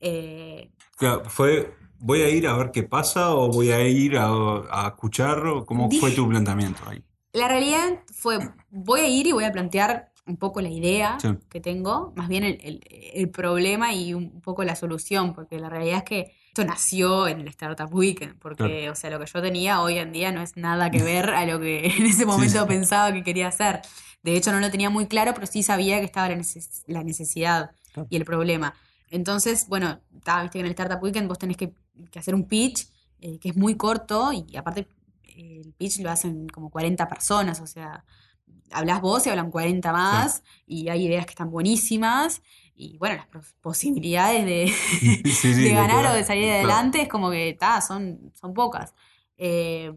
Eh, 0.00 0.72
claro, 0.96 1.28
fue, 1.28 1.76
¿voy 2.02 2.22
a 2.22 2.28
ir 2.28 2.46
a 2.46 2.56
ver 2.56 2.70
qué 2.72 2.82
pasa 2.82 3.34
o 3.34 3.48
voy 3.48 3.70
a 3.70 3.86
ir 3.86 4.18
a, 4.18 4.86
escuchar? 4.88 5.42
¿Cómo 5.64 5.90
fue 5.90 6.10
tu 6.10 6.28
planteamiento 6.28 6.82
ahí? 6.88 7.02
La 7.32 7.48
realidad 7.48 8.00
fue, 8.12 8.38
voy 8.70 9.00
a 9.00 9.08
ir 9.08 9.26
y 9.28 9.32
voy 9.32 9.44
a 9.44 9.52
plantear 9.52 10.12
un 10.26 10.36
poco 10.36 10.60
la 10.60 10.68
idea 10.68 11.18
que 11.48 11.60
tengo, 11.60 12.12
más 12.14 12.28
bien 12.28 12.44
el, 12.44 12.80
el, 13.14 13.30
problema 13.30 13.92
y 13.92 14.14
un 14.14 14.40
poco 14.40 14.62
la 14.62 14.76
solución, 14.76 15.32
porque 15.34 15.58
la 15.58 15.68
realidad 15.68 15.98
es 15.98 16.04
que 16.04 16.32
esto 16.48 16.64
nació 16.64 17.26
en 17.28 17.40
el 17.40 17.48
Startup 17.48 17.92
Weekend, 17.92 18.38
porque, 18.38 18.90
o 18.90 18.94
sea, 18.94 19.10
lo 19.10 19.18
que 19.18 19.26
yo 19.26 19.40
tenía 19.40 19.80
hoy 19.80 19.98
en 19.98 20.12
día 20.12 20.30
no 20.32 20.42
es 20.42 20.56
nada 20.56 20.90
que 20.90 21.02
ver 21.02 21.30
a 21.30 21.46
lo 21.46 21.58
que 21.58 21.86
en 21.98 22.06
ese 22.06 22.26
momento 22.26 22.66
pensaba 22.66 23.12
que 23.12 23.24
quería 23.24 23.48
hacer. 23.48 23.80
De 24.22 24.36
hecho, 24.36 24.52
no 24.52 24.60
lo 24.60 24.70
tenía 24.70 24.90
muy 24.90 25.06
claro, 25.06 25.32
pero 25.34 25.46
sí 25.46 25.62
sabía 25.62 25.98
que 25.98 26.04
estaba 26.04 26.28
la, 26.28 27.02
necesidad 27.02 27.70
y 28.10 28.16
el 28.16 28.24
problema. 28.24 28.74
Entonces, 29.10 29.66
bueno, 29.68 30.00
estaba, 30.14 30.42
viste 30.42 30.58
que 30.58 30.60
en 30.60 30.66
el 30.66 30.72
Startup 30.72 31.02
Weekend 31.02 31.26
vos 31.26 31.38
tenés 31.38 31.56
que, 31.56 31.72
hacer 32.14 32.34
un 32.34 32.48
pitch 32.48 32.88
eh, 33.20 33.38
que 33.38 33.50
es 33.50 33.56
muy 33.56 33.76
corto 33.76 34.32
y 34.32 34.56
aparte 34.56 34.88
el 35.36 35.72
pitch 35.76 36.00
lo 36.00 36.10
hacen 36.10 36.48
como 36.48 36.70
40 36.70 37.08
personas, 37.08 37.60
o 37.60 37.66
sea, 37.66 38.04
hablas 38.70 39.00
vos 39.00 39.26
y 39.26 39.30
hablan 39.30 39.50
40 39.50 39.92
más 39.92 40.42
y 40.66 40.88
hay 40.88 41.06
ideas 41.06 41.26
que 41.26 41.30
están 41.30 41.50
buenísimas 41.50 42.42
y 42.74 42.96
bueno, 42.98 43.16
las 43.32 43.54
posibilidades 43.60 44.44
de, 44.44 45.72
ganar 45.74 46.06
o 46.06 46.14
de 46.14 46.24
salir 46.24 46.50
adelante 46.50 47.02
es 47.02 47.08
como 47.08 47.30
que 47.30 47.50
está 47.50 47.80
son, 47.80 48.32
son 48.34 48.54
pocas. 48.54 48.94
Eh, 49.36 49.92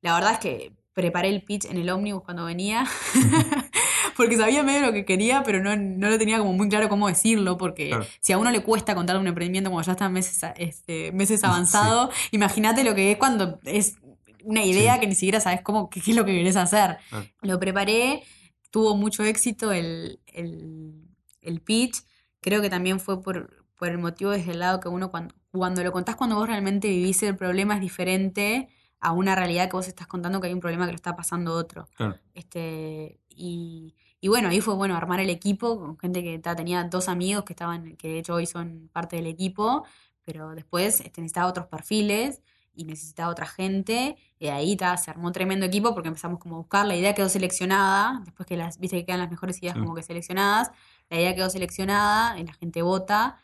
la 0.00 0.14
verdad 0.14 0.32
es 0.32 0.38
que 0.38 0.72
preparé 0.94 1.28
el 1.28 1.42
pitch 1.42 1.66
en 1.66 1.76
el 1.76 1.90
ómnibus 1.90 2.22
cuando 2.22 2.44
venía, 2.44 2.86
porque 4.20 4.36
sabía 4.36 4.62
medio 4.62 4.82
lo 4.82 4.92
que 4.92 5.06
quería, 5.06 5.42
pero 5.42 5.62
no, 5.62 5.74
lo 5.74 6.18
tenía 6.18 6.36
como 6.36 6.52
muy 6.52 6.68
claro 6.68 6.90
cómo 6.90 7.08
decirlo, 7.08 7.56
porque 7.56 7.98
si 8.20 8.34
a 8.34 8.38
uno 8.38 8.50
le 8.50 8.62
cuesta 8.62 8.94
contar 8.94 9.16
un 9.16 9.26
emprendimiento 9.26 9.70
como 9.70 9.80
ya 9.80 9.92
está 9.92 10.10
meses, 10.10 10.42
este, 10.56 11.10
meses 11.12 11.42
avanzado, 11.42 12.10
imagínate 12.30 12.84
lo 12.84 12.94
que 12.94 13.12
es 13.12 13.16
cuando 13.16 13.58
es 13.64 13.96
una 14.44 14.62
idea 14.62 15.00
que 15.00 15.06
ni 15.06 15.14
siquiera 15.14 15.40
sabes 15.40 15.62
cómo, 15.62 15.88
qué, 15.88 16.00
es 16.00 16.08
lo 16.14 16.26
que 16.26 16.34
querés 16.34 16.56
hacer. 16.56 16.98
Lo 17.40 17.58
preparé, 17.58 18.22
tuvo 18.70 18.94
mucho 18.94 19.24
éxito 19.24 19.72
el, 19.72 20.20
el, 20.26 20.92
el 21.40 21.62
pitch. 21.62 22.02
Creo 22.42 22.60
que 22.60 22.68
también 22.68 23.00
fue 23.00 23.22
por, 23.22 23.64
el 23.80 23.96
motivo 23.96 24.32
desde 24.32 24.50
el 24.50 24.58
lado 24.58 24.80
que 24.80 24.90
uno 24.90 25.10
cuando, 25.10 25.34
cuando 25.50 25.82
lo 25.82 25.92
contás 25.92 26.16
cuando 26.16 26.36
vos 26.36 26.46
realmente 26.46 26.88
vivís 26.88 27.22
el 27.22 27.38
problema 27.38 27.76
es 27.76 27.80
diferente 27.80 28.68
a 29.00 29.12
una 29.12 29.34
realidad 29.34 29.70
que 29.70 29.76
vos 29.76 29.88
estás 29.88 30.06
contando 30.06 30.42
que 30.42 30.48
hay 30.48 30.52
un 30.52 30.60
problema 30.60 30.84
que 30.84 30.92
lo 30.92 30.96
está 30.96 31.16
pasando 31.16 31.54
otro. 31.54 31.88
Este, 32.34 33.18
y, 33.30 33.94
y, 34.20 34.28
bueno, 34.28 34.48
ahí 34.48 34.60
fue 34.60 34.74
bueno 34.74 34.96
armar 34.96 35.20
el 35.20 35.30
equipo 35.30 35.78
con 35.78 35.98
gente 35.98 36.22
que 36.22 36.38
tenía 36.38 36.84
dos 36.84 37.08
amigos 37.08 37.44
que 37.44 37.52
estaban, 37.54 37.96
que 37.96 38.08
de 38.08 38.18
hecho 38.18 38.34
hoy 38.34 38.46
son 38.46 38.90
parte 38.92 39.16
del 39.16 39.26
equipo, 39.26 39.84
pero 40.24 40.50
después 40.50 41.00
este, 41.00 41.20
necesitaba 41.22 41.48
otros 41.48 41.66
perfiles 41.66 42.42
y 42.74 42.84
necesitaba 42.84 43.30
otra 43.30 43.46
gente. 43.46 44.16
Y 44.38 44.48
ahí 44.48 44.76
se 44.78 45.10
armó 45.10 45.26
un 45.28 45.32
tremendo 45.32 45.66
equipo 45.66 45.94
porque 45.94 46.08
empezamos 46.08 46.38
como 46.38 46.56
a 46.56 46.58
buscar. 46.58 46.86
La 46.86 46.96
idea 46.96 47.14
quedó 47.14 47.28
seleccionada, 47.28 48.22
después 48.24 48.46
que 48.46 48.56
las, 48.56 48.78
viste 48.78 48.98
que 48.98 49.06
quedan 49.06 49.20
las 49.20 49.30
mejores 49.30 49.62
ideas 49.62 49.76
como 49.76 49.94
que 49.94 50.02
seleccionadas. 50.02 50.70
La 51.08 51.18
idea 51.18 51.34
quedó 51.34 51.50
seleccionada 51.50 52.38
y 52.38 52.44
la 52.44 52.52
gente 52.54 52.82
vota 52.82 53.38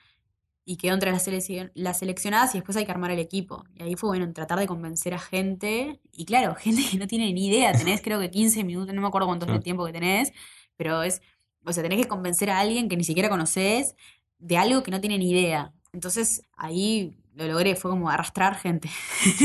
y 0.65 0.77
quedó 0.77 0.95
entre 0.95 1.13
las, 1.13 1.29
las 1.75 1.99
seleccionadas 1.99 2.55
y 2.55 2.59
después 2.59 2.77
hay 2.77 2.85
que 2.85 2.91
armar 2.91 3.13
el 3.13 3.21
equipo. 3.21 3.65
Y 3.75 3.83
ahí 3.85 3.95
fue, 3.95 4.09
bueno, 4.09 4.33
tratar 4.33 4.59
de 4.59 4.67
convencer 4.67 5.15
a 5.15 5.19
gente. 5.19 6.01
Y 6.13 6.25
claro, 6.25 6.55
gente 6.59 6.83
que 6.91 6.99
no 6.99 7.07
tiene 7.07 7.33
ni 7.33 7.47
idea. 7.49 7.73
Tenés 7.73 8.03
creo 8.03 8.21
que 8.21 8.31
15 8.31 8.65
minutos, 8.65 8.95
no 8.95 9.01
me 9.01 9.09
acuerdo 9.09 9.29
cuánto 9.29 9.47
es 9.47 9.53
el 9.53 9.63
tiempo 9.63 9.87
que 9.87 9.93
tenés, 9.93 10.33
pero 10.77 11.03
es, 11.03 11.23
o 11.65 11.73
sea, 11.73 11.83
tenés 11.83 12.01
que 12.01 12.09
convencer 12.09 12.51
a 12.51 12.61
alguien 12.61 12.89
que 12.89 12.97
ni 12.97 13.05
siquiera 13.05 13.29
conoces 13.29 13.95
de 14.39 14.57
algo 14.57 14.83
que 14.83 14.91
no 14.91 15.01
tiene 15.01 15.19
ni 15.19 15.31
idea. 15.31 15.73
Entonces 15.93 16.43
ahí 16.57 17.17
lo 17.37 17.47
logré, 17.47 17.77
fue 17.77 17.91
como 17.91 18.09
arrastrar 18.09 18.57
gente. 18.57 18.89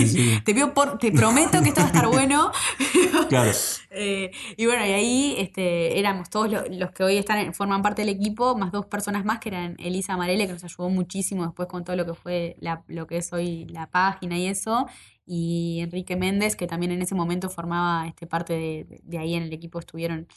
te, 0.46 0.54
te 0.54 1.12
prometo 1.12 1.62
que 1.62 1.70
esto 1.70 1.82
va 1.82 1.88
a 1.88 1.89
estar 1.89 2.08
bueno. 2.08 2.52
claro. 3.30 3.52
Eh, 3.94 4.32
y 4.56 4.65
bueno, 4.67 4.86
y 4.86 4.91
ahí 4.91 5.36
este, 5.38 6.00
éramos 6.00 6.30
todos 6.30 6.50
los, 6.50 6.91
que 6.91 7.04
hoy 7.04 7.17
están 7.17 7.54
forman 7.54 7.82
parte 7.82 8.04
del 8.04 8.15
equipo, 8.15 8.56
más 8.56 8.72
dos 8.72 8.86
personas 8.86 9.26
más, 9.26 9.39
que 9.39 9.50
eran 9.50 9.76
Elisa 9.80 10.13
Amarele, 10.13 10.48
que 10.48 10.54
nos 10.54 10.63
ayudó 10.63 10.89
muchísimo 10.89 11.44
después 11.44 11.67
con 11.67 11.84
todo 11.84 11.98
lo 11.98 12.06
que 12.06 12.13
fue 12.13 12.56
lo 12.88 13.08
que 13.08 13.17
es 13.17 13.34
hoy 13.34 13.65
la 13.65 13.91
página 13.91 14.38
y 14.38 14.48
eso, 14.48 14.88
y 15.26 15.80
Enrique 15.82 16.15
Méndez, 16.15 16.56
que 16.56 16.67
también 16.67 16.94
en 16.94 17.02
ese 17.02 17.15
momento 17.15 17.50
formaba 17.50 18.08
este, 18.08 18.28
parte 18.28 18.54
de, 18.54 19.02
de 19.04 19.17
ahí 19.17 19.36
en 19.36 19.44
el 19.44 19.52
equipo, 19.52 19.80
estuvieron 19.80 20.30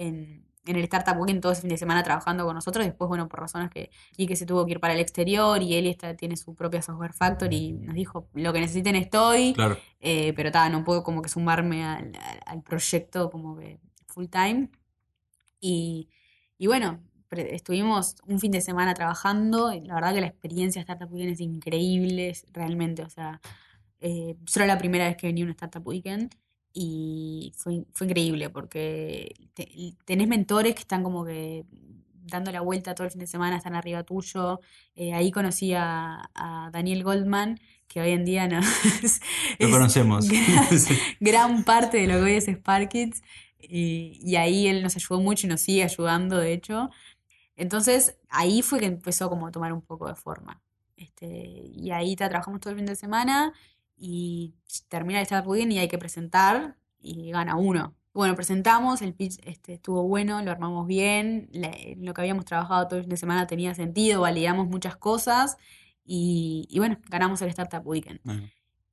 en, 0.00 0.46
en 0.66 0.76
el 0.76 0.82
Startup 0.84 1.16
Weekend 1.18 1.40
todo 1.40 1.52
ese 1.52 1.62
fin 1.62 1.70
de 1.70 1.76
semana 1.76 2.02
trabajando 2.02 2.44
con 2.44 2.54
nosotros. 2.54 2.84
Después, 2.84 3.08
bueno, 3.08 3.28
por 3.28 3.40
razones 3.40 3.70
que 3.70 3.90
que 4.16 4.36
se 4.36 4.46
tuvo 4.46 4.64
que 4.66 4.72
ir 4.72 4.80
para 4.80 4.94
el 4.94 5.00
exterior 5.00 5.62
y 5.62 5.74
él 5.74 5.86
está, 5.86 6.14
tiene 6.14 6.36
su 6.36 6.54
propia 6.54 6.82
software 6.82 7.12
factory 7.12 7.56
y 7.56 7.72
nos 7.72 7.94
dijo, 7.94 8.28
lo 8.34 8.52
que 8.52 8.60
necesiten 8.60 8.96
estoy. 8.96 9.54
Claro. 9.54 9.76
Eh, 10.00 10.32
pero 10.34 10.50
ta, 10.50 10.68
no 10.68 10.84
puedo 10.84 11.02
como 11.02 11.22
que 11.22 11.28
sumarme 11.28 11.84
al, 11.84 12.62
proyecto 12.62 13.30
como 13.30 13.56
que 13.56 13.78
full 14.06 14.26
time. 14.26 14.70
Y, 15.60 16.08
y 16.58 16.66
bueno, 16.66 17.00
estuvimos 17.30 18.16
un 18.26 18.38
fin 18.38 18.52
de 18.52 18.60
semana 18.60 18.94
trabajando. 18.94 19.72
Y 19.72 19.80
la 19.80 19.94
verdad 19.94 20.14
que 20.14 20.20
la 20.20 20.28
experiencia 20.28 20.80
de 20.80 20.82
Startup 20.82 21.12
Weekend 21.12 21.32
es 21.32 21.40
increíble, 21.40 22.32
realmente. 22.52 23.02
O 23.02 23.10
sea, 23.10 23.40
eh, 24.00 24.36
solo 24.46 24.66
la 24.66 24.78
primera 24.78 25.06
vez 25.06 25.16
que 25.16 25.26
venía 25.26 25.44
a 25.44 25.46
un 25.46 25.50
Startup 25.52 25.86
Weekend 25.86 26.34
y 26.72 27.52
fue, 27.56 27.84
fue 27.92 28.06
increíble 28.06 28.50
porque 28.50 29.34
tenés 30.04 30.28
mentores 30.28 30.74
que 30.74 30.80
están 30.80 31.02
como 31.02 31.24
que 31.24 31.64
dando 32.30 32.52
la 32.52 32.60
vuelta 32.60 32.94
todo 32.94 33.06
el 33.06 33.10
fin 33.10 33.20
de 33.20 33.26
semana, 33.26 33.56
están 33.56 33.74
arriba 33.74 34.02
tuyo. 34.04 34.60
Eh, 34.94 35.12
ahí 35.12 35.30
conocí 35.30 35.74
a, 35.74 36.30
Daniel 36.72 37.02
Goldman, 37.02 37.58
que 37.88 38.00
hoy 38.00 38.10
en 38.10 38.24
día 38.24 38.48
no 38.48 38.60
lo 39.58 39.70
conocemos. 39.70 40.28
Gran, 41.20 41.64
parte 41.64 41.98
de 41.98 42.06
lo 42.06 42.14
que 42.14 42.22
hoy 42.22 42.32
es 42.32 42.46
Sparkits. 42.46 43.22
Y, 43.58 44.18
y, 44.22 44.36
ahí 44.36 44.68
él 44.68 44.82
nos 44.82 44.96
ayudó 44.96 45.20
mucho 45.20 45.46
y 45.46 45.50
nos 45.50 45.60
sigue 45.60 45.84
ayudando, 45.84 46.38
de 46.38 46.52
hecho. 46.52 46.88
Entonces 47.56 48.16
ahí 48.30 48.62
fue 48.62 48.80
que 48.80 48.86
empezó 48.86 49.28
como 49.28 49.46
a 49.46 49.50
tomar 49.50 49.72
un 49.72 49.82
poco 49.82 50.08
de 50.08 50.14
forma. 50.14 50.62
Este, 50.96 51.26
y 51.26 51.90
ahí 51.90 52.16
trabajamos 52.16 52.60
todo 52.60 52.70
el 52.70 52.78
fin 52.78 52.86
de 52.86 52.96
semana 52.96 53.52
y 54.00 54.54
termina 54.88 55.20
el 55.20 55.24
Startup 55.24 55.48
Weekend 55.48 55.72
y 55.72 55.78
hay 55.78 55.88
que 55.88 55.98
presentar 55.98 56.76
y 56.98 57.30
gana 57.30 57.56
uno. 57.56 57.94
Bueno, 58.14 58.34
presentamos, 58.34 59.02
el 59.02 59.14
pitch 59.14 59.38
este, 59.44 59.74
estuvo 59.74 60.02
bueno, 60.08 60.42
lo 60.42 60.50
armamos 60.50 60.86
bien, 60.86 61.48
lo 61.98 62.14
que 62.14 62.20
habíamos 62.20 62.46
trabajado 62.46 62.88
todo 62.88 62.98
el 62.98 63.04
fin 63.04 63.10
de 63.10 63.16
semana 63.18 63.46
tenía 63.46 63.74
sentido, 63.74 64.22
validamos 64.22 64.66
muchas 64.68 64.96
cosas 64.96 65.58
y, 66.04 66.66
bueno, 66.78 66.98
ganamos 67.08 67.40
el 67.42 67.50
Startup 67.50 67.86
Weekend. 67.86 68.20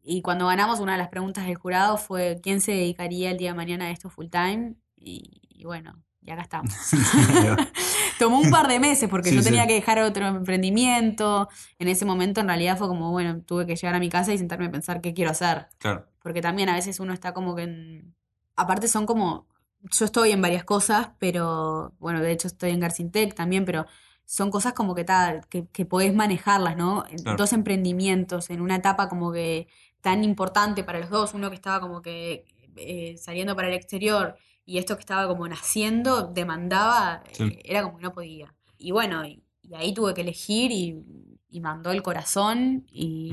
Y 0.03 0.21
cuando 0.21 0.45
ganamos, 0.47 0.79
una 0.79 0.91
de 0.91 0.99
las 0.99 1.09
preguntas 1.09 1.47
del 1.47 1.55
jurado 1.55 1.97
fue 1.97 2.39
quién 2.43 2.61
se 2.61 2.73
dedicaría 2.73 3.31
el 3.31 3.37
día 3.37 3.51
de 3.51 3.57
mañana 3.57 3.85
a 3.85 3.91
esto 3.91 4.09
full 4.09 4.27
time. 4.27 4.75
Y, 4.95 5.41
y 5.49 5.65
bueno, 5.65 6.01
y 6.27 6.31
acá 6.31 6.41
estamos. 6.41 6.73
Tomó 8.19 8.39
un 8.39 8.51
par 8.51 8.67
de 8.67 8.79
meses 8.79 9.09
porque 9.09 9.29
Sí, 9.29 9.35
yo 9.35 9.41
sí. 9.41 9.47
tenía 9.47 9.65
que 9.65 9.73
dejar 9.73 9.99
otro 9.99 10.27
emprendimiento. 10.27 11.47
En 11.79 11.87
ese 11.87 12.03
momento, 12.03 12.41
en 12.41 12.47
realidad, 12.47 12.77
fue 12.77 12.87
como, 12.87 13.11
bueno, 13.11 13.41
tuve 13.41 13.65
que 13.65 13.75
llegar 13.75 13.95
a 13.95 13.99
mi 13.99 14.09
casa 14.09 14.33
y 14.33 14.37
sentarme 14.37 14.65
a 14.65 14.71
pensar 14.71 14.99
qué 14.99 15.13
quiero 15.13 15.31
hacer. 15.31 15.67
Claro. 15.77 16.05
Porque 16.21 16.41
también 16.41 16.67
a 16.67 16.73
veces 16.73 16.99
uno 16.99 17.13
está 17.13 17.33
como 17.33 17.55
que 17.55 17.63
en... 17.63 18.15
Aparte 18.55 18.87
son 18.87 19.05
como... 19.05 19.47
Yo 19.83 20.05
estoy 20.05 20.31
en 20.31 20.41
varias 20.41 20.65
cosas, 20.65 21.11
pero... 21.17 21.93
Bueno, 21.99 22.21
de 22.21 22.31
hecho 22.31 22.47
estoy 22.47 22.71
en 22.71 22.81
Garcintec 22.81 23.33
también, 23.33 23.63
pero 23.63 23.85
son 24.25 24.51
cosas 24.51 24.73
como 24.73 24.93
que, 24.95 25.05
tal 25.05 25.47
que, 25.47 25.67
que 25.67 25.85
podés 25.85 26.13
manejarlas, 26.13 26.75
¿no? 26.75 27.05
Claro. 27.23 27.37
Dos 27.37 27.53
emprendimientos 27.53 28.49
en 28.49 28.59
una 28.59 28.75
etapa 28.75 29.07
como 29.07 29.31
que 29.31 29.69
tan 30.01 30.25
importante 30.25 30.83
para 30.83 30.99
los 30.99 31.09
dos. 31.09 31.33
Uno 31.33 31.49
que 31.49 31.55
estaba 31.55 31.79
como 31.79 32.01
que 32.01 32.43
eh, 32.75 33.15
saliendo 33.17 33.55
para 33.55 33.69
el 33.69 33.75
exterior 33.75 34.35
y 34.67 34.77
esto 34.77 34.95
que 34.95 34.99
estaba 35.01 35.27
como 35.27 35.47
naciendo 35.47 36.27
demandaba, 36.27 37.23
Sí. 37.31 37.43
eh, 37.45 37.61
era 37.65 37.81
como 37.83 37.97
que 37.97 38.03
no 38.03 38.13
podía. 38.13 38.53
Y 38.77 38.91
bueno, 38.91 39.25
y, 39.25 39.41
y 39.63 39.73
ahí 39.73 39.93
tuve 39.93 40.13
que 40.13 40.21
elegir 40.21 40.71
y, 40.71 41.01
y 41.49 41.61
mandó 41.61 41.91
el 41.91 42.03
corazón 42.03 42.85
y... 42.91 43.31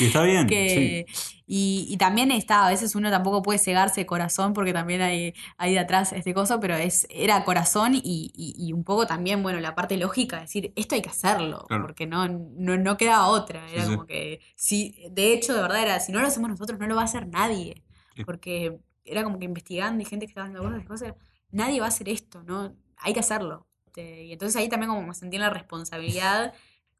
Y 0.00 0.06
está 0.06 0.22
bien. 0.24 0.46
que 0.48 1.04
sí. 1.08 1.34
y, 1.46 1.86
y 1.90 1.96
también 1.98 2.30
está, 2.30 2.66
a 2.66 2.70
veces 2.70 2.94
uno 2.94 3.10
tampoco 3.10 3.42
puede 3.42 3.58
cegarse 3.58 4.00
de 4.00 4.06
corazón 4.06 4.54
porque 4.54 4.72
también 4.72 5.02
hay, 5.02 5.34
hay 5.58 5.74
de 5.74 5.78
atrás 5.78 6.12
este 6.14 6.32
coso, 6.34 6.58
pero 6.58 6.74
es, 6.74 7.06
era 7.10 7.44
corazón 7.44 7.92
y, 7.94 8.72
un 8.72 8.82
poco 8.84 9.06
también, 9.06 9.42
bueno, 9.42 9.60
la 9.60 9.74
parte 9.74 9.96
lógica, 9.98 10.40
decir, 10.40 10.72
esto 10.76 10.94
hay 10.94 11.02
que 11.02 11.10
hacerlo, 11.10 11.66
Claro. 11.68 11.84
porque 11.84 12.06
no, 12.06 12.26
no, 12.28 12.76
no 12.78 12.96
quedaba 12.96 13.28
otra. 13.28 13.70
Era 13.70 13.84
Sí, 13.84 13.90
como 13.90 14.06
que, 14.06 14.40
si, 14.56 14.96
de 15.10 15.34
hecho, 15.34 15.54
de 15.54 15.60
verdad 15.62 15.82
era, 15.82 16.00
si 16.00 16.12
no 16.12 16.20
lo 16.20 16.26
hacemos 16.26 16.48
nosotros, 16.50 16.78
no 16.80 16.86
lo 16.86 16.96
va 16.96 17.02
a 17.02 17.04
hacer 17.04 17.28
nadie. 17.28 17.82
Porque 18.24 18.78
era 19.06 19.24
como 19.24 19.38
que 19.38 19.44
investigando 19.46 20.02
y 20.02 20.04
gente 20.04 20.26
que 20.26 20.30
estaba 20.30 20.48
haciendo 20.48 20.68
cosas, 20.68 20.86
cosas, 20.86 21.14
nadie 21.50 21.80
va 21.80 21.86
a 21.86 21.88
hacer 21.88 22.08
esto, 22.08 22.42
¿no? 22.42 22.76
Hay 22.98 23.12
que 23.12 23.20
hacerlo. 23.20 23.66
Este, 23.86 24.24
Y 24.24 24.32
entonces 24.32 24.56
ahí 24.60 24.68
también 24.68 24.90
como 24.90 25.06
me 25.06 25.14
sentí 25.14 25.36
en 25.36 25.42
la 25.42 25.50
responsabilidad 25.50 26.52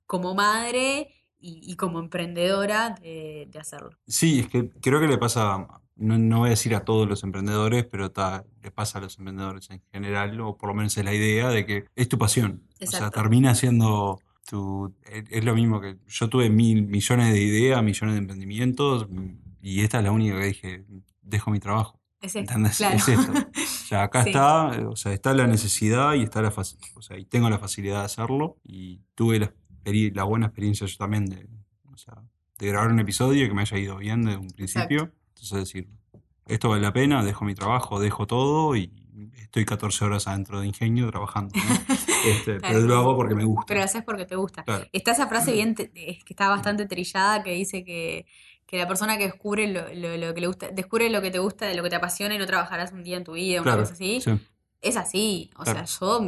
como 0.07 0.35
madre 0.35 1.09
y, 1.38 1.61
y 1.62 1.77
como 1.77 1.99
emprendedora 1.99 2.90
de, 2.90 3.49
de 3.51 3.59
hacerlo. 3.59 3.90
Sí, 4.07 4.40
es 4.40 4.49
que 4.49 4.71
creo 4.81 5.01
que 5.01 5.09
le 5.09 5.19
pasa, 5.19 5.66
no, 5.97 6.19
no 6.19 6.38
voy 6.40 6.49
a 6.49 6.51
decir 6.51 6.75
a 6.75 6.85
todos 6.85 7.09
los 7.09 7.23
emprendedores, 7.25 7.85
pero 7.85 8.11
ta, 8.11 8.45
le 8.62 8.71
pasa 8.71 8.99
a 8.99 9.03
los 9.03 9.19
emprendedores 9.19 9.69
en 9.71 9.83
general, 9.92 10.40
o 10.40 10.57
por 10.57 10.71
lo 10.71 10.75
menos 10.75 10.97
es 10.97 11.05
la 11.05 11.12
idea 11.14 11.49
de 11.51 11.66
que 11.66 11.85
es 11.95 12.09
tu 12.09 12.19
pasión. 12.19 12.62
O 12.81 12.87
sea, 12.87 13.11
termina 13.11 13.55
siendo 13.55 14.21
tu... 14.49 14.95
Es 15.05 15.25
es 15.31 15.45
lo 15.45 15.55
mismo 15.55 15.81
que 15.81 15.99
yo 16.07 16.29
tuve 16.29 16.49
mil 16.51 16.87
millones 16.87 17.33
de 17.33 17.40
ideas, 17.40 17.83
millones 17.83 18.14
de 18.14 18.21
emprendimientos, 18.21 19.09
y 19.61 19.83
esta 19.83 19.99
es 19.99 20.05
la 20.05 20.12
única 20.12 20.38
que 20.38 20.47
dije, 20.47 20.85
dejo 21.23 21.51
mi 21.51 21.59
trabajo. 21.59 21.96
Es 22.21 22.35
esto, 22.35 22.55
claro. 22.77 22.97
Es 22.97 23.09
esto. 23.09 23.33
O 23.87 23.89
sea, 23.89 24.03
acá 24.05 24.25
Sí. 24.25 24.31
está, 24.31 24.67
o 24.89 24.97
sea, 24.97 25.13
está 25.13 25.33
la 25.33 25.47
necesidad 25.47 26.15
y 26.15 26.23
está 26.23 26.43
la 26.43 26.49
o 26.95 27.03
sea, 27.03 27.19
y 27.19 27.25
tengo 27.25 27.49
la 27.49 27.59
facilidad 27.59 28.01
de 28.01 28.05
hacerlo. 28.07 28.57
Y 28.65 29.01
tuve 29.15 29.39
la, 29.39 29.53
la 29.85 30.25
buena 30.25 30.47
experiencia 30.47 30.87
yo 30.89 30.97
también 30.97 31.27
de, 31.27 31.47
o 31.93 31.97
sea, 31.97 32.15
de 32.59 32.67
grabar 32.67 32.91
un 32.91 32.99
episodio 32.99 33.47
que 33.47 33.55
me 33.55 33.61
haya 33.63 33.79
ido 33.79 33.97
bien 33.99 34.25
desde 34.25 34.39
un 34.39 34.51
principio. 34.51 35.13
Entonces 35.29 35.59
decir, 35.59 35.89
esto 36.47 36.69
vale 36.69 36.83
la 36.83 36.93
pena, 36.93 37.23
dejo 37.23 37.45
mi 37.45 37.55
trabajo, 37.55 38.01
dejo 38.01 38.27
todo 38.27 38.75
y 38.75 38.93
estoy 39.37 39.65
14 39.65 40.05
horas 40.05 40.27
adentro 40.27 40.61
de 40.61 40.67
Ingenio 40.67 41.09
trabajando. 41.11 41.55
¿no? 41.57 41.95
Este, 42.27 42.57
Claro. 42.59 42.75
pero 42.75 42.81
lo 42.89 42.97
hago 42.97 43.15
porque 43.17 43.37
me 43.37 43.45
gusta. 43.45 43.67
Pero 43.69 43.79
lo 43.81 43.85
haces 43.85 44.03
porque 44.03 44.25
te 44.25 44.35
gusta. 44.35 44.65
Claro. 44.65 44.85
Está 44.93 45.13
esa 45.13 45.29
frase 45.29 45.53
bien, 45.53 45.77
es 45.95 46.25
que 46.25 46.33
está 46.33 46.49
bastante 46.49 46.87
trillada 46.87 47.45
que 47.45 47.53
dice 47.53 47.85
que, 47.85 48.27
que 48.67 48.79
la 48.79 48.89
persona 48.89 49.17
que 49.19 49.25
descubre 49.25 49.67
lo, 49.69 49.83
lo- 49.95 50.17
lo 50.17 50.35
que 50.35 50.41
le 50.41 50.47
gusta, 50.49 50.69
descubre 50.71 51.09
lo 51.11 51.23
que 51.23 51.31
te 51.31 51.39
gusta, 51.39 51.73
lo 51.75 51.83
que 51.83 51.91
te 51.91 51.97
apasiona 51.97 52.35
y 52.35 52.39
no 52.39 52.47
trabajarás 52.47 52.93
un 52.93 53.05
día 53.05 53.17
en 53.17 53.25
tu 53.25 53.33
vida, 53.35 53.63
una 53.63 53.65
Claro, 53.65 53.83
cosa 53.83 53.95
así. 53.95 54.21
sí. 54.21 54.31
Es 54.81 54.97
así. 54.97 55.51
O 55.57 55.65
Claro. 55.65 55.87
sea, 55.87 56.01
yo 56.01 56.21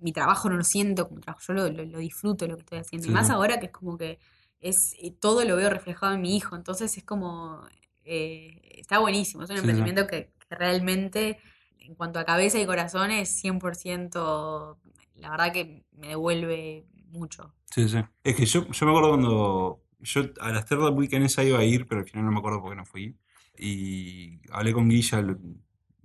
mi 0.00 0.12
trabajo 0.12 0.48
no 0.50 0.56
lo 0.56 0.64
siento 0.64 1.08
como 1.08 1.20
trabajo, 1.20 1.42
yo 1.48 1.54
lo, 1.54 1.68
lo- 1.84 1.98
disfruto 1.98 2.46
lo 2.46 2.56
que 2.56 2.62
estoy 2.62 2.78
haciendo. 2.78 3.06
Sí, 3.06 3.12
y 3.12 3.14
más 3.14 3.30
ahora 3.30 3.60
que 3.60 3.66
es 3.66 3.72
como 3.72 3.96
que 3.98 4.18
es 4.60 4.94
eh, 5.00 5.12
todo 5.20 5.44
lo 5.44 5.56
veo 5.56 5.70
reflejado 5.70 6.14
en 6.14 6.20
mi 6.22 6.36
hijo. 6.36 6.56
Entonces 6.56 6.96
es 6.96 7.04
como 7.04 7.62
eh, 8.04 8.60
está 8.78 8.98
buenísimo. 8.98 9.42
Es 9.44 9.50
un 9.50 9.56
sí. 9.56 9.60
emprendimiento 9.60 10.06
que, 10.06 10.32
que 10.48 10.54
realmente, 10.56 11.38
en 11.78 11.94
cuanto 11.94 12.18
a 12.18 12.24
cabeza 12.24 12.58
y 12.58 12.66
corazón, 12.66 13.10
es 13.10 13.30
100%, 13.40 14.78
la 15.16 15.30
verdad 15.30 15.52
que 15.52 15.84
me 15.92 16.08
devuelve 16.08 16.86
mucho. 17.10 17.52
Sí, 17.74 17.88
sí. 17.88 17.98
Es 18.24 18.36
que 18.36 18.46
yo, 18.46 18.66
yo 18.70 18.86
me 18.86 18.92
acuerdo 18.92 19.08
cuando. 19.10 19.81
Yo 20.02 20.22
a 20.40 20.50
la 20.52 20.60
Startup 20.60 20.96
Weekend 20.96 21.26
esa 21.26 21.44
iba 21.44 21.58
a 21.58 21.64
ir, 21.64 21.86
pero 21.86 22.00
al 22.00 22.06
final 22.06 22.24
no 22.26 22.32
me 22.32 22.38
acuerdo 22.38 22.60
por 22.60 22.70
qué 22.70 22.76
no 22.76 22.84
fui. 22.84 23.16
Y 23.58 24.40
hablé 24.50 24.72
con 24.72 24.88
Guilla 24.88 25.18
el, 25.20 25.36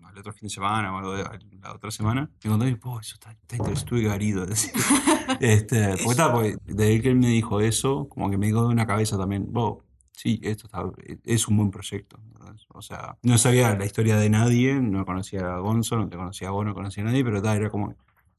al 0.04 0.18
otro 0.18 0.32
fin 0.34 0.48
de 0.48 0.54
semana 0.54 0.94
o 0.94 0.98
algo 1.00 1.14
de- 1.16 1.24
la 1.62 1.74
otra 1.74 1.92
semana. 1.92 2.30
Y 2.44 2.48
cuando 2.48 2.66
dije, 2.66 2.80
oh, 2.84 3.00
eso 3.00 3.16
está, 3.16 3.32
está 3.32 3.56
interesante, 3.56 3.80
estuve 3.96 4.02
garido. 4.10 4.46
Este, 5.42 5.90
porque, 5.98 6.04
está, 6.12 6.32
porque 6.32 6.56
desde 6.66 7.02
que 7.02 7.10
él 7.10 7.16
me 7.18 7.28
dijo 7.28 7.60
eso, 7.60 8.08
como 8.08 8.30
que 8.30 8.38
me 8.38 8.48
quedó 8.48 8.66
en 8.68 8.72
una 8.72 8.88
cabeza 8.88 9.18
también, 9.18 9.52
"Bo, 9.52 9.84
sí, 10.12 10.40
esto 10.44 10.68
está, 10.68 10.84
es 11.26 11.48
un 11.48 11.58
buen 11.58 11.70
proyecto. 11.72 12.18
¿entendés? 12.34 12.66
O 12.70 12.82
sea, 12.82 13.18
no 13.24 13.38
sabía 13.38 13.76
la 13.76 13.86
historia 13.86 14.18
de 14.18 14.30
nadie, 14.30 14.76
no 14.76 15.06
conocía 15.06 15.56
a 15.56 15.60
Gonzo, 15.60 15.98
no 15.98 16.08
te 16.10 16.16
conocía 16.18 16.48
a 16.48 16.52
vos, 16.52 16.66
no 16.66 16.74
conocía 16.74 17.04
a 17.04 17.08
nadie, 17.08 17.24
pero 17.26 17.42
ta, 17.42 17.56
era 17.56 17.70
como, 17.70 17.96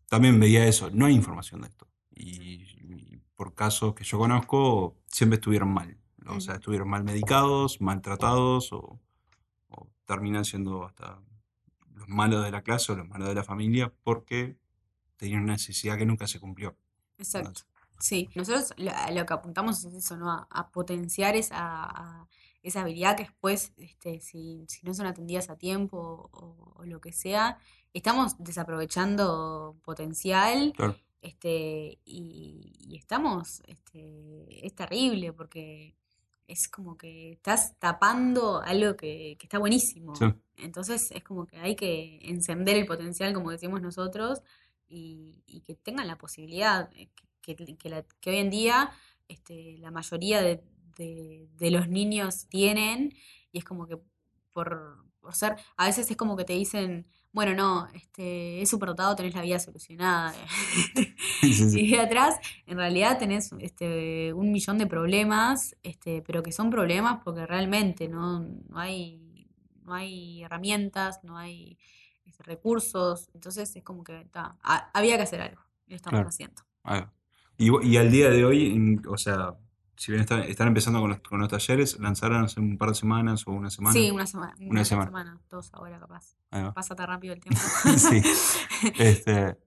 también 0.09 0.40
veía 0.40 0.66
eso, 0.66 0.90
no 0.92 1.05
hay 1.07 1.14
información 1.14 1.61
de 1.61 1.68
esto. 1.68 1.87
Y 2.14 2.64
por 3.38 3.55
casos 3.55 3.94
que 3.94 4.03
yo 4.03 4.18
conozco, 4.18 4.96
siempre 5.07 5.37
estuvieron 5.37 5.72
mal. 5.72 5.96
O 6.27 6.40
sea, 6.40 6.57
estuvieron 6.57 6.88
mal 6.90 7.05
medicados, 7.05 7.81
maltratados 7.81 8.72
o, 8.72 8.98
o 9.68 9.88
terminan 10.05 10.44
siendo 10.44 10.85
hasta 10.85 11.22
los 11.94 12.09
malos 12.09 12.44
de 12.44 12.51
la 12.51 12.62
clase 12.62 12.92
o 12.92 12.96
los 12.96 13.09
malos 13.09 13.29
de 13.29 13.35
la 13.37 13.44
familia 13.44 13.92
porque 14.03 14.59
tenían 15.16 15.44
una 15.44 15.53
necesidad 15.53 15.96
que 15.96 16.05
nunca 16.05 16.27
se 16.27 16.40
cumplió. 16.40 16.77
Exacto. 17.16 17.62
Sí, 18.01 18.29
nosotros 18.35 18.74
lo, 18.77 18.90
lo 19.14 19.24
que 19.27 19.35
apuntamos 19.35 19.85
es 19.85 19.94
eso, 19.94 20.16
¿no? 20.16 20.31
A, 20.33 20.46
a 20.51 20.70
potenciar 20.70 21.37
esa, 21.37 21.57
a- 21.59 22.29
esa 22.62 22.81
habilidad 22.83 23.16
que 23.16 23.22
después, 23.22 23.72
este, 23.77 24.20
si, 24.20 24.64
si 24.68 24.85
no 24.85 24.92
son 24.94 25.07
atendidas 25.07 25.48
a 25.48 25.57
tiempo 25.57 26.29
o, 26.33 26.74
o 26.77 26.85
lo 26.85 27.01
que 27.01 27.12
sea, 27.12 27.59
estamos 27.94 28.37
desaprovechando 28.38 29.77
potencial, 29.85 30.72
Claro. 30.77 30.96
Este, 31.20 31.98
y, 32.04 32.72
y 32.78 32.96
estamos, 32.96 33.62
este, 33.66 34.66
es 34.66 34.74
terrible 34.74 35.33
porque 35.33 35.94
es 36.46 36.68
como 36.68 36.96
que 36.96 37.33
estás 37.33 37.78
tapando 37.78 38.61
algo 38.62 38.96
que, 38.96 39.37
que 39.38 39.46
está 39.46 39.59
buenísimo. 39.59 40.14
Sí. 40.16 40.24
Entonces 40.57 41.11
es 41.12 41.22
como 41.22 41.46
que 41.46 41.59
hay 41.59 41.76
que 41.76 42.18
encender 42.22 42.76
el 42.76 42.87
potencial, 42.87 43.35
como 43.35 43.50
decimos 43.50 43.83
nosotros, 43.83 44.42
y, 44.88 45.42
y 45.46 45.61
que 45.61 45.74
tengan 45.74 46.07
la 46.09 46.16
posibilidad, 46.16 46.90
eh, 46.96 47.11
que, 47.42 47.54
que- 47.57 47.76
que 47.76 47.88
la- 47.90 48.02
que 48.20 48.31
hoy 48.31 48.37
en 48.38 48.50
día 48.50 48.90
este, 49.28 49.76
la 49.78 49.90
mayoría 49.90 50.40
de, 50.40 50.62
de- 50.96 51.48
de 51.59 51.70
los 51.70 51.88
niños 51.88 52.46
tienen, 52.48 53.12
y 53.52 53.59
es 53.59 53.64
como 53.64 53.87
que 53.87 53.98
por, 54.52 55.04
por 55.20 55.35
ser, 55.35 55.57
a 55.76 55.87
veces 55.87 56.11
es 56.11 56.16
como 56.16 56.37
que 56.37 56.44
te 56.44 56.54
dicen, 56.54 57.07
bueno, 57.33 57.55
no, 57.55 57.88
este, 57.95 58.62
es 58.62 58.69
superdotado, 58.71 59.14
tenés 59.17 59.35
la 59.35 59.43
vida 59.43 59.59
solucionada. 59.59 60.35
Sí, 61.41 61.55
sí. 61.71 61.81
Y 61.83 61.91
de 61.93 62.01
atrás, 62.01 62.37
en 62.67 62.79
realidad 62.79 63.19
tenés 63.19 63.53
este, 63.61 64.33
un 64.33 64.51
millón 64.53 64.79
de 64.79 64.87
problemas, 64.87 65.77
este, 65.83 66.23
pero 66.23 66.43
que 66.43 66.53
son 66.53 66.71
problemas 66.71 67.21
porque 67.25 67.47
realmente 67.47 68.09
no, 68.09 68.41
no 68.41 68.79
hay, 68.79 69.49
no 69.85 69.95
hay 69.95 70.43
herramientas, 70.43 71.21
no 71.23 71.38
hay 71.38 71.79
este, 72.27 72.43
recursos. 72.43 73.31
Entonces 73.35 73.75
es 73.77 73.85
como 73.85 74.03
que 74.05 74.27
ta, 74.33 74.57
ha- 74.62 74.91
había 74.95 75.17
que 75.17 75.23
hacer 75.23 75.41
algo. 75.43 75.62
Y 75.87 75.91
lo 75.91 75.97
estamos 75.97 76.12
Claro. 76.17 76.29
haciendo. 76.29 76.62
Va. 76.87 77.12
Y, 77.57 77.71
y 77.87 77.97
al 77.97 78.11
día 78.11 78.31
de 78.31 78.45
hoy, 78.45 78.99
o 79.09 79.17
sea, 79.17 79.55
si 79.99 80.13
bien 80.13 80.21
están, 80.23 80.41
están 80.45 80.69
empezando 80.69 81.01
con 81.01 81.11
los, 81.11 81.21
con 81.21 81.41
los 81.41 81.49
talleres, 81.49 81.99
lanzaron 81.99 82.45
hace 82.45 82.61
un 82.61 82.79
par 82.79 82.91
de 82.91 82.95
semanas 82.95 83.47
o 83.47 83.51
una 83.53 83.69
semana. 83.71 83.93
Sí, 83.93 84.11
una 84.11 84.27
semana. 84.27 84.55
Una, 84.61 84.85
semana. 84.85 85.07
semana. 85.11 85.41
Dos 85.51 85.71
ahora 85.75 85.99
capaz. 85.99 86.37
Pasa 86.75 86.95
tan 86.95 87.09
rápido 87.09 87.35
el 87.35 87.41
tiempo. 87.41 87.61
Sí. 87.99 88.23
Este, 88.99 89.59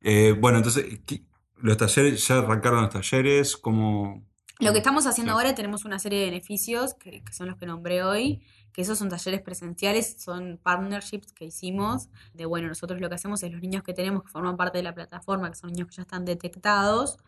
eh, 0.00 0.34
bueno, 0.40 0.58
entonces, 0.58 1.00
¿qué- 1.04 1.24
los 1.56 1.76
talleres, 1.76 2.26
ya 2.26 2.38
arrancaron 2.38 2.82
los 2.82 2.90
talleres, 2.90 3.56
¿cómo? 3.56 4.24
Lo 4.60 4.72
que 4.72 4.78
estamos 4.78 5.06
haciendo 5.06 5.32
Sí. 5.32 5.38
ahora, 5.38 5.54
tenemos 5.54 5.84
una 5.84 5.98
serie 5.98 6.20
de 6.20 6.26
beneficios, 6.26 6.94
que, 6.94 7.22
que 7.24 7.32
son 7.32 7.48
los 7.48 7.56
que 7.56 7.66
nombré 7.66 8.02
hoy, 8.02 8.42
que 8.72 8.82
esos 8.82 8.98
son 8.98 9.08
talleres 9.08 9.40
presenciales, 9.42 10.16
son 10.22 10.58
partnerships 10.62 11.32
que 11.32 11.46
hicimos, 11.46 12.08
de 12.34 12.46
bueno, 12.46 12.68
nosotros 12.68 13.00
lo 13.00 13.08
que 13.08 13.16
hacemos 13.16 13.42
es 13.42 13.50
los 13.52 13.60
niños 13.60 13.82
que 13.82 13.92
tenemos 13.92 14.22
que 14.22 14.28
forman 14.30 14.56
parte 14.56 14.78
de 14.78 14.84
la 14.84 14.94
plataforma, 14.94 15.50
que 15.50 15.56
son 15.56 15.70
niños 15.72 15.88
que 15.88 15.96
ya 15.96 16.02
están 16.02 16.24
detectados, 16.24 17.18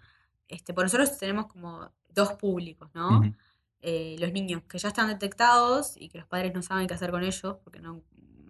este, 0.52 0.74
por 0.74 0.84
nosotros 0.84 1.18
tenemos 1.18 1.46
como 1.46 1.90
dos 2.08 2.34
públicos, 2.34 2.90
¿no? 2.94 3.18
Ujú. 3.18 3.34
Eh, 3.80 4.16
los 4.20 4.32
niños 4.32 4.62
que 4.68 4.78
ya 4.78 4.88
están 4.88 5.08
detectados 5.08 5.94
y 5.96 6.08
que 6.08 6.18
los 6.18 6.26
padres 6.28 6.54
no 6.54 6.62
saben 6.62 6.86
qué 6.86 6.94
hacer 6.94 7.10
con 7.10 7.24
ellos, 7.24 7.56
porque 7.64 7.80
no 7.80 8.02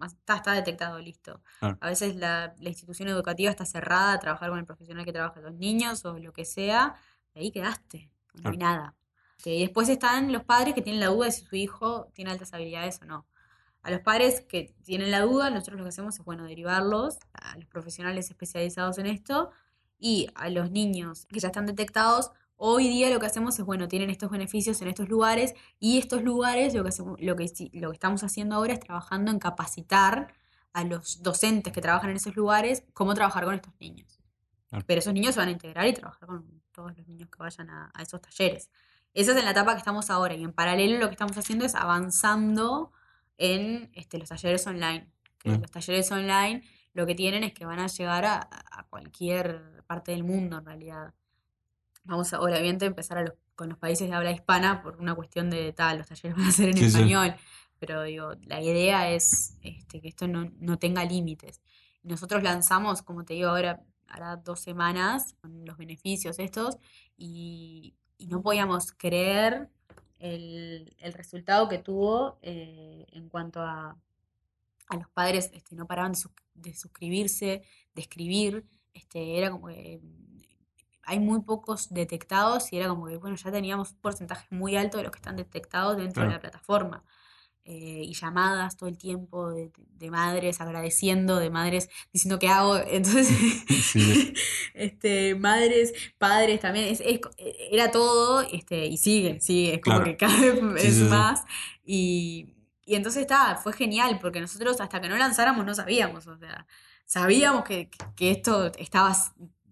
está, 0.05 0.35
está 0.35 0.51
detectado, 0.53 0.99
listo. 0.99 1.41
Claro. 1.59 1.77
A 1.81 1.87
veces 1.87 2.15
la, 2.15 2.53
la 2.59 2.69
institución 2.69 3.07
educativa 3.07 3.49
está 3.49 3.65
cerrada 3.65 4.13
a 4.13 4.19
trabajar 4.19 4.49
con 4.49 4.59
el 4.59 4.65
profesional 4.65 5.05
que 5.05 5.13
trabaja 5.13 5.35
con 5.35 5.43
los 5.43 5.55
niños 5.55 6.05
o 6.05 6.19
lo 6.19 6.33
que 6.33 6.45
sea, 6.45 6.95
y 7.33 7.39
ahí 7.39 7.51
quedaste, 7.51 8.11
no 8.33 8.51
hay 8.51 8.57
nada. 8.57 8.95
Este, 9.43 9.55
y 9.55 9.61
después 9.61 9.89
están 9.89 10.31
los 10.31 10.43
padres 10.43 10.73
que 10.73 10.81
tienen 10.81 11.01
la 11.01 11.07
duda 11.07 11.25
de 11.25 11.31
si 11.31 11.45
su 11.45 11.55
hijo 11.55 12.09
tiene 12.13 12.31
altas 12.31 12.53
habilidades 12.53 13.01
o 13.01 13.05
no. 13.05 13.25
A 13.81 13.91
los 13.91 13.99
padres 13.99 14.41
que 14.41 14.73
tienen 14.83 15.11
la 15.11 15.21
duda, 15.21 15.49
nosotros 15.49 15.77
lo 15.77 15.83
que 15.83 15.89
hacemos 15.89 16.17
es, 16.17 16.23
bueno, 16.23 16.45
derivarlos 16.45 17.17
a 17.33 17.57
los 17.57 17.65
profesionales 17.65 18.29
especializados 18.29 18.97
en 18.97 19.07
esto 19.07 19.51
y 20.03 20.27
a 20.35 20.49
los 20.49 20.69
niños 20.69 21.25
que 21.27 21.39
ya 21.39 21.47
están 21.47 21.65
detectados, 21.65 22.31
hoy 22.57 22.89
día 22.89 23.09
lo 23.09 23.21
que 23.21 23.25
hacemos 23.25 23.57
es, 23.57 23.63
bueno, 23.63 23.87
tienen 23.87 24.09
estos 24.09 24.29
beneficios 24.29 24.81
en 24.81 24.89
estos 24.89 25.07
lugares 25.07 25.53
y 25.79 25.97
estos 25.97 26.23
lugares 26.23 26.73
lo 26.73 26.83
que, 26.83 26.89
hacemos, 26.89 27.21
lo 27.21 27.37
que, 27.37 27.49
lo 27.71 27.89
que 27.89 27.93
estamos 27.93 28.21
haciendo 28.21 28.55
ahora 28.55 28.73
es 28.73 28.81
trabajando 28.81 29.31
en 29.31 29.39
capacitar 29.39 30.33
a 30.73 30.83
los 30.83 31.23
docentes 31.23 31.71
que 31.71 31.79
trabajan 31.79 32.09
en 32.09 32.17
esos 32.17 32.35
lugares 32.35 32.83
cómo 32.93 33.13
trabajar 33.13 33.45
con 33.45 33.55
estos 33.55 33.73
niños. 33.79 34.19
Pero 34.85 34.99
esos 34.99 35.13
niños 35.13 35.35
se 35.35 35.39
van 35.39 35.47
a 35.47 35.51
integrar 35.51 35.87
y 35.87 35.93
trabajar 35.93 36.27
con 36.27 36.61
todos 36.73 36.97
los 36.97 37.07
niños 37.07 37.29
que 37.29 37.37
vayan 37.39 37.69
a, 37.69 37.89
a 37.93 38.01
esos 38.01 38.19
talleres. 38.21 38.69
Esa 39.13 39.31
es 39.31 39.37
en 39.37 39.45
la 39.45 39.51
etapa 39.51 39.71
que 39.71 39.77
estamos 39.77 40.09
ahora 40.09 40.35
y 40.35 40.43
en 40.43 40.51
paralelo 40.51 40.99
lo 40.99 41.07
que 41.07 41.13
estamos 41.13 41.37
haciendo 41.37 41.63
es 41.63 41.75
avanzando 41.75 42.91
en 43.37 43.89
este, 43.93 44.17
los 44.17 44.27
talleres 44.27 44.67
online. 44.67 45.09
Mm. 45.45 45.61
Los 45.61 45.71
talleres 45.71 46.11
online 46.11 46.63
lo 46.93 47.05
que 47.05 47.15
tienen 47.15 47.43
es 47.43 47.53
que 47.53 47.65
van 47.65 47.79
a 47.79 47.87
llegar 47.87 48.25
a, 48.25 48.47
cualquier 48.89 49.72
parte 49.83 50.11
del 50.11 50.23
mundo 50.23 50.57
en 50.57 50.65
realidad. 50.65 51.13
Vamos 52.03 52.33
a, 52.33 52.41
obviamente, 52.41 52.85
empezar 52.85 53.35
con 53.55 53.69
los 53.69 53.77
países 53.77 54.09
de 54.09 54.15
habla 54.15 54.31
hispana 54.31 54.81
por 54.81 54.97
una 54.99 55.15
cuestión 55.15 55.49
de 55.49 55.71
tal, 55.73 55.99
los 55.99 56.07
talleres 56.07 56.37
van 56.37 56.47
a 56.47 56.51
ser 56.51 56.69
en 56.69 56.77
español. 56.77 57.35
Pero 57.79 58.03
digo, 58.03 58.31
la 58.45 58.61
idea 58.61 59.11
es 59.11 59.57
este, 59.61 60.01
que 60.01 60.07
esto 60.07 60.27
no, 60.27 60.51
no 60.59 60.79
tenga 60.79 61.03
límites. 61.05 61.61
Nosotros 62.01 62.43
lanzamos, 62.43 63.01
como 63.01 63.25
te 63.25 63.33
digo 63.33 63.49
ahora, 63.49 63.81
hará 64.07 64.35
dos 64.37 64.59
semanas 64.59 65.35
con 65.41 65.65
los 65.65 65.77
beneficios 65.77 66.39
estos 66.39 66.77
y, 67.17 67.95
y 68.17 68.27
no 68.27 68.41
podíamos 68.41 68.91
creer 68.91 69.69
el, 70.19 70.95
el 70.99 71.13
resultado 71.13 71.67
que 71.67 71.79
tuvo 71.79 72.37
eh, 72.41 73.05
en 73.11 73.27
cuanto 73.29 73.61
a, 73.61 73.97
a 74.87 74.95
los 74.95 75.09
padres, 75.09 75.51
este, 75.53 75.75
no 75.75 75.85
paraban 75.87 76.13
de, 76.53 76.73
suscribirse, 76.73 77.63
de 77.93 78.01
escribir, 78.01 78.65
este, 78.93 79.37
era 79.37 79.51
como 79.51 79.67
que 79.67 80.01
hay 81.05 81.19
muy 81.19 81.41
pocos 81.41 81.93
detectados 81.93 82.71
y 82.71 82.77
era 82.77 82.87
como 82.87 83.07
que, 83.07 83.17
bueno, 83.17 83.35
ya 83.35 83.51
teníamos 83.51 83.91
un 83.91 83.97
porcentaje 83.97 84.47
muy 84.49 84.75
alto 84.75 84.97
de 84.97 85.03
los 85.03 85.11
que 85.11 85.17
están 85.17 85.35
detectados 85.35 85.97
dentro 85.97 86.23
de 86.23 86.29
la 86.29 86.39
plataforma. 86.39 87.03
Eh, 87.65 88.03
y 88.03 88.13
llamadas 88.13 88.75
todo 88.75 88.89
el 88.89 88.97
tiempo 88.97 89.49
de, 89.53 89.71
madres 90.11 90.59
agradeciendo, 90.59 91.39
de 91.39 91.49
madres 91.49 91.89
diciendo 92.11 92.37
qué 92.37 92.49
hago. 92.49 92.77
Entonces, 92.87 93.29
este, 94.73 95.35
madres, 95.35 95.93
padres 96.17 96.59
también, 96.59 96.89
es, 96.89 97.01
era 97.71 97.89
todo, 97.89 98.41
este, 98.41 98.87
y 98.87 98.97
sigue, 98.97 99.39
sigue, 99.39 99.75
es 99.75 99.81
como 99.81 100.03
que 100.03 100.17
cada 100.17 100.37
vez 100.39 100.83
es 100.83 100.99
más. 101.09 101.45
Y, 101.85 102.53
y 102.85 102.95
entonces 102.95 103.21
está, 103.21 103.55
fue 103.55 103.71
genial, 103.71 104.19
porque 104.21 104.41
nosotros 104.41 104.81
hasta 104.81 104.99
que 104.99 105.07
no 105.07 105.15
lanzáramos 105.17 105.65
no 105.65 105.73
sabíamos, 105.73 106.27
o 106.27 106.37
sea, 106.37 106.67
sabíamos 107.05 107.63
que, 107.63 107.89
que 108.15 108.31
esto 108.31 108.71
estaba 108.77 109.15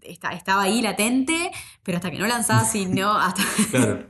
estaba 0.04 0.64
ahí 0.64 0.82
latente, 0.82 1.52
pero 1.84 1.98
hasta 1.98 2.12
que 2.12 2.18
no 2.18 2.28
lanzás 2.28 2.74
y 2.76 2.86
no, 2.86 3.12
hasta... 3.18 3.44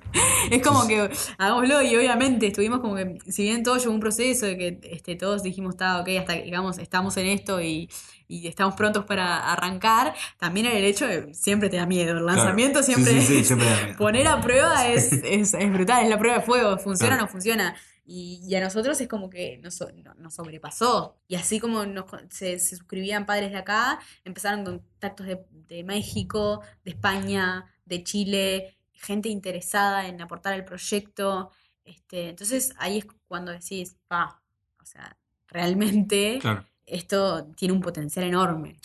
es 0.52 0.62
como 0.62 0.88
que 0.88 1.10
hagámoslo 1.38 1.82
y 1.82 1.96
obviamente 1.96 2.48
estuvimos 2.48 2.80
como 2.80 2.96
que, 2.96 3.18
si 3.30 3.44
bien 3.44 3.64
todo 3.64 3.78
llevó 3.78 3.94
un 3.94 4.00
proceso 4.00 4.46
de 4.46 4.58
que 4.58 4.80
este, 4.84 5.16
todos 5.16 5.44
dijimos, 5.44 5.76
está 5.76 6.00
ok, 6.00 6.10
hasta 6.20 6.36
que 6.36 6.44
digamos, 6.44 6.78
estamos 6.78 7.16
en 7.18 7.28
esto 7.28 7.62
y, 7.62 7.90
estamos 8.30 8.76
prontos 8.76 9.04
para 9.04 9.52
arrancar, 9.52 10.16
también 10.38 10.66
el 10.66 10.86
hecho 10.86 11.06
de 11.06 11.34
siempre 11.34 11.68
te 11.68 11.76
da 11.76 11.86
miedo, 11.86 12.18
el 12.18 12.26
lanzamiento 12.26 12.82
siempre, 12.82 13.14
poner 13.98 14.26
a 14.30 14.40
prueba 14.40 14.88
es, 14.88 15.12
es, 15.12 15.52
brutal, 15.70 16.06
es 16.06 16.10
la 16.10 16.18
prueba 16.18 16.38
de 16.38 16.46
fuego, 16.46 16.78
funciona 16.78 17.18
o 17.18 17.20
no 17.20 17.28
funciona. 17.28 17.76
Y, 18.14 18.54
a 18.56 18.60
nosotros 18.60 19.00
es 19.00 19.08
como 19.08 19.30
que 19.30 19.58
nos, 19.60 19.82
sobrepasó. 20.36 21.16
Y 21.30 21.36
así 21.36 21.62
como 21.62 21.82
se, 22.30 22.60
suscribían 22.60 23.26
padres 23.26 23.52
de 23.52 23.58
acá, 23.58 24.02
empezaron 24.26 24.66
contactos 24.66 25.28
de, 25.28 25.84
México, 25.86 26.62
de 26.84 26.92
España, 26.92 27.64
de 27.86 28.04
Chile, 28.04 28.78
gente 28.92 29.30
interesada 29.30 30.10
en 30.10 30.20
aportar 30.20 30.52
al 30.52 30.66
proyecto. 30.66 31.52
Este, 31.86 32.28
entonces 32.28 32.74
ahí 32.80 32.98
es 32.98 33.06
cuando 33.30 33.54
decís, 33.54 33.96
pa, 34.10 34.42
o 34.82 34.86
sea, 34.86 35.18
realmente 35.48 36.42
esto 36.86 37.46
tiene 37.56 37.74
un 37.74 37.80
potencial 37.80 38.26
enorme. 38.26 38.78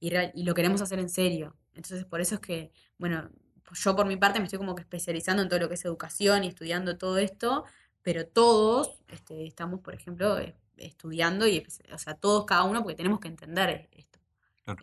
Y, 0.00 0.12
y, 0.34 0.42
lo 0.42 0.54
queremos 0.54 0.80
hacer 0.80 0.98
en 0.98 1.08
serio. 1.08 1.56
Entonces 1.72 2.04
por 2.04 2.20
eso 2.20 2.34
es 2.34 2.40
que, 2.40 2.72
bueno, 2.98 3.30
yo 3.74 3.94
por 3.94 4.06
mi 4.06 4.16
parte 4.16 4.40
me 4.40 4.46
estoy 4.46 4.58
como 4.58 4.74
que 4.74 4.82
especializando 4.82 5.42
en 5.42 5.48
todo 5.48 5.60
lo 5.60 5.68
que 5.68 5.74
es 5.74 5.84
educación 5.84 6.42
y 6.42 6.48
estudiando 6.48 6.98
todo 6.98 7.18
esto, 7.18 7.64
pero 8.06 8.24
todos 8.24 9.00
este, 9.08 9.48
estamos, 9.48 9.80
por 9.80 9.92
ejemplo, 9.92 10.38
eh, 10.38 10.54
estudiando 10.76 11.44
y, 11.48 11.66
o 11.92 11.98
sea, 11.98 12.14
todos, 12.14 12.44
cada 12.44 12.62
uno, 12.62 12.84
porque 12.84 12.94
tenemos 12.94 13.18
que 13.18 13.26
entender 13.26 13.88
esto. 13.90 14.20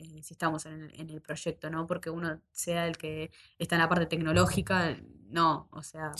Eh, 0.01 0.21
si 0.21 0.33
estamos 0.33 0.65
en 0.65 0.91
el, 0.91 1.21
proyecto, 1.21 1.69
¿no? 1.69 1.87
Porque 1.87 2.09
uno 2.09 2.41
sea 2.51 2.85
el 2.85 2.97
que 2.97 3.31
está 3.57 3.75
en 3.75 3.81
la 3.81 3.87
parte 3.87 4.07
tecnológica, 4.07 4.97
no, 5.29 5.69
o 5.71 5.83
sea, 5.83 6.11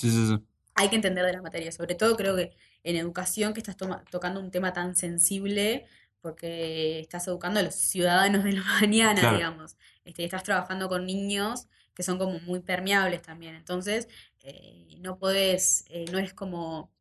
hay 0.76 0.88
que 0.88 0.96
entender 0.96 1.26
de 1.26 1.34
la 1.34 1.42
materia. 1.42 1.74
Sobre 1.74 1.96
todo 1.96 2.16
creo 2.16 2.38
que 2.38 2.56
en 2.86 2.96
educación 2.96 3.54
que 3.54 3.60
estás 3.60 3.76
tocando 4.10 4.40
un 4.40 4.50
tema 4.50 4.72
tan 4.72 4.96
sensible, 4.96 5.86
porque 6.22 7.02
estás 7.02 7.28
educando 7.28 7.60
a 7.60 7.64
los 7.64 7.76
ciudadanos 7.76 8.46
de 8.46 8.54
la 8.54 8.64
mañana, 8.80 9.34
digamos. 9.34 9.76
Este, 10.06 10.24
estás 10.24 10.44
trabajando 10.44 10.88
con 10.88 11.06
niños 11.06 11.68
que 11.94 12.04
son 12.04 12.18
como 12.18 12.40
muy 12.40 12.60
permeables 12.60 13.22
también. 13.22 13.56
Entonces, 13.56 14.08
eh, 14.44 14.98
no 15.00 15.18
podés, 15.18 15.86
no 16.12 16.20
es 16.20 16.34
como 16.34 16.92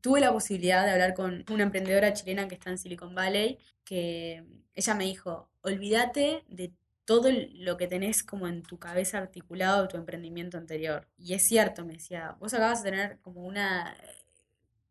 tuve 0.00 0.20
la 0.20 0.32
posibilidad 0.32 0.84
de 0.84 0.92
hablar 0.92 1.14
con 1.14 1.44
una 1.50 1.62
emprendedora 1.64 2.12
chilena 2.12 2.48
que 2.48 2.54
está 2.54 2.70
en 2.70 2.78
Silicon 2.78 3.14
Valley, 3.14 3.58
que 3.84 4.44
ella 4.74 4.94
me 4.94 5.04
dijo, 5.04 5.50
olvídate 5.62 6.44
de 6.48 6.72
todo 7.04 7.28
lo 7.54 7.76
que 7.76 7.88
tenés 7.88 8.22
como 8.22 8.46
en 8.46 8.62
tu 8.62 8.78
cabeza 8.78 9.18
articulado 9.18 9.82
de 9.82 9.88
tu 9.88 9.96
emprendimiento 9.96 10.58
anterior. 10.58 11.08
Y 11.18 11.34
es 11.34 11.44
cierto, 11.46 11.84
me 11.84 11.94
decía, 11.94 12.36
vos 12.38 12.54
acabas 12.54 12.82
de 12.82 12.90
tener 12.90 13.18
como 13.20 13.44
una 13.44 13.96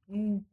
un, 0.08 0.46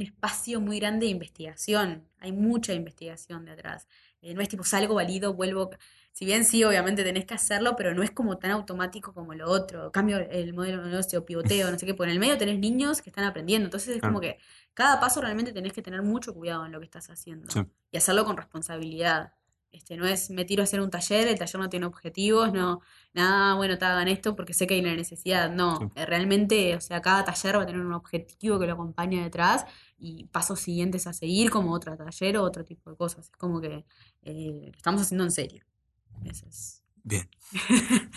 espacio 0.00 0.60
muy 0.60 0.78
grande 0.78 1.06
de 1.06 1.12
investigación, 1.12 2.06
hay 2.18 2.32
mucha 2.32 2.74
investigación 2.74 3.44
detrás. 3.44 3.88
Eh, 4.20 4.34
no 4.34 4.42
es 4.42 4.48
tipo 4.48 4.64
salgo, 4.64 4.94
valido, 4.94 5.32
vuelvo 5.34 5.70
si 6.12 6.24
bien 6.24 6.44
sí, 6.44 6.64
obviamente 6.64 7.04
tenés 7.04 7.24
que 7.24 7.34
hacerlo, 7.34 7.76
pero 7.76 7.94
no 7.94 8.02
es 8.02 8.10
como 8.10 8.38
tan 8.38 8.50
automático 8.50 9.14
como 9.14 9.34
lo 9.34 9.48
otro. 9.48 9.90
Cambio 9.92 10.18
el 10.18 10.52
modelo 10.52 10.82
de 10.82 10.90
negocio, 10.90 11.24
pivoteo, 11.24 11.70
no 11.70 11.78
sé 11.78 11.86
qué, 11.86 11.94
porque 11.94 12.10
en 12.10 12.14
el 12.14 12.20
medio 12.20 12.36
tenés 12.36 12.58
niños 12.58 13.00
que 13.00 13.10
están 13.10 13.24
aprendiendo. 13.24 13.66
Entonces 13.66 13.96
es 13.96 14.02
como 14.02 14.20
que 14.20 14.38
cada 14.74 15.00
paso 15.00 15.20
realmente 15.20 15.52
tenés 15.52 15.72
que 15.72 15.82
tener 15.82 16.02
mucho 16.02 16.34
cuidado 16.34 16.66
en 16.66 16.72
lo 16.72 16.78
que 16.78 16.84
estás 16.84 17.10
haciendo. 17.10 17.48
Y 17.90 17.96
hacerlo 17.96 18.24
con 18.24 18.36
responsabilidad. 18.36 19.32
Este, 19.72 19.96
no 19.96 20.04
es 20.04 20.30
me 20.30 20.44
tiro 20.44 20.62
a 20.62 20.64
hacer 20.64 20.80
un 20.80 20.90
taller, 20.90 21.28
el 21.28 21.38
taller 21.38 21.60
no 21.60 21.68
tiene 21.68 21.86
objetivos, 21.86 22.52
no, 22.52 22.80
nada, 23.14 23.54
bueno, 23.54 23.78
te 23.78 23.84
hagan 23.84 24.08
esto 24.08 24.34
porque 24.34 24.52
sé 24.52 24.66
que 24.66 24.74
hay 24.74 24.80
una 24.80 24.96
necesidad. 24.96 25.48
No, 25.48 25.92
eh, 25.94 26.06
realmente, 26.06 26.74
o 26.74 26.80
sea, 26.80 27.00
cada 27.00 27.24
taller 27.24 27.56
va 27.56 27.62
a 27.62 27.66
tener 27.66 27.80
un 27.80 27.92
objetivo 27.92 28.58
que 28.58 28.66
lo 28.66 28.72
acompañe 28.72 29.22
detrás 29.22 29.64
y 29.96 30.24
pasos 30.26 30.58
siguientes 30.60 31.06
a 31.06 31.12
seguir 31.12 31.50
como 31.50 31.72
otro 31.72 31.96
taller 31.96 32.38
o 32.38 32.42
otro 32.42 32.64
tipo 32.64 32.90
de 32.90 32.96
cosas. 32.96 33.26
Es 33.26 33.36
como 33.36 33.60
que 33.60 33.84
eh, 34.22 34.62
lo 34.64 34.76
estamos 34.76 35.02
haciendo 35.02 35.22
en 35.24 35.30
serio. 35.30 35.64
Bien. 37.02 37.28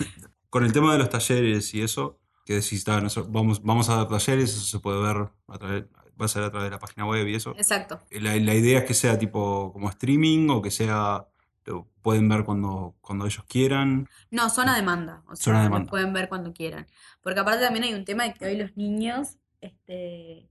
Con 0.50 0.64
el 0.64 0.74
tema 0.74 0.94
de 0.94 1.00
los 1.00 1.10
talleres 1.10 1.74
y 1.74 1.82
eso, 1.82 2.20
que 2.46 2.56
decís, 2.56 2.86
vamos, 3.30 3.64
vamos 3.64 3.90
a 3.90 3.96
dar 3.96 4.08
talleres, 4.08 4.52
eso 4.52 4.66
se 4.66 4.80
puede 4.80 5.02
ver 5.02 5.30
a 5.48 5.58
través, 5.58 5.86
va 6.20 6.26
a 6.26 6.28
ser 6.28 6.44
a 6.44 6.52
través 6.52 6.68
de 6.68 6.72
la 6.72 6.80
página 6.80 7.08
web 7.08 7.28
y 7.28 7.36
eso. 7.36 7.56
Exacto. 7.58 8.00
La, 8.12 8.36
idea 8.36 8.80
es 8.80 8.86
que 8.86 8.94
sea 8.94 9.18
tipo 9.18 9.72
como 9.74 9.90
streaming 9.90 10.50
o 10.50 10.62
que 10.62 10.72
sea 10.72 11.28
lo 11.66 11.88
pueden 12.02 12.28
ver 12.28 12.44
cuando, 12.44 12.96
cuando 13.02 13.26
ellos 13.26 13.44
quieran. 13.48 14.10
No, 14.30 14.50
son 14.50 14.68
a 14.70 14.76
demanda. 14.76 15.24
O 15.28 15.36
sea, 15.36 15.70
lo 15.70 15.86
pueden 15.86 16.14
ver 16.14 16.28
cuando 16.28 16.54
quieran. 16.54 16.88
Porque 17.22 17.40
aparte 17.40 17.64
también 17.64 17.86
hay 17.86 17.94
un 17.94 18.06
tema 18.06 18.26
de 18.26 18.34
que 18.34 18.46
hoy 18.46 18.58
los 18.58 18.76
niños 18.76 19.38
este, 19.62 20.50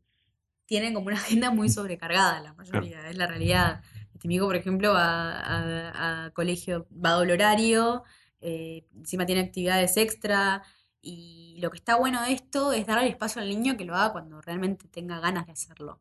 tienen 0.65 0.95
como 0.95 1.09
una 1.09 1.17
agenda 1.17 1.51
muy 1.51 1.69
sobrecargada, 1.69 2.41
la 2.41 2.55
mayoría, 2.55 3.09
es 3.11 3.17
la 3.17 3.27
realidad. 3.27 3.83
Mi 4.29 4.37
hijo, 4.37 4.47
por 4.47 4.57
ejemplo, 4.57 4.93
va 4.93 6.27
a, 6.27 6.31
colegio, 6.31 6.87
va 6.93 7.11
a 7.11 7.15
doble 7.15 7.33
horario, 7.35 8.05
eh, 8.41 8.87
encima 8.95 9.27
tiene 9.27 9.43
actividades 9.43 9.97
extra. 9.97 10.63
Y 11.01 11.59
lo 11.61 11.71
que 11.71 11.79
está 11.79 11.97
bueno 11.97 12.23
de 12.23 12.33
esto 12.33 12.73
es 12.73 12.87
darle 12.87 13.09
espacio 13.09 13.43
al 13.43 13.49
niño 13.49 13.77
que 13.77 13.85
lo 13.85 13.95
haga 13.97 14.13
cuando 14.13 14.41
realmente 14.41 14.87
tenga 14.89 15.19
ganas 15.19 15.47
de 15.47 15.53
hacerlo. 15.53 16.01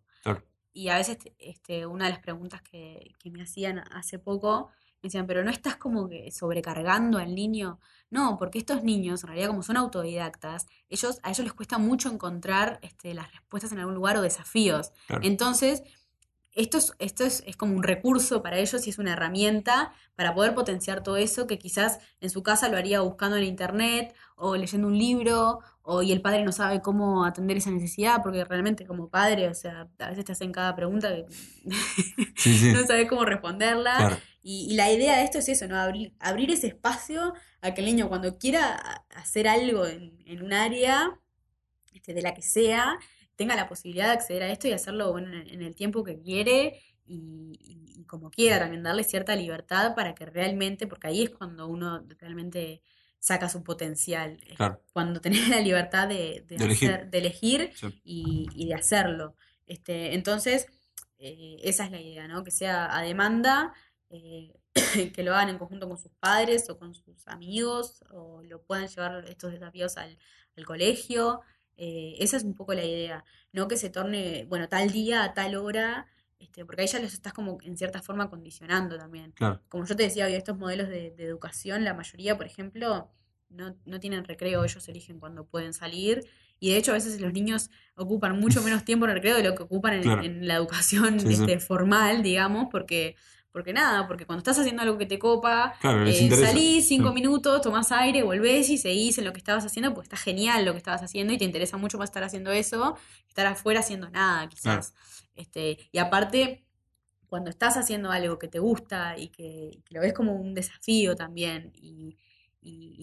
Y 0.74 0.88
a 0.88 0.96
veces 0.96 1.18
este, 1.38 1.86
una 1.86 2.06
de 2.06 2.12
las 2.12 2.20
preguntas 2.20 2.62
que, 2.62 3.14
me 3.26 3.44
hacían 3.44 3.80
hace 3.92 4.20
poco, 4.20 4.70
me 5.02 5.08
decían, 5.08 5.28
pero 5.28 5.44
no 5.44 5.50
estás 5.50 5.76
como 5.76 6.08
que 6.08 6.32
sobrecargando 6.32 7.18
al 7.18 7.36
niño. 7.36 7.80
No, 8.10 8.38
porque 8.38 8.60
estos 8.60 8.84
niños, 8.84 9.24
en 9.24 9.28
realidad, 9.30 9.48
como 9.48 9.64
son 9.64 9.76
autodidactas, 9.78 10.68
ellos, 10.90 11.20
a 11.24 11.32
ellos 11.32 11.46
les 11.46 11.54
cuesta 11.54 11.78
mucho 11.78 12.10
encontrar 12.10 12.80
este, 12.84 13.14
las 13.14 13.32
respuestas 13.32 13.72
en 13.72 13.80
algún 13.80 13.96
lugar 13.96 14.18
o 14.18 14.22
desafíos. 14.22 14.92
Entonces, 15.22 15.84
esto, 16.54 16.78
es, 16.78 16.94
esto 17.00 17.24
es, 17.24 17.44
es, 17.46 17.56
como 17.56 17.76
un 17.76 17.84
recurso 17.84 18.42
para 18.42 18.58
ellos 18.58 18.86
y 18.86 18.90
es 18.90 19.00
una 19.00 19.14
herramienta 19.14 19.94
para 20.16 20.34
poder 20.34 20.54
potenciar 20.54 21.02
todo 21.02 21.18
eso 21.18 21.48
que 21.48 21.58
quizás 21.58 22.00
en 22.20 22.30
su 22.30 22.44
casa 22.44 22.68
lo 22.70 22.78
haría 22.78 23.02
buscando 23.02 23.38
en 23.38 23.44
internet 23.44 24.14
o 24.36 24.56
leyendo 24.56 24.88
un 24.88 24.98
libro 24.98 25.60
o 25.84 26.02
y 26.02 26.12
el 26.12 26.22
padre 26.22 26.44
no 26.44 26.52
sabe 26.52 26.82
cómo 26.82 27.26
atender 27.26 27.58
esa 27.58 27.72
necesidad 27.72 28.22
porque 28.22 28.44
realmente 28.44 28.86
como 28.86 29.10
padre, 29.10 29.48
o 29.50 29.54
sea, 29.54 29.88
a 30.00 30.10
veces 30.10 30.26
te 30.26 30.32
hacen 30.34 30.52
cada 30.52 30.76
pregunta 30.76 31.10
que 31.10 31.26
no 32.74 32.86
sabes 32.86 33.08
cómo 33.08 33.26
responderla. 33.26 34.20
Y, 34.44 34.74
la 34.74 34.92
idea 34.92 35.18
de 35.18 35.24
esto 35.24 35.38
es 35.38 35.50
eso, 35.50 35.68
¿no? 35.68 35.78
Abrir, 35.78 36.16
abrir 36.20 36.50
ese 36.50 36.68
espacio 36.68 37.34
a 37.62 37.74
que 37.74 37.82
el 37.82 37.88
niño 37.88 38.10
cuando 38.10 38.40
quiera 38.40 39.06
hacer 39.12 39.48
algo 39.48 39.86
en, 39.86 40.18
en 40.26 40.42
un 40.42 40.52
área, 40.52 41.20
este, 41.94 42.16
de 42.16 42.24
la 42.24 42.34
que 42.34 42.42
sea, 42.42 42.98
tenga 43.42 43.56
la 43.56 43.68
posibilidad 43.68 44.06
de 44.06 44.14
acceder 44.14 44.44
a 44.44 44.52
esto 44.52 44.68
y 44.68 44.72
hacerlo 44.72 45.12
bueno, 45.12 45.36
en, 45.36 45.64
el 45.64 45.74
tiempo 45.74 46.04
que 46.04 46.20
quiere 46.20 46.80
y, 47.08 48.06
como 48.06 48.30
quiera, 48.30 48.60
también 48.60 48.84
darle 48.84 49.04
cierta 49.04 49.36
libertad 49.36 49.96
para 49.96 50.14
que 50.14 50.28
realmente, 50.28 50.86
porque 50.86 51.08
ahí 51.08 51.24
es 51.24 51.32
cuando 51.32 51.68
uno 51.68 52.06
realmente 52.20 52.84
saca 53.18 53.50
su 53.50 53.64
potencial, 53.64 54.38
cuando 54.94 55.22
tenés 55.22 55.50
la 55.50 55.60
libertad 55.60 56.08
de, 56.08 56.46
elegir, 57.12 57.72
y, 58.04 58.68
de 58.68 58.76
hacerlo. 58.76 59.36
Este, 59.66 60.14
entonces, 60.14 60.68
eh, 61.18 61.58
esa 61.64 61.86
es 61.86 61.92
la 61.92 62.00
idea, 62.00 62.28
¿no? 62.28 62.44
Que 62.44 62.52
sea 62.52 62.96
a 62.96 63.02
demanda, 63.02 63.74
eh, 64.12 64.54
que 65.16 65.24
lo 65.24 65.34
hagan 65.34 65.50
en 65.50 65.58
conjunto 65.58 65.88
con 65.88 65.98
sus 65.98 66.12
padres 66.20 66.70
o 66.70 66.78
con 66.78 66.94
sus 66.94 67.28
amigos, 67.28 68.04
o 68.12 68.44
lo 68.44 68.62
puedan 68.62 68.88
llevar 68.88 69.26
estos 69.28 69.52
desafíos 69.52 69.98
al, 69.98 70.20
al 70.58 70.66
colegio. 70.66 71.42
Eh, 71.84 72.16
esa 72.20 72.38
es 72.38 72.44
un 72.44 72.54
poco 72.54 72.76
la 72.76 72.86
idea, 72.86 73.26
no 73.54 73.68
que 73.68 73.76
se 73.76 73.90
torne, 73.90 74.46
bueno, 74.48 74.70
tal 74.70 74.92
día, 74.92 75.24
a 75.24 75.34
tal 75.34 75.56
hora, 75.56 76.06
este, 76.38 76.64
porque 76.64 76.84
ahí 76.84 76.88
ya 76.88 77.00
los 77.00 77.12
estás 77.12 77.34
como 77.34 77.58
en 77.64 77.76
cierta 77.76 78.04
forma 78.04 78.30
condicionando 78.30 79.00
también. 79.00 79.34
Como 79.68 79.86
yo 79.86 79.96
te 79.96 80.04
decía, 80.04 80.28
hoy 80.28 80.36
estos 80.36 80.60
modelos 80.60 80.90
de, 80.90 81.16
educación, 81.18 81.84
la 81.84 81.96
mayoría, 81.96 82.38
por 82.38 82.46
ejemplo, 82.46 83.10
no, 83.50 83.76
no, 83.86 84.00
tienen 84.00 84.26
recreo, 84.26 84.64
ellos 84.64 84.88
eligen 84.90 85.20
cuando 85.20 85.48
pueden 85.48 85.74
salir. 85.74 86.24
Y 86.60 86.70
de 86.70 86.78
hecho, 86.78 86.92
a 86.92 86.94
veces 86.94 87.20
los 87.20 87.34
niños 87.34 87.72
ocupan 87.96 88.40
mucho 88.40 88.62
menos 88.62 88.86
tiempo 88.86 89.08
en 89.08 89.14
recreo 89.14 89.36
de 89.38 89.44
lo 89.44 89.56
que 89.56 89.64
ocupan 89.64 90.04
en, 90.04 90.48
la 90.48 90.58
educación 90.58 91.16
este, 91.16 91.60
formal, 91.60 92.22
digamos, 92.22 92.68
porque 92.70 93.16
porque 93.52 93.74
nada, 93.74 94.08
porque 94.08 94.26
cuando 94.26 94.40
estás 94.40 94.60
haciendo 94.60 94.82
algo 94.82 94.98
que 94.98 95.06
te 95.06 95.20
copa, 95.20 95.74
eh, 95.84 96.30
salís 96.30 96.88
cinco 96.88 97.12
minutos, 97.12 97.62
tomás 97.62 97.92
aire, 97.92 98.24
volvés 98.24 98.70
y 98.70 98.78
seguís 98.78 99.18
en 99.18 99.26
lo 99.26 99.34
que 99.34 99.40
estabas 99.40 99.66
haciendo, 99.66 99.94
pues 99.94 100.06
está 100.06 100.18
genial 100.18 100.64
lo 100.64 100.72
que 100.72 100.78
estabas 100.78 101.04
haciendo 101.04 101.34
y 101.34 101.38
te 101.38 101.44
interesa 101.46 101.78
mucho 101.78 101.98
más 101.98 102.10
estar 102.10 102.24
haciendo 102.24 102.52
eso, 102.52 102.96
estar 103.28 103.46
afuera 103.46 103.82
haciendo 103.82 104.10
nada, 104.10 104.48
quizás. 104.48 104.94
Este, 105.36 105.78
y 105.92 105.98
aparte, 105.98 106.64
cuando 107.28 107.50
estás 107.50 107.76
haciendo 107.76 108.10
algo 108.12 108.40
que 108.40 108.48
te 108.48 108.60
gusta 108.60 109.18
y 109.18 109.28
que, 109.30 109.84
lo 109.90 110.02
ves 110.02 110.14
como 110.14 110.34
un 110.34 110.54
desafío 110.54 111.16
también, 111.16 111.74
y, 111.76 112.18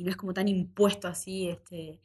no 0.03 0.11
es 0.11 0.17
como 0.17 0.33
tan 0.33 0.49
impuesto 0.49 1.09
así, 1.09 1.49
este, 1.49 2.01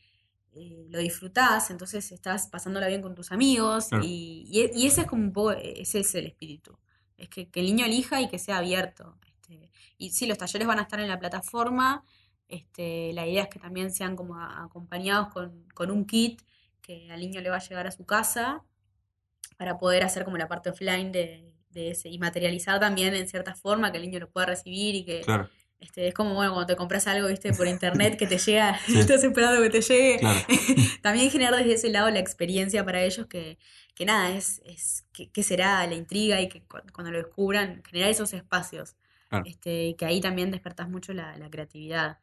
eh, 0.54 0.88
lo 0.89 1.00
disfrutás, 1.00 1.70
entonces 1.70 2.12
estás 2.12 2.48
pasándola 2.48 2.88
bien 2.88 3.02
con 3.02 3.16
tus 3.16 3.32
amigos, 3.32 3.88
y, 4.02 4.50
y, 4.52 4.86
ese 4.86 5.02
es 5.02 5.08
como 5.08 5.24
un 5.24 5.32
poco, 5.32 5.52
ese 5.52 6.00
es 6.00 6.16
el 6.16 6.26
espíritu 6.26 6.78
es 7.18 7.30
que, 7.30 7.49
el 7.53 7.66
niño 7.66 7.86
elija 7.86 8.22
y 8.22 8.30
que 8.30 8.39
sea 8.39 8.57
abierto. 8.57 9.18
Este, 9.26 9.72
y 9.97 10.11
sí, 10.11 10.26
los 10.26 10.38
talleres 10.38 10.68
van 10.68 10.80
a 10.80 10.84
estar 10.84 10.99
en 10.99 11.07
la 11.07 11.20
plataforma. 11.20 12.03
Este, 12.47 13.14
la 13.14 13.26
idea 13.26 13.43
es 13.43 13.49
que 13.49 13.59
también 13.59 13.91
sean 13.91 14.16
como 14.16 14.39
acompañados 14.39 15.30
con, 15.30 15.91
un 15.91 16.05
kit 16.05 16.41
que 16.82 17.11
al 17.11 17.20
niño 17.20 17.41
le 17.41 17.49
va 17.49 17.57
a 17.57 17.59
llegar 17.59 17.88
a 17.88 17.91
su 17.91 18.05
casa 18.05 18.64
para 19.57 19.78
poder 19.78 20.03
hacer 20.03 20.26
como 20.26 20.38
la 20.38 20.47
parte 20.47 20.70
offline 20.70 21.11
de, 21.11 21.49
ese 21.74 22.09
y 22.09 22.20
materializar 22.20 22.80
también 22.80 23.16
en 23.16 23.28
cierta 23.28 23.55
forma 23.55 23.91
que 23.91 23.97
el 23.97 24.03
niño 24.03 24.20
lo 24.20 24.30
pueda 24.30 24.45
recibir 24.45 24.93
y 24.93 25.05
que 25.05 25.24
este, 25.84 26.08
es 26.08 26.14
como 26.14 26.34
bueno 26.34 26.54
cuando 26.54 26.68
te 26.68 26.76
compras 26.76 27.08
algo 27.08 27.28
viste 27.28 27.54
por 27.54 27.68
internet 27.78 28.18
que 28.18 28.28
te 28.28 28.38
llega 28.38 28.80
estás 28.88 29.24
esperando 29.24 29.62
que 29.62 29.70
te 29.70 29.82
llegue 29.82 30.20
también 31.02 31.30
generar 31.30 31.56
desde 31.56 31.74
ese 31.74 31.90
lado 31.90 32.10
la 32.10 32.20
experiencia 32.20 32.84
para 32.84 33.04
ellos 33.04 33.28
que, 33.28 33.58
que 33.96 34.06
nada, 34.06 34.36
es, 34.36 34.62
es 34.66 35.06
qué, 35.12 35.44
será 35.44 35.86
la 35.86 35.96
intriga 35.96 36.42
y 36.42 36.50
que 36.50 36.64
cuando 36.92 37.12
lo 37.12 37.18
descubran, 37.18 37.84
generar 37.84 38.10
esos 38.10 38.34
espacios. 38.34 38.96
Este, 39.46 39.96
que 39.98 40.06
ahí 40.06 40.22
también 40.22 40.52
despertas 40.52 40.88
mucho 40.90 41.12
la, 41.12 41.36
creatividad. 41.50 42.20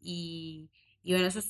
Y, 0.00 0.70
bueno, 1.04 1.26
eso 1.26 1.40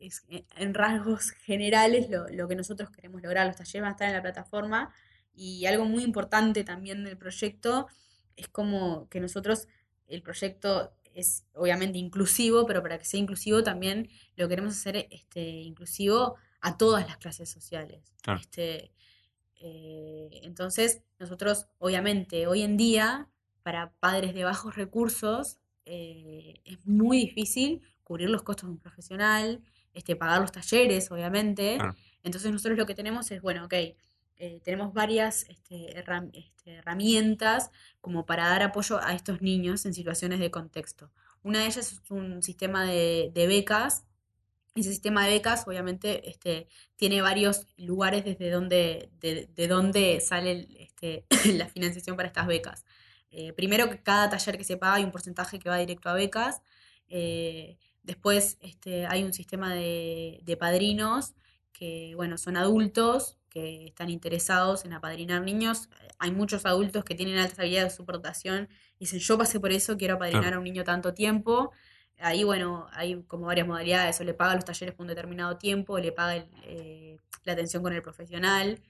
es, 0.00 0.24
en 0.56 0.74
rasgos 0.74 1.30
generales 1.30 2.08
lo, 2.10 2.48
que 2.48 2.56
nosotros 2.56 2.90
queremos 2.90 3.22
lograr. 3.22 3.46
Los 3.46 3.56
talleres 3.56 3.82
van 3.82 3.90
a 3.90 3.92
estar 3.92 4.08
en 4.08 4.14
la 4.14 4.22
plataforma 4.22 4.92
y 5.32 5.66
algo 5.66 5.84
muy 5.84 6.02
importante 6.02 6.64
también 6.64 7.04
del 7.04 7.16
proyecto 7.16 7.86
es 8.34 8.48
como 8.48 9.08
que 9.08 9.20
nosotros, 9.20 9.68
el 10.08 10.22
proyecto 10.22 10.92
es 11.14 11.44
obviamente 11.54 11.98
inclusivo, 11.98 12.66
pero 12.66 12.82
para 12.82 12.98
que 12.98 13.04
sea 13.04 13.20
inclusivo 13.20 13.62
también 13.62 14.08
lo 14.36 14.48
queremos 14.48 14.74
hacer 14.74 15.08
este, 15.10 15.40
inclusivo 15.40 16.36
a 16.60 16.76
todas 16.76 17.06
las 17.06 17.18
clases 17.18 17.50
sociales. 17.50 18.14
Este, 18.40 18.92
eh, 19.56 20.30
entonces, 20.42 21.02
nosotros, 21.18 21.66
obviamente, 21.78 22.46
hoy 22.46 22.62
en 22.62 22.76
día, 22.76 23.28
para 23.62 23.92
padres 24.00 24.34
de 24.34 24.44
bajos 24.44 24.76
recursos, 24.76 25.58
eh, 25.84 26.60
es 26.64 26.86
muy 26.86 27.18
difícil 27.18 27.82
cubrir 28.04 28.30
los 28.30 28.42
costos 28.42 28.68
de 28.68 28.72
un 28.72 28.78
profesional, 28.78 29.62
este, 29.94 30.16
pagar 30.16 30.40
los 30.40 30.52
talleres, 30.52 31.10
obviamente. 31.10 31.78
Entonces, 32.22 32.52
nosotros 32.52 32.78
lo 32.78 32.86
que 32.86 32.94
tenemos 32.94 33.30
es, 33.30 33.42
bueno, 33.42 33.64
ok, 33.64 33.74
eh, 34.38 34.60
tenemos 34.64 34.92
varias 34.92 35.44
este, 35.48 35.98
este, 35.98 36.74
herramientas 36.74 37.70
como 38.00 38.26
para 38.26 38.48
dar 38.48 38.62
apoyo 38.62 39.00
a 39.02 39.14
estos 39.14 39.42
niños 39.42 39.84
en 39.86 39.94
situaciones 39.94 40.40
de 40.40 40.50
contexto. 40.50 41.10
Una 41.42 41.60
de 41.60 41.66
ellas 41.66 41.92
es 41.92 42.10
un 42.10 42.42
sistema 42.42 42.84
de 42.84 43.30
becas 43.34 44.04
ese 44.80 44.90
sistema 44.90 45.24
de 45.24 45.32
becas, 45.32 45.66
obviamente, 45.66 46.28
este, 46.28 46.68
tiene 46.96 47.22
varios 47.22 47.66
lugares 47.76 48.24
desde 48.24 48.50
donde, 48.50 49.10
de, 49.20 49.68
donde 49.68 50.20
sale 50.20 50.68
la 51.46 51.68
financiación 51.68 52.16
para 52.16 52.28
estas 52.28 52.46
becas. 52.46 52.84
Eh, 53.30 53.52
primero 53.52 53.90
que 53.90 54.02
cada 54.02 54.30
taller 54.30 54.56
que 54.56 54.64
se 54.64 54.76
paga 54.76 54.94
hay 54.94 55.04
un 55.04 55.10
porcentaje 55.10 55.58
que 55.58 55.68
va 55.68 55.78
directo 55.78 56.08
a 56.08 56.14
becas. 56.14 56.62
Eh, 57.08 57.78
después 58.02 58.58
hay 59.08 59.22
un 59.22 59.32
sistema 59.32 59.74
de, 59.74 60.40
de, 60.44 60.56
padrinos 60.56 61.34
que, 61.72 62.12
bueno, 62.16 62.38
son 62.38 62.56
adultos 62.56 63.37
que 63.48 63.86
están 63.86 64.10
interesados 64.10 64.84
en 64.84 64.92
apadrinar 64.92 65.42
niños. 65.42 65.88
Hay 66.18 66.30
muchos 66.30 66.66
adultos 66.66 67.04
que 67.04 67.14
tienen 67.14 67.38
altas 67.38 67.58
habilidades 67.58 67.92
de 67.92 67.96
soportación 67.96 68.68
y 68.98 69.04
dicen, 69.04 69.20
yo 69.20 69.38
pasé 69.38 69.60
por 69.60 69.72
eso, 69.72 69.96
quiero 69.96 70.14
apadrinar 70.14 70.54
a 70.54 70.58
un 70.58 70.64
niño 70.64 70.84
tanto 70.84 71.14
tiempo. 71.14 71.72
Ahí, 72.18 72.44
bueno, 72.44 72.88
hay 72.92 73.22
como 73.24 73.46
varias 73.46 73.66
modalidades, 73.66 74.20
o 74.20 74.24
le 74.24 74.34
paga 74.34 74.54
los 74.54 74.64
talleres 74.64 74.94
por 74.94 75.04
un 75.04 75.08
determinado 75.08 75.56
tiempo, 75.56 75.94
o 75.94 75.98
le 75.98 76.12
paga 76.12 76.44
eh, 76.64 77.18
la 77.44 77.52
atención 77.52 77.82
con 77.82 77.92
el 77.92 78.02
profesional 78.02 78.80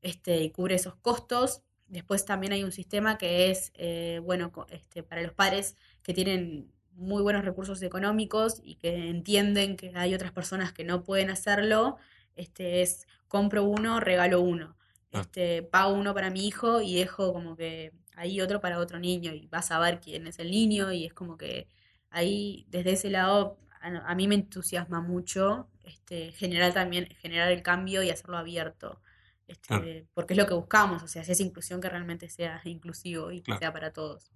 este, 0.00 0.42
y 0.42 0.50
cubre 0.50 0.74
esos 0.76 0.96
costos. 0.96 1.62
Después 1.88 2.24
también 2.24 2.54
hay 2.54 2.64
un 2.64 2.72
sistema 2.72 3.18
que 3.18 3.50
es, 3.50 3.72
eh, 3.74 4.20
bueno, 4.24 4.52
este, 4.70 5.02
para 5.02 5.22
los 5.22 5.32
padres 5.32 5.76
que 6.02 6.14
tienen 6.14 6.72
muy 6.94 7.22
buenos 7.22 7.44
recursos 7.44 7.82
económicos 7.82 8.60
y 8.64 8.76
que 8.76 9.08
entienden 9.10 9.76
que 9.76 9.92
hay 9.94 10.14
otras 10.14 10.32
personas 10.32 10.72
que 10.72 10.84
no 10.84 11.04
pueden 11.04 11.30
hacerlo, 11.30 11.96
este 12.36 12.82
es 12.82 13.06
compro 13.32 13.64
uno, 13.64 13.98
regalo 13.98 14.42
uno. 14.42 14.76
Ah. 15.10 15.22
Este, 15.22 15.62
pago 15.62 15.94
uno 15.94 16.12
para 16.12 16.28
mi 16.28 16.46
hijo 16.46 16.82
y 16.82 16.96
dejo 16.96 17.32
como 17.32 17.56
que 17.56 17.92
ahí 18.14 18.42
otro 18.42 18.60
para 18.60 18.78
otro 18.78 18.98
niño 18.98 19.32
y 19.32 19.46
vas 19.46 19.70
a 19.70 19.78
ver 19.78 20.00
quién 20.00 20.26
es 20.26 20.38
el 20.38 20.50
niño 20.50 20.92
y 20.92 21.06
es 21.06 21.14
como 21.14 21.38
que 21.38 21.66
ahí 22.10 22.66
desde 22.68 22.92
ese 22.92 23.08
lado 23.08 23.56
a, 23.80 24.14
mí 24.14 24.28
me 24.28 24.34
entusiasma 24.34 25.00
mucho 25.00 25.66
este, 25.82 26.32
generar 26.32 26.74
también, 26.74 27.08
generar 27.22 27.50
el 27.50 27.62
cambio 27.62 28.02
y 28.02 28.10
hacerlo 28.10 28.36
abierto. 28.36 29.00
Este, 29.48 30.06
Porque 30.12 30.34
es 30.34 30.38
lo 30.38 30.46
que 30.46 30.54
buscamos, 30.54 31.02
o 31.02 31.08
sea, 31.08 31.22
esa 31.22 31.42
inclusión 31.42 31.80
que 31.80 31.88
realmente 31.88 32.28
sea 32.28 32.60
inclusivo 32.64 33.32
y 33.32 33.40
que 33.40 33.56
sea 33.56 33.72
para 33.72 33.92
todos. 33.92 34.30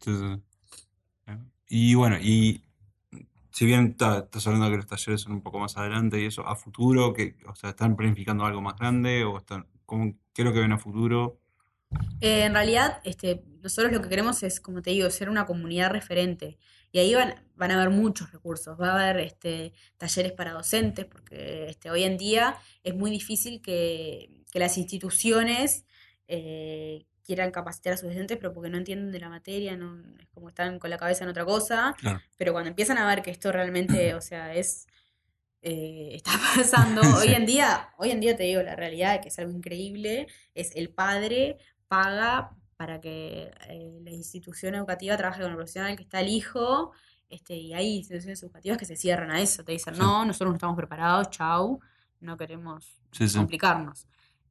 Y 1.68 1.94
bueno, 1.94 2.16
y 2.20 2.62
si 3.56 3.64
bien 3.64 3.96
estás 3.98 4.46
hablando 4.46 4.68
que 4.68 4.76
los 4.76 4.86
talleres 4.86 5.22
son 5.22 5.32
un 5.32 5.40
poco 5.40 5.58
más 5.58 5.78
adelante 5.78 6.20
y 6.20 6.26
eso, 6.26 6.46
a 6.46 6.56
futuro, 6.56 7.14
que, 7.14 7.36
o 7.46 7.54
sea, 7.54 7.70
¿están 7.70 7.96
planificando 7.96 8.44
algo 8.44 8.60
más 8.60 8.76
grande 8.76 9.24
o 9.24 9.38
están, 9.38 9.66
qué 10.34 10.42
es 10.42 10.44
lo 10.44 10.52
que 10.52 10.60
ven 10.60 10.72
a 10.72 10.78
futuro? 10.78 11.40
Eh, 12.20 12.42
en 12.42 12.52
realidad, 12.52 13.00
este, 13.04 13.44
nosotros 13.62 13.94
lo 13.94 14.02
que 14.02 14.10
queremos 14.10 14.42
es, 14.42 14.60
como 14.60 14.82
te 14.82 14.90
digo, 14.90 15.08
ser 15.08 15.30
una 15.30 15.46
comunidad 15.46 15.90
referente. 15.90 16.58
Y 16.92 16.98
ahí 16.98 17.14
van, 17.14 17.46
van 17.56 17.70
a 17.70 17.76
haber 17.76 17.88
muchos 17.88 18.30
recursos. 18.30 18.78
Va 18.78 18.90
a 18.90 19.08
haber 19.08 19.24
este, 19.24 19.72
talleres 19.96 20.32
para 20.32 20.52
docentes, 20.52 21.06
porque 21.06 21.70
este, 21.70 21.90
hoy 21.90 22.02
en 22.02 22.18
día 22.18 22.58
es 22.84 22.94
muy 22.94 23.10
difícil 23.10 23.62
que, 23.62 24.44
las 24.52 24.78
instituciones 24.78 25.84
eh, 26.28 27.06
quieran 27.26 27.50
capacitar 27.50 27.94
a 27.94 27.96
sus 27.96 28.08
docentes, 28.08 28.38
pero 28.38 28.52
porque 28.52 28.70
no 28.70 28.78
entienden 28.78 29.10
de 29.10 29.18
la 29.18 29.28
materia, 29.28 29.76
no, 29.76 29.98
es 30.20 30.28
como 30.28 30.48
están 30.48 30.78
con 30.78 30.90
la 30.90 30.96
cabeza 30.96 31.24
en 31.24 31.30
otra 31.30 31.44
cosa. 31.44 31.94
Pero 32.38 32.52
cuando 32.52 32.68
empiezan 32.70 32.98
a 32.98 33.06
ver 33.06 33.22
que 33.22 33.30
esto 33.30 33.50
realmente, 33.52 34.14
o 34.14 34.20
sea, 34.20 34.54
es 34.54 34.86
eh, 35.62 36.10
está 36.14 36.30
pasando 36.56 37.00
hoy 37.18 37.34
en 37.34 37.44
día, 37.44 37.90
hoy 37.98 38.12
en 38.12 38.20
día 38.20 38.36
te 38.36 38.44
digo 38.44 38.62
la 38.62 38.76
realidad 38.76 39.20
que 39.20 39.28
es 39.28 39.38
algo 39.38 39.52
increíble, 39.52 40.28
es 40.54 40.74
el 40.76 40.90
padre 40.90 41.58
paga 41.88 42.52
para 42.76 43.00
que 43.00 43.50
eh, 43.68 43.98
la 44.02 44.10
institución 44.10 44.74
educativa 44.74 45.16
trabaje 45.16 45.40
con 45.40 45.50
el 45.50 45.56
profesional 45.56 45.96
que 45.96 46.02
está 46.04 46.20
el 46.20 46.28
hijo, 46.28 46.92
este, 47.28 47.54
y 47.54 47.74
hay 47.74 47.96
instituciones 47.96 48.40
educativas 48.42 48.78
que 48.78 48.84
se 48.84 48.96
cierran 48.96 49.30
a 49.32 49.40
eso, 49.40 49.64
te 49.64 49.72
dicen, 49.72 49.94
Sí. 49.94 50.00
no, 50.00 50.24
nosotros 50.24 50.50
no 50.50 50.56
estamos 50.56 50.76
preparados, 50.76 51.30
chau, 51.30 51.80
no 52.20 52.36
queremos 52.36 53.00
sí. 53.10 53.26
complicarnos. 53.34 54.06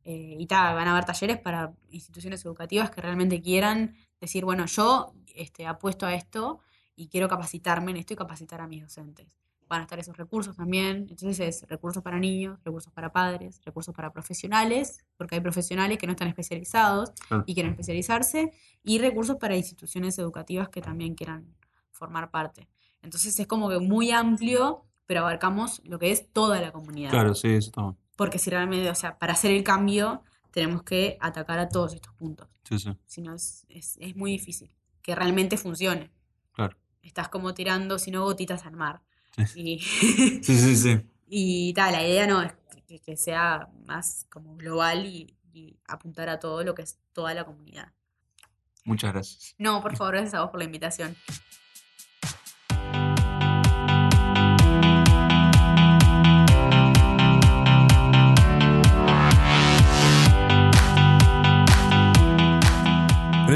Eh, 0.08 0.36
y 0.40 0.46
tal, 0.46 0.76
van 0.76 0.88
a 0.88 0.92
haber 0.92 1.04
talleres 1.04 1.40
para 1.40 1.74
instituciones 1.90 2.46
educativas 2.46 2.92
que 2.92 3.02
realmente 3.02 3.42
quieran 3.42 3.96
decir, 4.22 4.46
bueno, 4.46 4.68
yo 4.68 5.14
este, 5.34 5.66
apuesto 5.66 6.06
a 6.06 6.14
esto 6.14 6.60
y 6.96 7.08
quiero 7.08 7.28
capacitarme 7.28 7.90
en 7.92 7.98
esto 7.98 8.14
y 8.14 8.16
capacitar 8.16 8.62
a 8.62 8.68
mis 8.68 8.84
docentes. 8.84 9.36
Van 9.68 9.80
a 9.80 9.84
estar 9.86 9.98
esos 9.98 10.16
recursos 10.16 10.56
también, 10.56 11.08
entonces 11.10 11.40
es 11.40 11.68
recursos 11.68 12.04
para 12.04 12.20
niños, 12.20 12.60
recursos 12.64 12.94
para 12.94 13.12
padres, 13.12 13.60
recursos 13.66 13.96
para 13.96 14.14
profesionales, 14.14 15.04
porque 15.18 15.36
hay 15.36 15.42
profesionales 15.42 15.98
que 15.98 16.06
no 16.06 16.12
están 16.12 16.28
especializados 16.28 17.10
Claro. 17.28 17.44
y 17.48 17.56
quieren 17.56 17.72
especializarse, 17.72 18.52
y 18.84 19.00
recursos 19.00 19.38
para 19.38 19.56
instituciones 19.58 20.20
educativas 20.20 20.70
que 20.70 20.82
también 20.82 21.16
quieran 21.16 21.56
formar 21.90 22.30
parte. 22.30 22.70
Entonces 23.02 23.40
es 23.40 23.48
como 23.48 23.70
que 23.70 23.80
muy 23.80 24.12
amplio, 24.12 24.86
pero 25.08 25.22
abarcamos 25.22 25.82
lo 25.84 25.98
que 25.98 26.12
es 26.12 26.32
toda 26.32 26.62
la 26.62 26.72
comunidad. 26.72 27.10
Claro, 27.10 27.34
sí, 27.34 27.48
eso 27.48 27.70
está. 27.70 27.96
Porque 28.16 28.40
si 28.40 28.50
realmente, 28.50 28.90
o 28.90 28.96
sea, 28.96 29.18
para 29.18 29.34
hacer 29.34 29.52
el 29.52 29.64
cambio 29.64 30.24
tenemos 30.52 30.84
que 30.84 31.18
atacar 31.20 31.60
a 31.60 31.68
todos 31.68 31.94
estos 31.94 32.14
puntos. 32.14 32.48
Sí, 32.64 32.80
sí. 32.80 32.98
Si 33.06 33.22
no, 33.22 33.36
es, 33.36 33.66
es, 33.70 33.98
es 34.00 34.16
muy 34.16 34.32
difícil 34.32 34.74
que 35.02 35.14
realmente 35.14 35.58
funcione. 35.58 36.12
Claro. 36.54 36.78
Estás 37.02 37.30
como 37.30 37.54
tirando, 37.54 38.00
si 38.00 38.10
no, 38.10 38.24
gotitas 38.24 38.66
al 38.66 38.76
mar. 38.76 39.02
Y, 39.56 39.80
Sí, 40.42 40.42
sí, 40.42 40.76
sí. 40.76 41.02
y 41.28 41.74
tal, 41.74 41.92
la 41.92 42.08
idea 42.08 42.26
no 42.26 42.42
es 42.42 42.54
que, 42.88 43.00
que 43.00 43.18
sea 43.18 43.70
más 43.86 44.26
como 44.30 44.56
global 44.56 45.06
y, 45.06 45.36
y 45.54 45.78
apuntar 45.88 46.30
a 46.30 46.40
todo 46.40 46.64
lo 46.64 46.74
que 46.74 46.84
es 46.84 47.00
toda 47.14 47.34
la 47.34 47.46
comunidad. 47.46 47.92
Muchas 48.86 49.14
gracias. 49.14 49.56
No, 49.58 49.82
por 49.82 49.96
favor, 49.98 50.14
gracias 50.14 50.36
a 50.36 50.42
vos 50.42 50.52
por 50.52 50.60
la 50.60 50.66
invitación. 50.66 51.16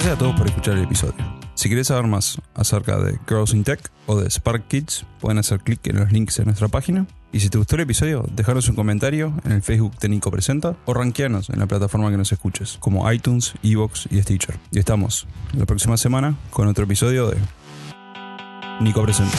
Gracias 0.10 0.26
a 0.26 0.26
todos 0.26 0.40
por 0.40 0.48
escuchar 0.48 0.76
el 0.76 0.86
episodio. 0.86 1.40
Si 1.54 1.70
querés 1.70 1.86
saber 1.86 2.08
más 2.08 2.42
acerca 2.56 2.98
de 2.98 3.20
Girls 3.28 3.54
in 3.54 3.64
Tech 3.64 3.92
o 4.08 4.20
de 4.20 4.28
Spark 4.28 4.68
Kids, 4.68 5.06
pueden 5.20 5.38
hacer 5.38 5.60
clic 5.60 5.86
en 5.86 5.98
los 5.98 6.12
links 6.12 6.40
en 6.40 6.46
nuestra 6.46 6.68
página. 6.68 7.06
Y 7.32 7.42
si 7.42 7.50
te 7.52 7.60
gustó 7.60 7.76
el 7.76 7.82
episodio, 7.82 8.26
dejaros 8.32 8.68
un 8.70 8.76
comentario 8.76 9.32
en 9.46 9.52
el 9.52 9.62
Facebook 9.62 10.00
de 10.00 10.10
Nico 10.10 10.32
Presenta 10.32 10.76
o 10.86 10.96
rankeanos 10.96 11.52
en 11.52 11.60
la 11.60 11.68
plataforma 11.68 12.10
que 12.10 12.18
nos 12.18 12.32
escuches, 12.32 12.78
como 12.80 13.12
iTunes, 13.12 13.54
Evox 13.62 14.08
y 14.10 14.20
Stitcher. 14.20 14.58
Y 14.72 14.80
estamos 14.80 15.28
la 15.54 15.68
próxima 15.68 15.96
semana 15.96 16.36
con 16.50 16.68
otro 16.68 16.86
episodio 16.86 17.30
de 17.30 17.38
Nico 18.80 19.04
Presenta. 19.04 19.38